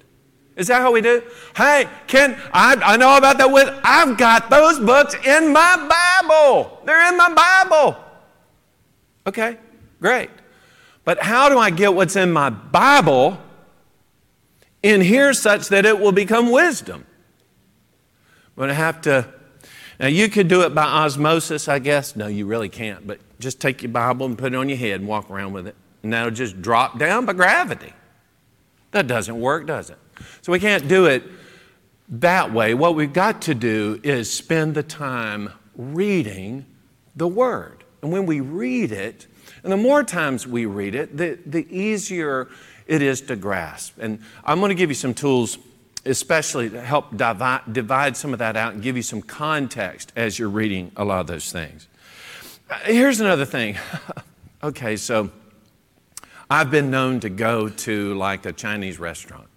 Is 0.57 0.69
that 0.69 0.81
how 0.81 0.93
we 0.93 1.01
do? 1.01 1.23
Hey, 1.57 1.89
Ken, 2.07 2.41
I, 2.53 2.77
I 2.77 2.97
know 2.97 3.17
about 3.17 3.39
that 3.39 3.51
with, 3.51 3.69
I've 3.83 4.17
got 4.17 4.51
those 4.51 4.79
books 4.79 5.15
in 5.25 5.53
my 5.53 6.23
Bible. 6.23 6.81
They're 6.85 7.09
in 7.09 7.17
my 7.17 7.35
Bible. 7.35 7.97
Okay, 9.27 9.59
great. 10.01 10.31
But 11.05 11.23
how 11.23 11.49
do 11.49 11.59
I 11.59 11.71
get 11.71 11.95
what's 11.95 12.15
in 12.15 12.33
my 12.33 12.51
Bible 12.51 13.39
in 14.83 15.01
here 15.01 15.33
such 15.33 15.69
that 15.69 15.85
it 15.85 15.99
will 15.99 16.13
become 16.13 16.51
wisdom? 16.53 17.05
I'm 18.47 18.57
going 18.57 18.69
to 18.69 18.75
have 18.75 19.01
to, 19.03 19.29
now 19.99 20.07
you 20.07 20.29
could 20.29 20.47
do 20.47 20.63
it 20.63 20.73
by 20.73 20.85
osmosis, 20.85 21.67
I 21.67 21.81
guess. 21.81 22.15
No, 22.15 22.29
you 22.29 22.47
really 22.47 22.69
can't, 22.69 23.05
but 23.07 23.19
just 23.41 23.61
take 23.61 23.83
your 23.83 23.91
Bible 23.91 24.27
and 24.27 24.39
put 24.39 24.53
it 24.53 24.57
on 24.57 24.69
your 24.69 24.79
head 24.79 25.01
and 25.01 25.09
walk 25.09 25.31
around 25.31 25.53
with 25.53 25.67
it. 25.67 25.75
And 26.05 26.13
that'll 26.13 26.31
just 26.31 26.63
drop 26.63 26.99
down 26.99 27.27
by 27.27 27.33
gravity. 27.33 27.93
That 28.93 29.09
doesn't 29.09 29.41
work, 29.41 29.67
does 29.67 29.91
it? 29.91 29.99
So 30.43 30.53
we 30.53 30.61
can't 30.61 30.89
do 30.89 31.07
it 31.07 31.23
that 32.09 32.53
way. 32.53 32.75
What 32.75 32.95
we've 32.95 33.13
got 33.13 33.43
to 33.43 33.55
do 33.55 34.01
is 34.03 34.33
spend 34.33 34.75
the 34.75 34.83
time 34.83 35.51
reading 35.77 36.67
the 37.17 37.29
Word. 37.29 37.85
And 38.03 38.13
when 38.13 38.27
we 38.27 38.41
read 38.41 38.93
it, 38.93 39.27
and 39.63 39.73
the 39.73 39.79
more 39.79 40.05
times 40.05 40.47
we 40.47 40.67
read 40.67 40.95
it, 40.95 41.17
the, 41.17 41.39
the 41.47 41.67
easier 41.75 42.49
it 42.87 43.01
is 43.01 43.23
to 43.23 43.37
grasp. 43.37 43.99
And 43.99 44.21
I'm 44.45 44.59
going 44.59 44.69
to 44.69 44.75
give 44.75 44.91
you 44.91 44.95
some 44.95 45.15
tools, 45.15 45.59
especially 46.05 46.69
to 46.71 46.81
help 46.81 47.17
divide, 47.17 47.73
divide 47.73 48.17
some 48.17 48.35
of 48.35 48.41
that 48.41 48.57
out 48.57 48.75
and 48.75 48.83
give 48.83 48.97
you 48.97 49.03
some 49.03 49.23
context 49.23 50.13
as 50.17 50.39
you're 50.39 50.51
reading 50.51 50.93
a 50.97 51.05
lot 51.05 51.21
of 51.21 51.27
those 51.27 51.51
things. 51.51 51.89
Here's 52.85 53.21
another 53.21 53.47
thing. 53.47 53.79
okay, 54.63 54.97
so 54.97 55.31
I've 56.51 56.71
been 56.71 56.91
known 56.91 57.21
to 57.21 57.31
go 57.31 57.71
to 57.71 58.15
like 58.15 58.45
a 58.45 58.53
Chinese 58.53 58.99
restaurant 58.99 59.49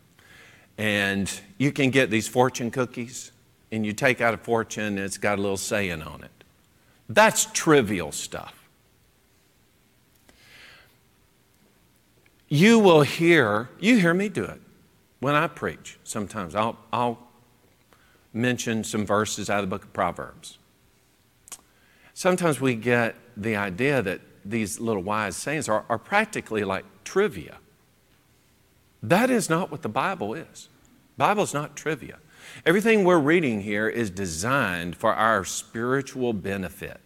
and 0.78 1.42
you 1.58 1.72
can 1.72 1.90
get 1.90 2.10
these 2.10 2.28
fortune 2.28 2.72
cookies, 2.72 3.32
and 3.72 3.86
you 3.86 3.94
take 3.94 4.22
out 4.22 4.34
a 4.34 4.38
fortune, 4.38 4.84
and 4.84 5.00
it's 5.00 5.18
got 5.18 5.40
a 5.40 5.42
little 5.42 5.58
saying 5.58 6.02
on 6.02 6.24
it. 6.24 6.32
That's 7.10 7.46
trivial 7.54 8.12
stuff. 8.12 8.54
You 12.48 12.80
will 12.80 13.02
hear, 13.02 13.70
you 13.80 13.98
hear 13.98 14.14
me 14.14 14.30
do 14.30 14.44
it 14.46 14.62
when 15.20 15.36
I 15.36 15.48
preach 15.48 15.98
sometimes. 16.04 16.56
I'll, 16.56 16.78
I'll 16.94 17.20
mention 18.34 18.84
some 18.84 19.06
verses 19.06 19.50
out 19.50 19.64
of 19.64 19.70
the 19.70 19.76
book 19.76 19.84
of 19.84 19.94
Proverbs. 19.94 20.58
Sometimes 22.14 22.62
we 22.62 22.76
get 22.76 23.16
the 23.36 23.56
idea 23.56 24.02
that 24.02 24.22
these 24.46 24.80
little 24.80 25.04
wise 25.04 25.36
sayings 25.36 25.68
are, 25.68 25.86
are 25.90 25.98
practically 25.98 26.64
like 26.64 26.86
trivia. 27.04 27.58
That 29.04 29.30
is 29.30 29.50
not 29.50 29.72
what 29.72 29.82
the 29.82 29.90
Bible 29.90 30.34
is. 30.34 30.70
Bible 31.18 31.44
is 31.44 31.54
not 31.54 31.76
trivia. 31.76 32.18
Everything 32.66 33.04
we're 33.04 33.20
reading 33.20 33.62
here 33.62 33.88
is 33.88 34.10
designed 34.10 34.96
for 34.96 35.14
our 35.14 35.44
spiritual 35.44 36.34
benefit. 36.34 37.02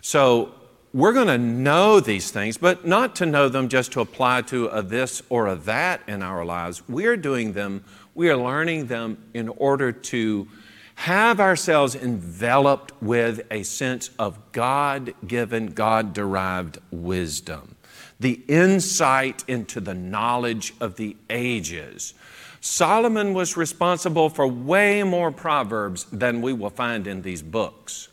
So 0.00 0.54
we're 0.92 1.12
going 1.12 1.26
to 1.26 1.38
know 1.38 2.00
these 2.00 2.30
things, 2.30 2.56
but 2.56 2.86
not 2.86 3.16
to 3.16 3.26
know 3.26 3.48
them 3.48 3.68
just 3.68 3.92
to 3.92 4.00
apply 4.00 4.42
to 4.42 4.66
a 4.66 4.82
this 4.82 5.22
or 5.28 5.46
a 5.46 5.54
that 5.56 6.00
in 6.06 6.22
our 6.22 6.44
lives. 6.44 6.88
We're 6.88 7.16
doing 7.16 7.52
them, 7.52 7.84
we 8.14 8.30
are 8.30 8.36
learning 8.36 8.86
them 8.86 9.18
in 9.34 9.48
order 9.48 9.92
to 9.92 10.48
have 10.94 11.40
ourselves 11.40 11.94
enveloped 11.94 12.92
with 13.02 13.42
a 13.50 13.62
sense 13.62 14.10
of 14.18 14.52
God 14.52 15.12
given, 15.26 15.66
God 15.68 16.14
derived 16.14 16.78
wisdom 16.90 17.75
the 18.18 18.40
insight 18.48 19.44
into 19.46 19.80
the 19.80 19.94
knowledge 19.94 20.74
of 20.80 20.96
the 20.96 21.16
ages. 21.28 22.14
Solomon 22.60 23.34
was 23.34 23.56
responsible 23.56 24.28
for 24.28 24.46
way 24.46 25.02
more 25.02 25.30
proverbs 25.30 26.04
than 26.10 26.42
we 26.42 26.52
will 26.52 26.70
find 26.70 27.06
in 27.06 27.22
these 27.22 27.42
books. 27.42 28.08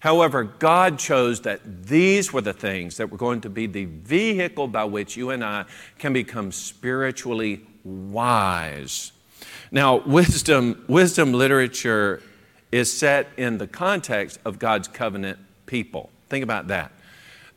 However, 0.00 0.44
God 0.44 0.98
chose 0.98 1.40
that 1.40 1.86
these 1.86 2.32
were 2.32 2.42
the 2.42 2.52
things 2.52 2.98
that 2.98 3.10
were 3.10 3.16
going 3.18 3.40
to 3.40 3.50
be 3.50 3.66
the 3.66 3.86
vehicle 3.86 4.68
by 4.68 4.84
which 4.84 5.16
you 5.16 5.30
and 5.30 5.42
I 5.42 5.64
can 5.98 6.12
become 6.12 6.52
spiritually 6.52 7.66
wise. 7.82 9.12
Now, 9.70 9.96
wisdom, 9.96 10.84
wisdom 10.86 11.32
literature 11.32 12.22
is 12.70 12.96
set 12.96 13.28
in 13.36 13.58
the 13.58 13.66
context 13.66 14.38
of 14.44 14.58
God's 14.58 14.86
covenant 14.86 15.38
people. 15.66 16.10
Think 16.28 16.44
about 16.44 16.68
that. 16.68 16.92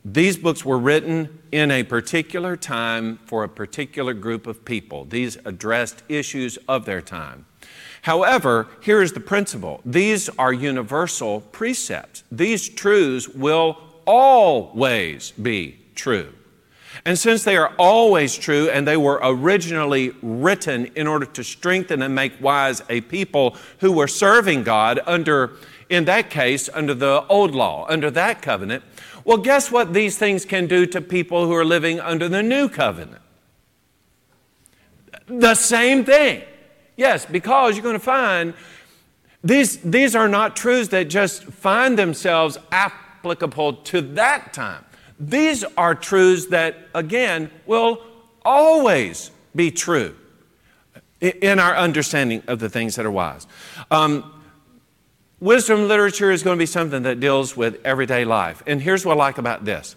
These 0.04 0.38
books 0.38 0.64
were 0.64 0.78
written 0.78 1.40
in 1.52 1.70
a 1.70 1.82
particular 1.82 2.56
time 2.56 3.18
for 3.26 3.44
a 3.44 3.48
particular 3.48 4.14
group 4.14 4.46
of 4.46 4.64
people. 4.64 5.04
These 5.04 5.36
addressed 5.44 6.02
issues 6.08 6.58
of 6.68 6.86
their 6.86 7.02
time. 7.02 7.44
However, 8.02 8.68
here 8.80 9.02
is 9.02 9.12
the 9.12 9.20
principle 9.20 9.82
these 9.84 10.30
are 10.30 10.52
universal 10.52 11.40
precepts. 11.40 12.24
These 12.32 12.70
truths 12.70 13.28
will 13.28 13.76
always 14.06 15.32
be 15.32 15.78
true. 15.94 16.32
And 17.04 17.18
since 17.18 17.44
they 17.44 17.56
are 17.56 17.72
always 17.78 18.36
true 18.36 18.68
and 18.68 18.86
they 18.86 18.96
were 18.96 19.20
originally 19.22 20.12
written 20.22 20.86
in 20.96 21.06
order 21.06 21.26
to 21.26 21.44
strengthen 21.44 22.02
and 22.02 22.14
make 22.14 22.32
wise 22.40 22.82
a 22.88 23.02
people 23.02 23.56
who 23.78 23.92
were 23.92 24.08
serving 24.08 24.64
God 24.64 25.00
under, 25.06 25.52
in 25.88 26.06
that 26.06 26.30
case, 26.30 26.68
under 26.72 26.94
the 26.94 27.24
old 27.28 27.54
law, 27.54 27.86
under 27.88 28.10
that 28.10 28.42
covenant, 28.42 28.82
well, 29.30 29.38
guess 29.38 29.70
what 29.70 29.94
these 29.94 30.18
things 30.18 30.44
can 30.44 30.66
do 30.66 30.86
to 30.86 31.00
people 31.00 31.46
who 31.46 31.54
are 31.54 31.64
living 31.64 32.00
under 32.00 32.28
the 32.28 32.42
new 32.42 32.68
covenant? 32.68 33.22
The 35.28 35.54
same 35.54 36.04
thing. 36.04 36.42
Yes, 36.96 37.26
because 37.26 37.76
you're 37.76 37.84
going 37.84 37.92
to 37.92 38.00
find 38.00 38.54
these, 39.44 39.76
these 39.82 40.16
are 40.16 40.26
not 40.26 40.56
truths 40.56 40.88
that 40.88 41.04
just 41.04 41.44
find 41.44 41.96
themselves 41.96 42.58
applicable 42.72 43.74
to 43.74 44.00
that 44.00 44.52
time. 44.52 44.84
These 45.20 45.62
are 45.76 45.94
truths 45.94 46.46
that, 46.46 46.88
again, 46.92 47.52
will 47.66 48.02
always 48.44 49.30
be 49.54 49.70
true 49.70 50.16
in 51.20 51.60
our 51.60 51.76
understanding 51.76 52.42
of 52.48 52.58
the 52.58 52.68
things 52.68 52.96
that 52.96 53.06
are 53.06 53.12
wise. 53.12 53.46
Um, 53.92 54.39
Wisdom 55.40 55.88
literature 55.88 56.30
is 56.30 56.42
going 56.42 56.56
to 56.56 56.62
be 56.62 56.66
something 56.66 57.02
that 57.04 57.18
deals 57.18 57.56
with 57.56 57.80
everyday 57.84 58.24
life. 58.24 58.62
And 58.66 58.80
here's 58.80 59.06
what 59.06 59.14
I 59.14 59.16
like 59.16 59.38
about 59.38 59.64
this. 59.64 59.96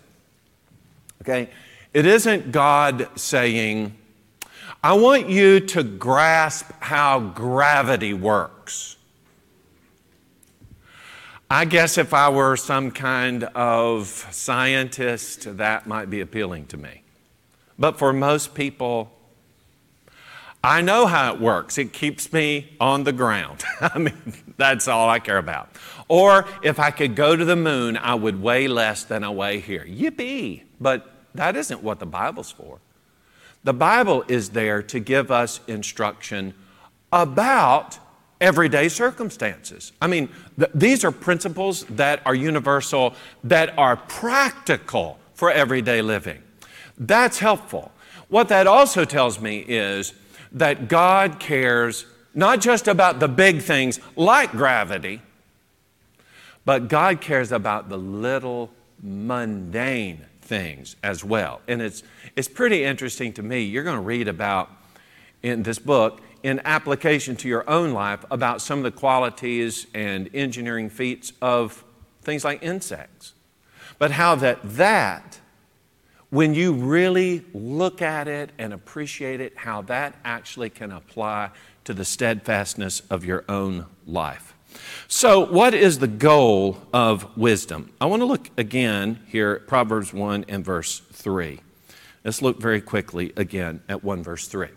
Okay? 1.22 1.50
It 1.94 2.06
isn't 2.06 2.52
God 2.52 3.08
saying, 3.16 3.96
I 4.84 4.94
want 4.94 5.30
you 5.30 5.60
to 5.60 5.84
grasp 5.84 6.72
how 6.80 7.20
gravity 7.20 8.14
works. 8.14 8.98
I 11.50 11.66
guess 11.66 11.98
if 11.98 12.14
I 12.14 12.30
were 12.30 12.58
some 12.58 12.90
kind 12.92 13.44
of 13.44 14.08
scientist, 14.32 15.58
that 15.58 15.86
might 15.86 16.10
be 16.10 16.20
appealing 16.20 16.66
to 16.68 16.78
me. 16.78 17.04
But 17.78 18.00
for 18.00 18.12
most 18.12 18.56
people, 18.56 19.13
I 20.64 20.82
know 20.82 21.08
how 21.08 21.34
it 21.34 21.42
works. 21.42 21.78
It 21.78 21.92
keeps 21.92 22.32
me 22.32 22.76
on 22.80 23.04
the 23.04 23.12
ground. 23.12 23.64
I 23.82 24.00
mean, 24.00 24.34
that's 24.56 24.88
all 24.88 25.10
I 25.10 25.20
care 25.20 25.38
about. 25.38 25.70
Or 26.08 26.48
if 26.62 26.80
I 26.80 26.90
could 26.92 27.16
go 27.16 27.36
to 27.36 27.44
the 27.44 27.58
moon, 27.58 27.98
I 27.98 28.16
would 28.16 28.42
weigh 28.42 28.68
less 28.68 29.04
than 29.04 29.24
I 29.26 29.30
weigh 29.30 29.60
here. 29.60 29.86
Yippee! 29.86 30.64
But 30.80 31.12
that 31.36 31.58
isn't 31.58 31.84
what 31.84 32.00
the 32.00 32.06
Bible's 32.06 32.52
for. 32.52 32.80
The 33.66 33.74
Bible 33.74 34.24
is 34.28 34.52
there 34.52 34.82
to 34.84 35.00
give 35.00 35.32
us 35.32 35.60
instruction 35.68 36.54
about 37.12 38.00
everyday 38.40 38.90
circumstances. 38.90 39.92
I 40.02 40.08
mean, 40.08 40.30
th- 40.58 40.72
these 40.74 41.04
are 41.04 41.12
principles 41.12 41.86
that 41.86 42.22
are 42.26 42.36
universal, 42.36 43.16
that 43.44 43.78
are 43.78 43.98
practical 43.98 45.20
for 45.34 45.52
everyday 45.52 46.02
living. 46.02 46.42
That's 46.98 47.40
helpful. 47.40 47.92
What 48.30 48.50
that 48.50 48.68
also 48.68 49.06
tells 49.06 49.40
me 49.40 49.60
is 49.60 50.14
that 50.54 50.88
God 50.88 51.40
cares 51.40 52.06
not 52.34 52.62
just 52.62 52.88
about 52.88 53.20
the 53.20 53.28
big 53.28 53.62
things 53.62 54.00
like 54.16 54.52
gravity, 54.52 55.22
but 56.66 56.88
God 56.88 57.22
cares 57.22 57.52
about 57.52 57.90
the 57.90 57.98
little 57.98 58.72
mundane 59.02 60.26
things 60.42 60.96
as 61.04 61.24
well. 61.24 61.62
And 61.68 61.82
it's, 61.82 62.04
it's 62.36 62.48
pretty 62.48 62.84
interesting 62.84 63.34
to 63.34 63.44
me. 63.44 63.64
You're 63.64 63.84
going 63.84 63.98
to 63.98 64.02
read 64.02 64.28
about 64.28 64.70
in 65.42 65.64
this 65.64 65.80
book, 65.80 66.22
in 66.42 66.62
application 66.66 67.36
to 67.38 67.48
your 67.48 67.70
own 67.70 67.92
life, 67.92 68.24
about 68.32 68.62
some 68.62 68.80
of 68.80 68.84
the 68.84 68.92
qualities 68.92 69.88
and 69.94 70.30
engineering 70.34 70.90
feats 70.90 71.34
of 71.42 71.84
things 72.22 72.44
like 72.44 72.64
insects. 72.64 73.34
But 74.00 74.12
how 74.12 74.36
that 74.36 74.60
that 74.64 75.40
when 76.34 76.56
you 76.56 76.74
really 76.74 77.46
look 77.54 78.02
at 78.02 78.28
it 78.28 78.50
and 78.58 78.74
appreciate 78.74 79.40
it, 79.40 79.56
how 79.56 79.84
that 79.84 80.16
actually 80.26 80.68
can 80.68 80.92
apply 80.92 81.52
to 81.84 81.94
the 81.94 82.04
steadfastness 82.04 83.02
of 83.12 83.24
your 83.24 83.46
own 83.48 83.86
life. 84.08 84.56
So, 85.08 85.46
what 85.46 85.76
is 85.76 86.00
the 86.00 86.08
goal 86.08 86.80
of 86.92 87.38
wisdom? 87.38 87.94
I 88.02 88.08
want 88.08 88.24
to 88.24 88.26
look 88.26 88.50
again 88.58 89.20
here 89.28 89.52
at 89.62 89.68
Proverbs 89.68 90.12
1 90.12 90.46
and 90.48 90.66
verse 90.66 91.04
3. 91.12 91.60
Let's 92.26 92.42
look 92.42 92.60
very 92.60 92.82
quickly 92.82 93.32
again 93.38 93.84
at 93.88 94.04
1 94.04 94.24
verse 94.24 94.48
3. 94.48 94.70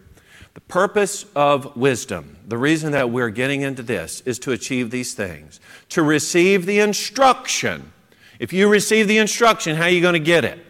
The 0.53 0.61
purpose 0.61 1.25
of 1.35 1.75
wisdom, 1.75 2.37
the 2.47 2.59
reason 2.59 2.93
that 2.93 3.09
we're 3.09 3.31
getting 3.31 3.63
into 3.63 3.83
this, 3.83 4.21
is 4.27 4.39
to 4.41 4.53
achieve 4.53 4.91
these 4.91 5.15
things 5.15 5.61
to 5.89 6.03
receive 6.03 6.67
the 6.67 6.81
instruction. 6.81 7.93
If 8.39 8.53
you 8.53 8.69
receive 8.69 9.09
the 9.09 9.17
instruction, 9.17 9.75
how 9.75 9.85
are 9.85 9.89
you 9.89 10.03
going 10.03 10.13
to 10.13 10.19
get 10.19 10.45
it? 10.45 10.66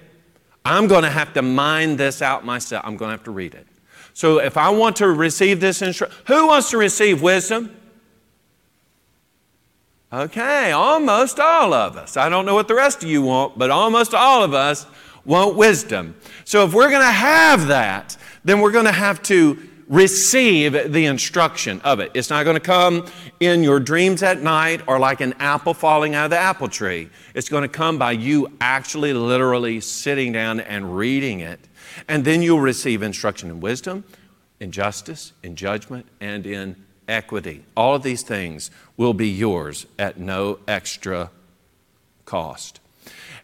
I'm 0.67 0.89
going 0.89 1.05
to 1.05 1.11
have 1.11 1.33
to 1.35 1.43
mine 1.43 1.97
this 1.97 2.21
out 2.21 2.45
myself. 2.45 2.85
I'm 2.85 2.97
going 2.97 3.11
to 3.11 3.13
have 3.13 3.25
to 3.25 3.31
read 3.31 3.55
it. 3.55 3.67
So 4.15 4.41
if 4.41 4.57
I 4.57 4.71
want 4.71 4.97
to 4.97 5.09
receive 5.09 5.61
this 5.61 5.81
instruction, 5.81 6.19
who 6.27 6.49
wants 6.49 6.71
to 6.71 6.79
receive 6.79 7.23
wisdom? 7.23 7.77
Okay, 10.13 10.73
almost 10.73 11.39
all 11.39 11.73
of 11.73 11.97
us. 11.97 12.17
I 12.17 12.29
don't 12.29 12.47
know 12.47 12.55
what 12.55 12.67
the 12.67 12.75
rest 12.75 13.05
of 13.05 13.09
you 13.09 13.23
want, 13.23 13.57
but 13.57 13.71
almost 13.71 14.13
all 14.13 14.43
of 14.43 14.55
us 14.55 14.87
want 15.25 15.55
wisdom. 15.55 16.17
So 16.45 16.65
if 16.65 16.75
we're 16.75 16.91
going 16.91 17.03
to 17.03 17.07
have 17.07 17.69
that, 17.69 18.17
then 18.45 18.61
we're 18.61 18.73
going 18.73 18.87
to 18.87 18.93
have 18.93 19.23
to 19.25 19.69
receive 19.89 20.93
the 20.93 21.07
instruction 21.07 21.81
of 21.83 22.01
it. 22.01 22.11
It's 22.15 22.31
not 22.31 22.45
going 22.45 22.57
to 22.57 22.61
come 22.61 23.07
in 23.39 23.63
your 23.63 23.79
dreams 23.79 24.23
at 24.23 24.43
night 24.43 24.83
or 24.87 24.99
like 24.99 25.21
an 25.21 25.35
apple 25.39 25.75
falling 25.75 26.15
out 26.15 26.27
of 26.27 26.31
the 26.31 26.39
apple 26.39 26.69
tree. 26.69 27.09
It's 27.35 27.49
going 27.49 27.63
to 27.63 27.69
come 27.69 27.99
by 27.99 28.13
you 28.13 28.49
actually, 28.61 29.13
literally 29.13 29.81
sitting 29.81 30.33
down 30.33 30.61
and 30.61 30.97
reading 30.97 31.41
it. 31.41 31.61
And 32.09 32.25
then 32.25 32.43
you'll 32.43 32.61
receive 32.61 33.03
instruction 33.03 33.49
in 33.49 33.61
wisdom, 33.61 34.05
in 34.61 34.73
justice, 34.73 35.33
in 35.43 35.55
judgment, 35.57 36.07
and 36.21 36.47
in 36.47 36.77
equity. 37.09 37.65
All 37.77 37.95
of 37.95 38.03
these 38.03 38.23
things 38.23 38.71
will 38.97 39.15
be 39.15 39.29
yours 39.29 39.87
at 39.99 40.19
no 40.19 40.59
extra 40.67 41.31
cost. 42.25 42.81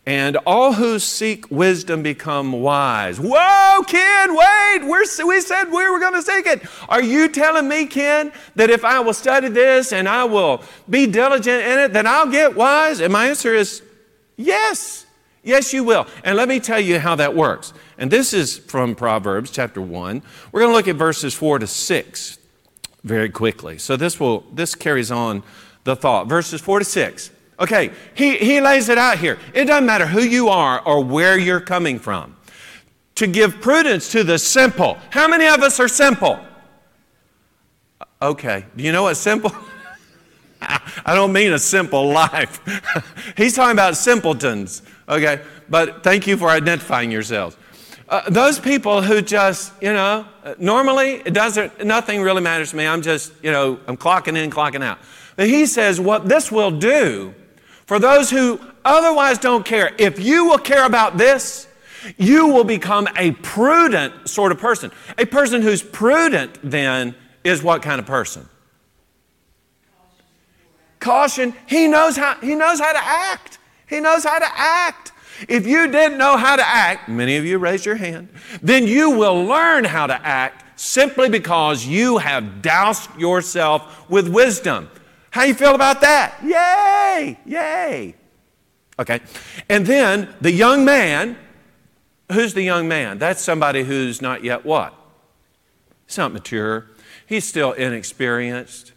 And 0.04 0.36
all 0.38 0.72
who 0.72 0.98
seek 0.98 1.48
wisdom 1.48 2.02
become 2.02 2.52
wise. 2.52 3.20
Whoa, 3.20 3.84
Ken, 3.86 4.34
wait, 4.34 4.80
we're, 4.82 5.04
we 5.26 5.40
said 5.40 5.66
we 5.66 5.88
were 5.88 6.00
going 6.00 6.14
to 6.14 6.22
seek 6.22 6.44
it. 6.46 6.62
Are 6.88 7.02
you 7.02 7.28
telling 7.28 7.68
me, 7.68 7.86
Ken, 7.86 8.32
that 8.56 8.68
if 8.68 8.84
I 8.84 8.98
will 8.98 9.14
study 9.14 9.48
this 9.48 9.92
and 9.92 10.08
I 10.08 10.24
will 10.24 10.64
be 10.90 11.06
diligent 11.06 11.62
in 11.62 11.78
it, 11.78 11.92
then 11.92 12.08
I'll 12.08 12.28
get 12.28 12.56
wise? 12.56 13.00
And 13.00 13.12
my 13.12 13.28
answer 13.28 13.54
is 13.54 13.82
yes. 14.36 15.06
Yes, 15.44 15.72
you 15.72 15.84
will. 15.84 16.06
And 16.24 16.36
let 16.36 16.48
me 16.48 16.58
tell 16.58 16.80
you 16.80 16.98
how 16.98 17.14
that 17.16 17.34
works. 17.36 17.72
And 17.96 18.10
this 18.10 18.32
is 18.32 18.58
from 18.58 18.96
Proverbs 18.96 19.50
chapter 19.50 19.80
1. 19.80 20.22
We're 20.50 20.60
going 20.60 20.72
to 20.72 20.76
look 20.76 20.88
at 20.88 20.96
verses 20.96 21.34
4 21.34 21.60
to 21.60 21.66
6 21.66 22.38
very 23.04 23.28
quickly. 23.28 23.78
So 23.78 23.96
this 23.96 24.18
will 24.18 24.40
this 24.52 24.74
carries 24.74 25.10
on 25.10 25.42
the 25.84 25.96
thought. 25.96 26.28
Verses 26.28 26.60
4 26.60 26.80
to 26.80 26.84
6. 26.84 27.30
Okay, 27.62 27.92
he, 28.14 28.38
he 28.38 28.60
lays 28.60 28.88
it 28.88 28.98
out 28.98 29.18
here. 29.18 29.38
It 29.54 29.66
doesn't 29.66 29.86
matter 29.86 30.04
who 30.04 30.20
you 30.20 30.48
are 30.48 30.80
or 30.80 31.02
where 31.02 31.38
you're 31.38 31.60
coming 31.60 32.00
from. 32.00 32.36
To 33.16 33.28
give 33.28 33.60
prudence 33.60 34.10
to 34.12 34.24
the 34.24 34.36
simple. 34.36 34.98
How 35.10 35.28
many 35.28 35.46
of 35.46 35.62
us 35.62 35.78
are 35.78 35.86
simple? 35.86 36.40
Okay, 38.20 38.64
do 38.76 38.82
you 38.82 38.90
know 38.90 39.04
what 39.04 39.14
simple? 39.14 39.52
I 40.60 41.14
don't 41.14 41.32
mean 41.32 41.52
a 41.52 41.58
simple 41.58 42.08
life. 42.08 42.60
He's 43.36 43.54
talking 43.54 43.72
about 43.72 43.96
simpletons, 43.96 44.82
okay? 45.08 45.40
But 45.68 46.02
thank 46.02 46.26
you 46.26 46.36
for 46.36 46.48
identifying 46.48 47.12
yourselves. 47.12 47.56
Uh, 48.08 48.28
those 48.28 48.58
people 48.58 49.02
who 49.02 49.22
just, 49.22 49.72
you 49.80 49.92
know, 49.92 50.26
normally 50.58 51.22
it 51.24 51.32
doesn't, 51.32 51.84
nothing 51.84 52.22
really 52.22 52.42
matters 52.42 52.70
to 52.70 52.76
me. 52.76 52.88
I'm 52.88 53.02
just, 53.02 53.32
you 53.40 53.52
know, 53.52 53.78
I'm 53.86 53.96
clocking 53.96 54.36
in, 54.36 54.50
clocking 54.50 54.82
out. 54.82 54.98
But 55.36 55.46
he 55.46 55.66
says 55.66 56.00
what 56.00 56.28
this 56.28 56.50
will 56.50 56.72
do 56.72 57.34
for 57.92 57.98
those 57.98 58.30
who 58.30 58.58
otherwise 58.86 59.36
don't 59.36 59.66
care, 59.66 59.94
if 59.98 60.18
you 60.18 60.46
will 60.46 60.56
care 60.56 60.86
about 60.86 61.18
this, 61.18 61.68
you 62.16 62.46
will 62.46 62.64
become 62.64 63.06
a 63.18 63.32
prudent 63.32 64.30
sort 64.30 64.50
of 64.50 64.58
person. 64.58 64.90
A 65.18 65.26
person 65.26 65.60
who's 65.60 65.82
prudent 65.82 66.58
then 66.62 67.14
is 67.44 67.62
what 67.62 67.82
kind 67.82 68.00
of 68.00 68.06
person? 68.06 68.48
Caution. 71.00 71.52
He 71.66 71.86
knows 71.86 72.16
how 72.16 72.36
he 72.36 72.54
knows 72.54 72.80
how 72.80 72.94
to 72.94 73.04
act. 73.04 73.58
He 73.86 74.00
knows 74.00 74.24
how 74.24 74.38
to 74.38 74.48
act. 74.50 75.12
If 75.46 75.66
you 75.66 75.86
didn't 75.86 76.16
know 76.16 76.38
how 76.38 76.56
to 76.56 76.66
act, 76.66 77.10
many 77.10 77.36
of 77.36 77.44
you 77.44 77.58
raise 77.58 77.84
your 77.84 77.96
hand, 77.96 78.30
then 78.62 78.86
you 78.86 79.10
will 79.10 79.44
learn 79.44 79.84
how 79.84 80.06
to 80.06 80.14
act 80.26 80.80
simply 80.80 81.28
because 81.28 81.84
you 81.84 82.16
have 82.16 82.62
doused 82.62 83.14
yourself 83.18 84.08
with 84.08 84.28
wisdom. 84.28 84.88
How 85.32 85.44
you 85.44 85.54
feel 85.54 85.74
about 85.74 86.02
that? 86.02 86.34
Yay! 86.44 87.38
Yay! 87.46 88.14
Okay. 88.98 89.20
And 89.70 89.86
then 89.86 90.28
the 90.42 90.52
young 90.52 90.84
man, 90.84 91.38
who's 92.30 92.52
the 92.52 92.62
young 92.62 92.86
man? 92.86 93.18
That's 93.18 93.40
somebody 93.40 93.82
who's 93.82 94.20
not 94.20 94.44
yet 94.44 94.66
what? 94.66 94.94
He's 96.06 96.18
not 96.18 96.34
mature. 96.34 96.86
He's 97.26 97.46
still 97.46 97.72
inexperienced. 97.72 98.92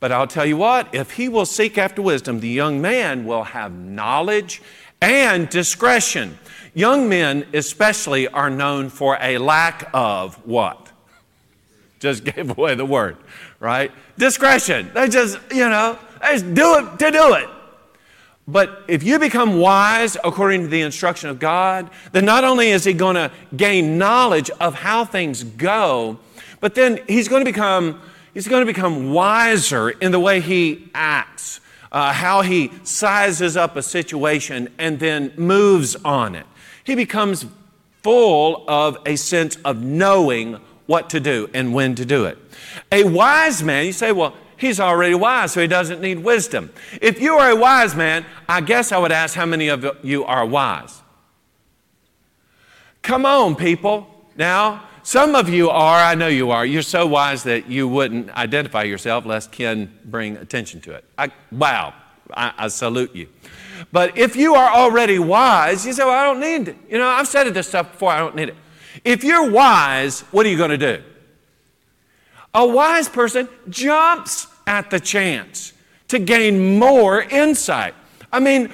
But 0.00 0.10
I'll 0.10 0.26
tell 0.26 0.44
you 0.44 0.56
what, 0.56 0.92
if 0.92 1.12
he 1.12 1.28
will 1.28 1.46
seek 1.46 1.78
after 1.78 2.02
wisdom, 2.02 2.40
the 2.40 2.48
young 2.48 2.80
man 2.80 3.24
will 3.24 3.44
have 3.44 3.72
knowledge 3.72 4.60
and 5.00 5.48
discretion. 5.48 6.36
Young 6.74 7.08
men, 7.08 7.46
especially, 7.54 8.26
are 8.26 8.50
known 8.50 8.88
for 8.88 9.18
a 9.20 9.38
lack 9.38 9.88
of 9.94 10.34
what? 10.44 10.90
Just 12.00 12.24
gave 12.24 12.58
away 12.58 12.74
the 12.74 12.84
word 12.84 13.18
right? 13.60 13.90
Discretion. 14.18 14.90
They 14.94 15.08
just, 15.08 15.38
you 15.50 15.68
know, 15.68 15.98
they 16.22 16.32
just 16.32 16.54
do 16.54 16.78
it 16.78 16.98
to 16.98 17.10
do 17.10 17.34
it. 17.34 17.48
But 18.48 18.84
if 18.86 19.02
you 19.02 19.18
become 19.18 19.58
wise 19.58 20.16
according 20.22 20.62
to 20.62 20.68
the 20.68 20.82
instruction 20.82 21.30
of 21.30 21.40
God, 21.40 21.90
then 22.12 22.24
not 22.24 22.44
only 22.44 22.70
is 22.70 22.84
he 22.84 22.92
going 22.92 23.16
to 23.16 23.32
gain 23.56 23.98
knowledge 23.98 24.50
of 24.60 24.74
how 24.74 25.04
things 25.04 25.42
go, 25.42 26.18
but 26.60 26.74
then 26.74 27.00
he's 27.08 27.28
going 27.28 27.44
to 27.44 27.50
become 27.50 28.00
he's 28.34 28.46
going 28.46 28.64
to 28.64 28.72
become 28.72 29.12
wiser 29.12 29.90
in 29.90 30.12
the 30.12 30.20
way 30.20 30.40
he 30.40 30.88
acts, 30.94 31.60
uh, 31.90 32.12
how 32.12 32.42
he 32.42 32.70
sizes 32.84 33.56
up 33.56 33.74
a 33.76 33.82
situation 33.82 34.68
and 34.78 35.00
then 35.00 35.32
moves 35.36 35.96
on 36.04 36.34
it. 36.36 36.46
He 36.84 36.94
becomes 36.94 37.46
full 38.02 38.64
of 38.68 38.98
a 39.06 39.16
sense 39.16 39.56
of 39.64 39.82
knowing 39.82 40.60
what 40.86 41.10
to 41.10 41.20
do 41.20 41.48
and 41.52 41.74
when 41.74 41.94
to 41.96 42.04
do 42.04 42.24
it. 42.24 42.38
A 42.92 43.04
wise 43.04 43.62
man, 43.62 43.86
you 43.86 43.92
say, 43.92 44.12
well, 44.12 44.34
he's 44.56 44.80
already 44.80 45.14
wise, 45.14 45.52
so 45.52 45.60
he 45.60 45.66
doesn't 45.66 46.00
need 46.00 46.20
wisdom. 46.20 46.72
If 47.00 47.20
you 47.20 47.34
are 47.34 47.50
a 47.50 47.56
wise 47.56 47.94
man, 47.94 48.24
I 48.48 48.60
guess 48.60 48.92
I 48.92 48.98
would 48.98 49.12
ask 49.12 49.34
how 49.34 49.46
many 49.46 49.68
of 49.68 49.84
you 50.02 50.24
are 50.24 50.46
wise? 50.46 51.02
Come 53.02 53.26
on, 53.26 53.54
people. 53.54 54.08
Now, 54.36 54.84
some 55.02 55.36
of 55.36 55.48
you 55.48 55.70
are, 55.70 56.00
I 56.00 56.16
know 56.16 56.26
you 56.26 56.50
are. 56.50 56.66
You're 56.66 56.82
so 56.82 57.06
wise 57.06 57.44
that 57.44 57.68
you 57.68 57.86
wouldn't 57.86 58.30
identify 58.30 58.82
yourself 58.82 59.24
lest 59.24 59.52
Ken 59.52 59.96
bring 60.04 60.36
attention 60.36 60.80
to 60.82 60.92
it. 60.92 61.04
I, 61.16 61.30
wow, 61.52 61.94
I, 62.34 62.52
I 62.58 62.68
salute 62.68 63.14
you. 63.14 63.28
But 63.92 64.18
if 64.18 64.34
you 64.34 64.54
are 64.56 64.70
already 64.74 65.18
wise, 65.18 65.86
you 65.86 65.92
say, 65.92 66.04
well, 66.04 66.14
I 66.14 66.24
don't 66.24 66.40
need 66.40 66.68
it. 66.68 66.76
You 66.90 66.98
know, 66.98 67.06
I've 67.06 67.28
said 67.28 67.52
this 67.54 67.68
stuff 67.68 67.92
before, 67.92 68.10
I 68.10 68.18
don't 68.18 68.34
need 68.34 68.48
it. 68.48 68.56
If 69.04 69.24
you're 69.24 69.50
wise, 69.50 70.20
what 70.32 70.46
are 70.46 70.48
you 70.48 70.58
going 70.58 70.70
to 70.70 70.78
do? 70.78 71.02
A 72.54 72.66
wise 72.66 73.08
person 73.08 73.48
jumps 73.68 74.46
at 74.66 74.90
the 74.90 74.98
chance 74.98 75.72
to 76.08 76.18
gain 76.18 76.78
more 76.78 77.22
insight. 77.22 77.94
I 78.32 78.40
mean, 78.40 78.70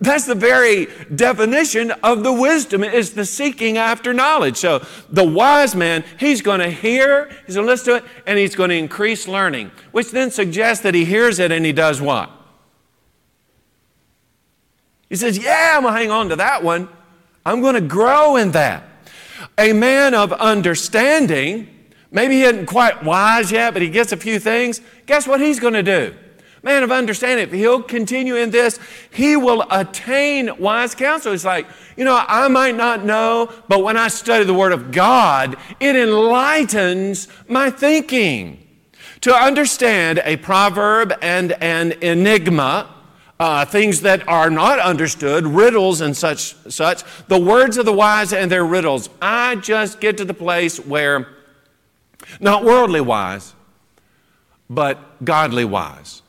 that's 0.00 0.26
the 0.26 0.34
very 0.34 0.88
definition 1.14 1.90
of 2.02 2.22
the 2.22 2.32
wisdom 2.32 2.84
is 2.84 3.14
the 3.14 3.24
seeking 3.24 3.78
after 3.78 4.12
knowledge. 4.12 4.56
So 4.58 4.84
the 5.08 5.24
wise 5.24 5.74
man, 5.74 6.04
he's 6.18 6.42
going 6.42 6.60
to 6.60 6.70
hear, 6.70 7.30
he's 7.46 7.54
going 7.54 7.66
to 7.66 7.72
listen 7.72 7.94
to 7.94 7.96
it, 7.96 8.04
and 8.26 8.38
he's 8.38 8.54
going 8.54 8.70
to 8.70 8.76
increase 8.76 9.26
learning, 9.26 9.70
which 9.92 10.10
then 10.10 10.30
suggests 10.30 10.82
that 10.82 10.94
he 10.94 11.04
hears 11.04 11.38
it 11.38 11.50
and 11.50 11.64
he 11.64 11.72
does 11.72 12.00
what? 12.00 12.30
He 15.08 15.16
says, 15.16 15.38
Yeah, 15.38 15.74
I'm 15.76 15.82
going 15.82 15.94
to 15.94 16.00
hang 16.00 16.10
on 16.10 16.28
to 16.28 16.36
that 16.36 16.62
one. 16.62 16.88
I'm 17.44 17.62
going 17.62 17.74
to 17.74 17.80
grow 17.80 18.36
in 18.36 18.50
that. 18.52 18.84
A 19.58 19.72
man 19.72 20.14
of 20.14 20.32
understanding, 20.32 21.68
maybe 22.10 22.36
he 22.36 22.42
isn't 22.42 22.66
quite 22.66 23.04
wise 23.04 23.50
yet, 23.50 23.72
but 23.72 23.82
he 23.82 23.88
gets 23.88 24.12
a 24.12 24.16
few 24.16 24.38
things. 24.38 24.80
Guess 25.06 25.26
what 25.26 25.40
he's 25.40 25.60
going 25.60 25.74
to 25.74 25.82
do? 25.82 26.14
Man 26.62 26.82
of 26.82 26.90
understanding, 26.90 27.46
if 27.46 27.52
he'll 27.52 27.80
continue 27.80 28.34
in 28.34 28.50
this, 28.50 28.80
he 29.10 29.36
will 29.36 29.64
attain 29.70 30.58
wise 30.58 30.96
counsel. 30.96 31.32
It's 31.32 31.44
like, 31.44 31.66
you 31.96 32.04
know, 32.04 32.24
I 32.26 32.48
might 32.48 32.74
not 32.74 33.04
know, 33.04 33.52
but 33.68 33.84
when 33.84 33.96
I 33.96 34.08
study 34.08 34.44
the 34.44 34.52
Word 34.52 34.72
of 34.72 34.90
God, 34.90 35.56
it 35.78 35.94
enlightens 35.94 37.28
my 37.46 37.70
thinking. 37.70 38.66
To 39.20 39.32
understand 39.32 40.20
a 40.24 40.36
proverb 40.38 41.14
and 41.22 41.52
an 41.62 41.92
enigma, 42.02 42.95
uh, 43.38 43.64
things 43.64 44.00
that 44.02 44.26
are 44.28 44.50
not 44.50 44.78
understood, 44.78 45.46
riddles 45.46 46.00
and 46.00 46.16
such, 46.16 46.54
such, 46.70 47.02
the 47.28 47.38
words 47.38 47.76
of 47.76 47.84
the 47.84 47.92
wise 47.92 48.32
and 48.32 48.50
their 48.50 48.64
riddles. 48.64 49.10
I 49.20 49.56
just 49.56 50.00
get 50.00 50.16
to 50.18 50.24
the 50.24 50.34
place 50.34 50.78
where, 50.78 51.28
not 52.40 52.64
worldly 52.64 53.00
wise, 53.00 53.54
but 54.70 55.24
godly 55.24 55.64
wise. 55.64 56.22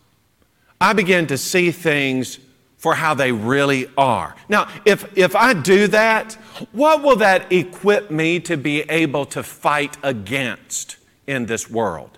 I 0.79 0.93
begin 0.93 1.27
to 1.27 1.37
see 1.37 1.71
things 1.71 2.39
for 2.77 2.93
how 2.93 3.13
they 3.15 3.31
really 3.31 3.89
are. 3.97 4.35
Now, 4.47 4.67
if, 4.85 5.17
if 5.17 5.35
I 5.35 5.53
do 5.53 5.87
that, 5.87 6.33
what 6.71 7.03
will 7.03 7.15
that 7.17 7.51
equip 7.51 8.11
me 8.11 8.39
to 8.41 8.55
be 8.55 8.81
able 8.81 9.25
to 9.27 9.41
fight 9.41 9.97
against 10.03 10.97
in 11.25 11.47
this 11.47 11.69
world? 11.69 12.17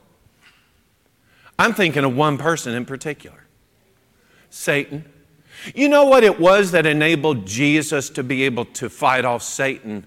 I'm 1.58 1.74
thinking 1.74 2.04
of 2.04 2.16
one 2.16 2.38
person 2.38 2.74
in 2.74 2.86
particular. 2.86 3.39
Satan. 4.50 5.06
You 5.76 5.90
know 5.90 6.06
what 6.06 6.24
it 6.24 6.40
was 6.40 6.72
that 6.72 6.86
enabled 6.86 7.46
Jesus 7.46 8.10
to 8.12 8.24
be 8.24 8.44
able 8.44 8.66
to 8.66 8.90
fight 8.90 9.26
off 9.26 9.44
Satan 9.44 10.06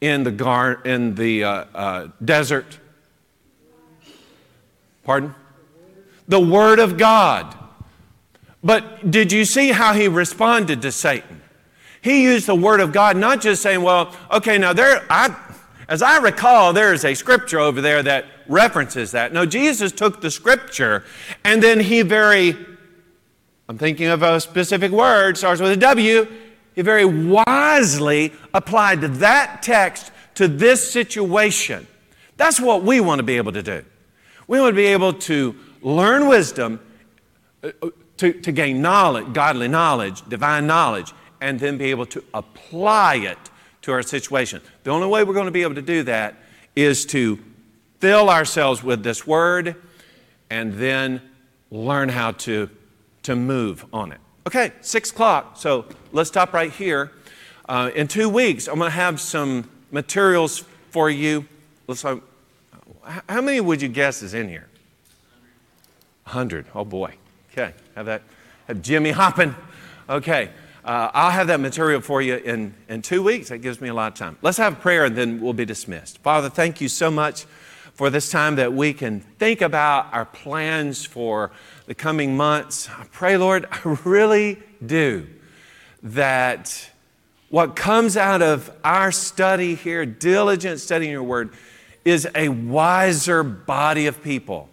in 0.00 0.24
the, 0.24 0.30
gar- 0.30 0.80
in 0.84 1.14
the 1.14 1.44
uh, 1.44 1.64
uh, 1.74 2.08
desert? 2.24 2.78
Pardon? 5.04 5.34
The 6.26 6.40
Word 6.40 6.78
of 6.78 6.96
God. 6.96 7.54
But 8.62 9.10
did 9.10 9.32
you 9.32 9.44
see 9.44 9.70
how 9.70 9.94
he 9.94 10.08
responded 10.08 10.82
to 10.82 10.92
Satan? 10.92 11.42
He 12.00 12.22
used 12.24 12.46
the 12.46 12.54
Word 12.54 12.80
of 12.80 12.92
God, 12.92 13.16
not 13.16 13.40
just 13.40 13.62
saying, 13.62 13.82
well, 13.82 14.14
okay, 14.30 14.58
now 14.58 14.72
there, 14.72 15.04
I, 15.10 15.34
as 15.88 16.02
I 16.02 16.18
recall, 16.18 16.72
there 16.72 16.92
is 16.92 17.04
a 17.04 17.14
scripture 17.14 17.58
over 17.58 17.80
there 17.80 18.02
that 18.02 18.26
references 18.46 19.12
that. 19.12 19.32
No, 19.32 19.46
Jesus 19.46 19.92
took 19.92 20.20
the 20.20 20.30
scripture 20.30 21.04
and 21.44 21.62
then 21.62 21.80
he 21.80 22.02
very 22.02 22.56
I'm 23.68 23.76
thinking 23.76 24.06
of 24.06 24.22
a 24.22 24.40
specific 24.40 24.90
word, 24.90 25.36
starts 25.36 25.60
with 25.60 25.72
a 25.72 25.76
W. 25.76 26.26
He 26.74 26.82
very 26.82 27.04
wisely 27.04 28.32
applied 28.54 29.02
that 29.02 29.62
text 29.62 30.10
to 30.36 30.48
this 30.48 30.90
situation. 30.90 31.86
That's 32.38 32.58
what 32.60 32.82
we 32.82 33.00
want 33.00 33.18
to 33.18 33.24
be 33.24 33.36
able 33.36 33.52
to 33.52 33.62
do. 33.62 33.84
We 34.46 34.58
want 34.58 34.72
to 34.72 34.76
be 34.76 34.86
able 34.86 35.12
to 35.12 35.54
learn 35.82 36.28
wisdom, 36.28 36.80
uh, 37.62 37.72
uh, 37.82 37.90
to, 38.16 38.32
to 38.32 38.52
gain 38.52 38.80
knowledge, 38.80 39.34
godly 39.34 39.68
knowledge, 39.68 40.26
divine 40.28 40.66
knowledge, 40.66 41.12
and 41.40 41.60
then 41.60 41.76
be 41.76 41.90
able 41.90 42.06
to 42.06 42.24
apply 42.32 43.16
it 43.16 43.38
to 43.82 43.92
our 43.92 44.02
situation. 44.02 44.62
The 44.84 44.90
only 44.90 45.08
way 45.08 45.24
we're 45.24 45.34
going 45.34 45.46
to 45.46 45.52
be 45.52 45.62
able 45.62 45.74
to 45.74 45.82
do 45.82 46.04
that 46.04 46.36
is 46.74 47.04
to 47.06 47.38
fill 48.00 48.30
ourselves 48.30 48.82
with 48.82 49.02
this 49.02 49.26
word 49.26 49.76
and 50.48 50.72
then 50.74 51.20
learn 51.70 52.08
how 52.08 52.32
to 52.32 52.70
to 53.22 53.36
move 53.36 53.84
on 53.92 54.12
it. 54.12 54.20
Okay, 54.46 54.72
six 54.80 55.10
o'clock, 55.10 55.56
so 55.56 55.84
let's 56.12 56.28
stop 56.28 56.52
right 56.52 56.72
here. 56.72 57.12
Uh, 57.68 57.90
in 57.94 58.08
two 58.08 58.28
weeks, 58.28 58.66
I'm 58.66 58.78
going 58.78 58.90
to 58.90 58.96
have 58.96 59.20
some 59.20 59.70
materials 59.90 60.64
for 60.90 61.10
you. 61.10 61.46
Let's, 61.86 62.04
uh, 62.04 62.20
how 63.28 63.40
many 63.40 63.60
would 63.60 63.82
you 63.82 63.88
guess 63.88 64.22
is 64.22 64.34
in 64.34 64.48
here? 64.48 64.68
100. 66.24 66.66
Oh 66.74 66.84
boy. 66.84 67.14
Okay, 67.52 67.74
have 67.94 68.06
that. 68.06 68.22
Have 68.66 68.82
Jimmy 68.82 69.10
hopping. 69.10 69.54
Okay, 70.08 70.50
uh, 70.84 71.10
I'll 71.12 71.30
have 71.30 71.48
that 71.48 71.60
material 71.60 72.00
for 72.00 72.22
you 72.22 72.36
in, 72.36 72.74
in 72.88 73.02
two 73.02 73.22
weeks. 73.22 73.48
That 73.48 73.58
gives 73.58 73.80
me 73.80 73.88
a 73.88 73.94
lot 73.94 74.12
of 74.12 74.18
time. 74.18 74.38
Let's 74.40 74.58
have 74.58 74.74
a 74.74 74.76
prayer 74.76 75.04
and 75.04 75.16
then 75.16 75.40
we'll 75.40 75.52
be 75.52 75.64
dismissed. 75.64 76.18
Father, 76.18 76.48
thank 76.48 76.80
you 76.80 76.88
so 76.88 77.10
much 77.10 77.44
for 77.94 78.10
this 78.10 78.30
time 78.30 78.56
that 78.56 78.72
we 78.72 78.92
can 78.92 79.20
think 79.20 79.60
about 79.60 80.12
our 80.12 80.24
plans 80.24 81.04
for 81.04 81.50
the 81.88 81.94
coming 81.94 82.36
months. 82.36 82.86
I 82.90 83.04
pray, 83.10 83.38
Lord, 83.38 83.66
I 83.72 83.80
really 84.04 84.62
do, 84.84 85.26
that 86.02 86.90
what 87.48 87.76
comes 87.76 88.14
out 88.14 88.42
of 88.42 88.70
our 88.84 89.10
study 89.10 89.74
here, 89.74 90.04
diligent 90.04 90.80
studying 90.80 91.10
your 91.10 91.22
word, 91.22 91.48
is 92.04 92.28
a 92.34 92.50
wiser 92.50 93.42
body 93.42 94.06
of 94.06 94.22
people. 94.22 94.68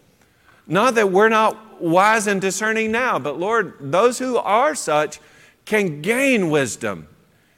Not 0.67 0.95
that 0.95 1.09
we're 1.09 1.29
not 1.29 1.81
wise 1.81 2.27
and 2.27 2.41
discerning 2.41 2.91
now, 2.91 3.17
but 3.17 3.39
Lord, 3.39 3.75
those 3.79 4.19
who 4.19 4.35
are 4.35 4.75
such 4.75 5.21
can 5.63 6.01
gain 6.01 6.49
wisdom 6.49 7.07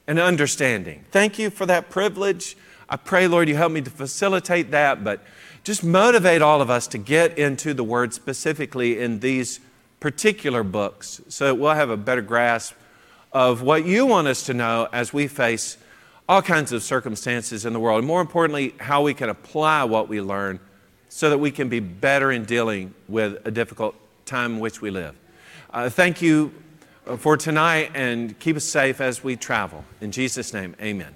and 0.05 0.19
understanding. 0.19 1.03
Thank 1.09 1.39
you 1.39 1.49
for 1.49 1.65
that 1.65 1.89
privilege. 1.89 2.55
I 2.87 2.95
pray, 2.95 3.27
Lord, 3.27 3.49
you 3.49 3.55
help 3.55 3.71
me 3.71 3.81
to 3.81 3.89
facilitate 3.89 4.69
that, 4.69 5.03
but 5.03 5.23
just 5.67 5.83
motivate 5.83 6.41
all 6.41 6.61
of 6.61 6.69
us 6.69 6.87
to 6.87 6.97
get 6.97 7.37
into 7.37 7.73
the 7.73 7.83
Word 7.83 8.13
specifically 8.13 9.01
in 9.01 9.19
these 9.19 9.59
particular 9.99 10.63
books 10.63 11.19
so 11.27 11.47
that 11.47 11.55
we'll 11.55 11.73
have 11.73 11.89
a 11.89 11.97
better 11.97 12.21
grasp 12.21 12.73
of 13.33 13.61
what 13.61 13.85
you 13.85 14.05
want 14.05 14.29
us 14.29 14.45
to 14.45 14.53
know 14.53 14.87
as 14.93 15.11
we 15.11 15.27
face 15.27 15.75
all 16.29 16.41
kinds 16.41 16.71
of 16.71 16.81
circumstances 16.83 17.65
in 17.65 17.73
the 17.73 17.81
world. 17.81 17.97
And 17.97 18.07
more 18.07 18.21
importantly, 18.21 18.75
how 18.79 19.01
we 19.01 19.13
can 19.13 19.27
apply 19.27 19.83
what 19.83 20.07
we 20.07 20.21
learn 20.21 20.61
so 21.09 21.29
that 21.29 21.37
we 21.37 21.51
can 21.51 21.67
be 21.67 21.81
better 21.81 22.31
in 22.31 22.45
dealing 22.45 22.93
with 23.09 23.45
a 23.45 23.51
difficult 23.51 23.93
time 24.25 24.53
in 24.53 24.59
which 24.61 24.81
we 24.81 24.89
live. 24.89 25.17
Uh, 25.73 25.89
thank 25.89 26.21
you 26.21 26.53
for 27.17 27.35
tonight 27.35 27.91
and 27.93 28.39
keep 28.39 28.55
us 28.55 28.63
safe 28.63 29.01
as 29.01 29.21
we 29.21 29.35
travel. 29.35 29.83
In 29.99 30.13
Jesus' 30.13 30.53
name, 30.53 30.77
amen. 30.81 31.13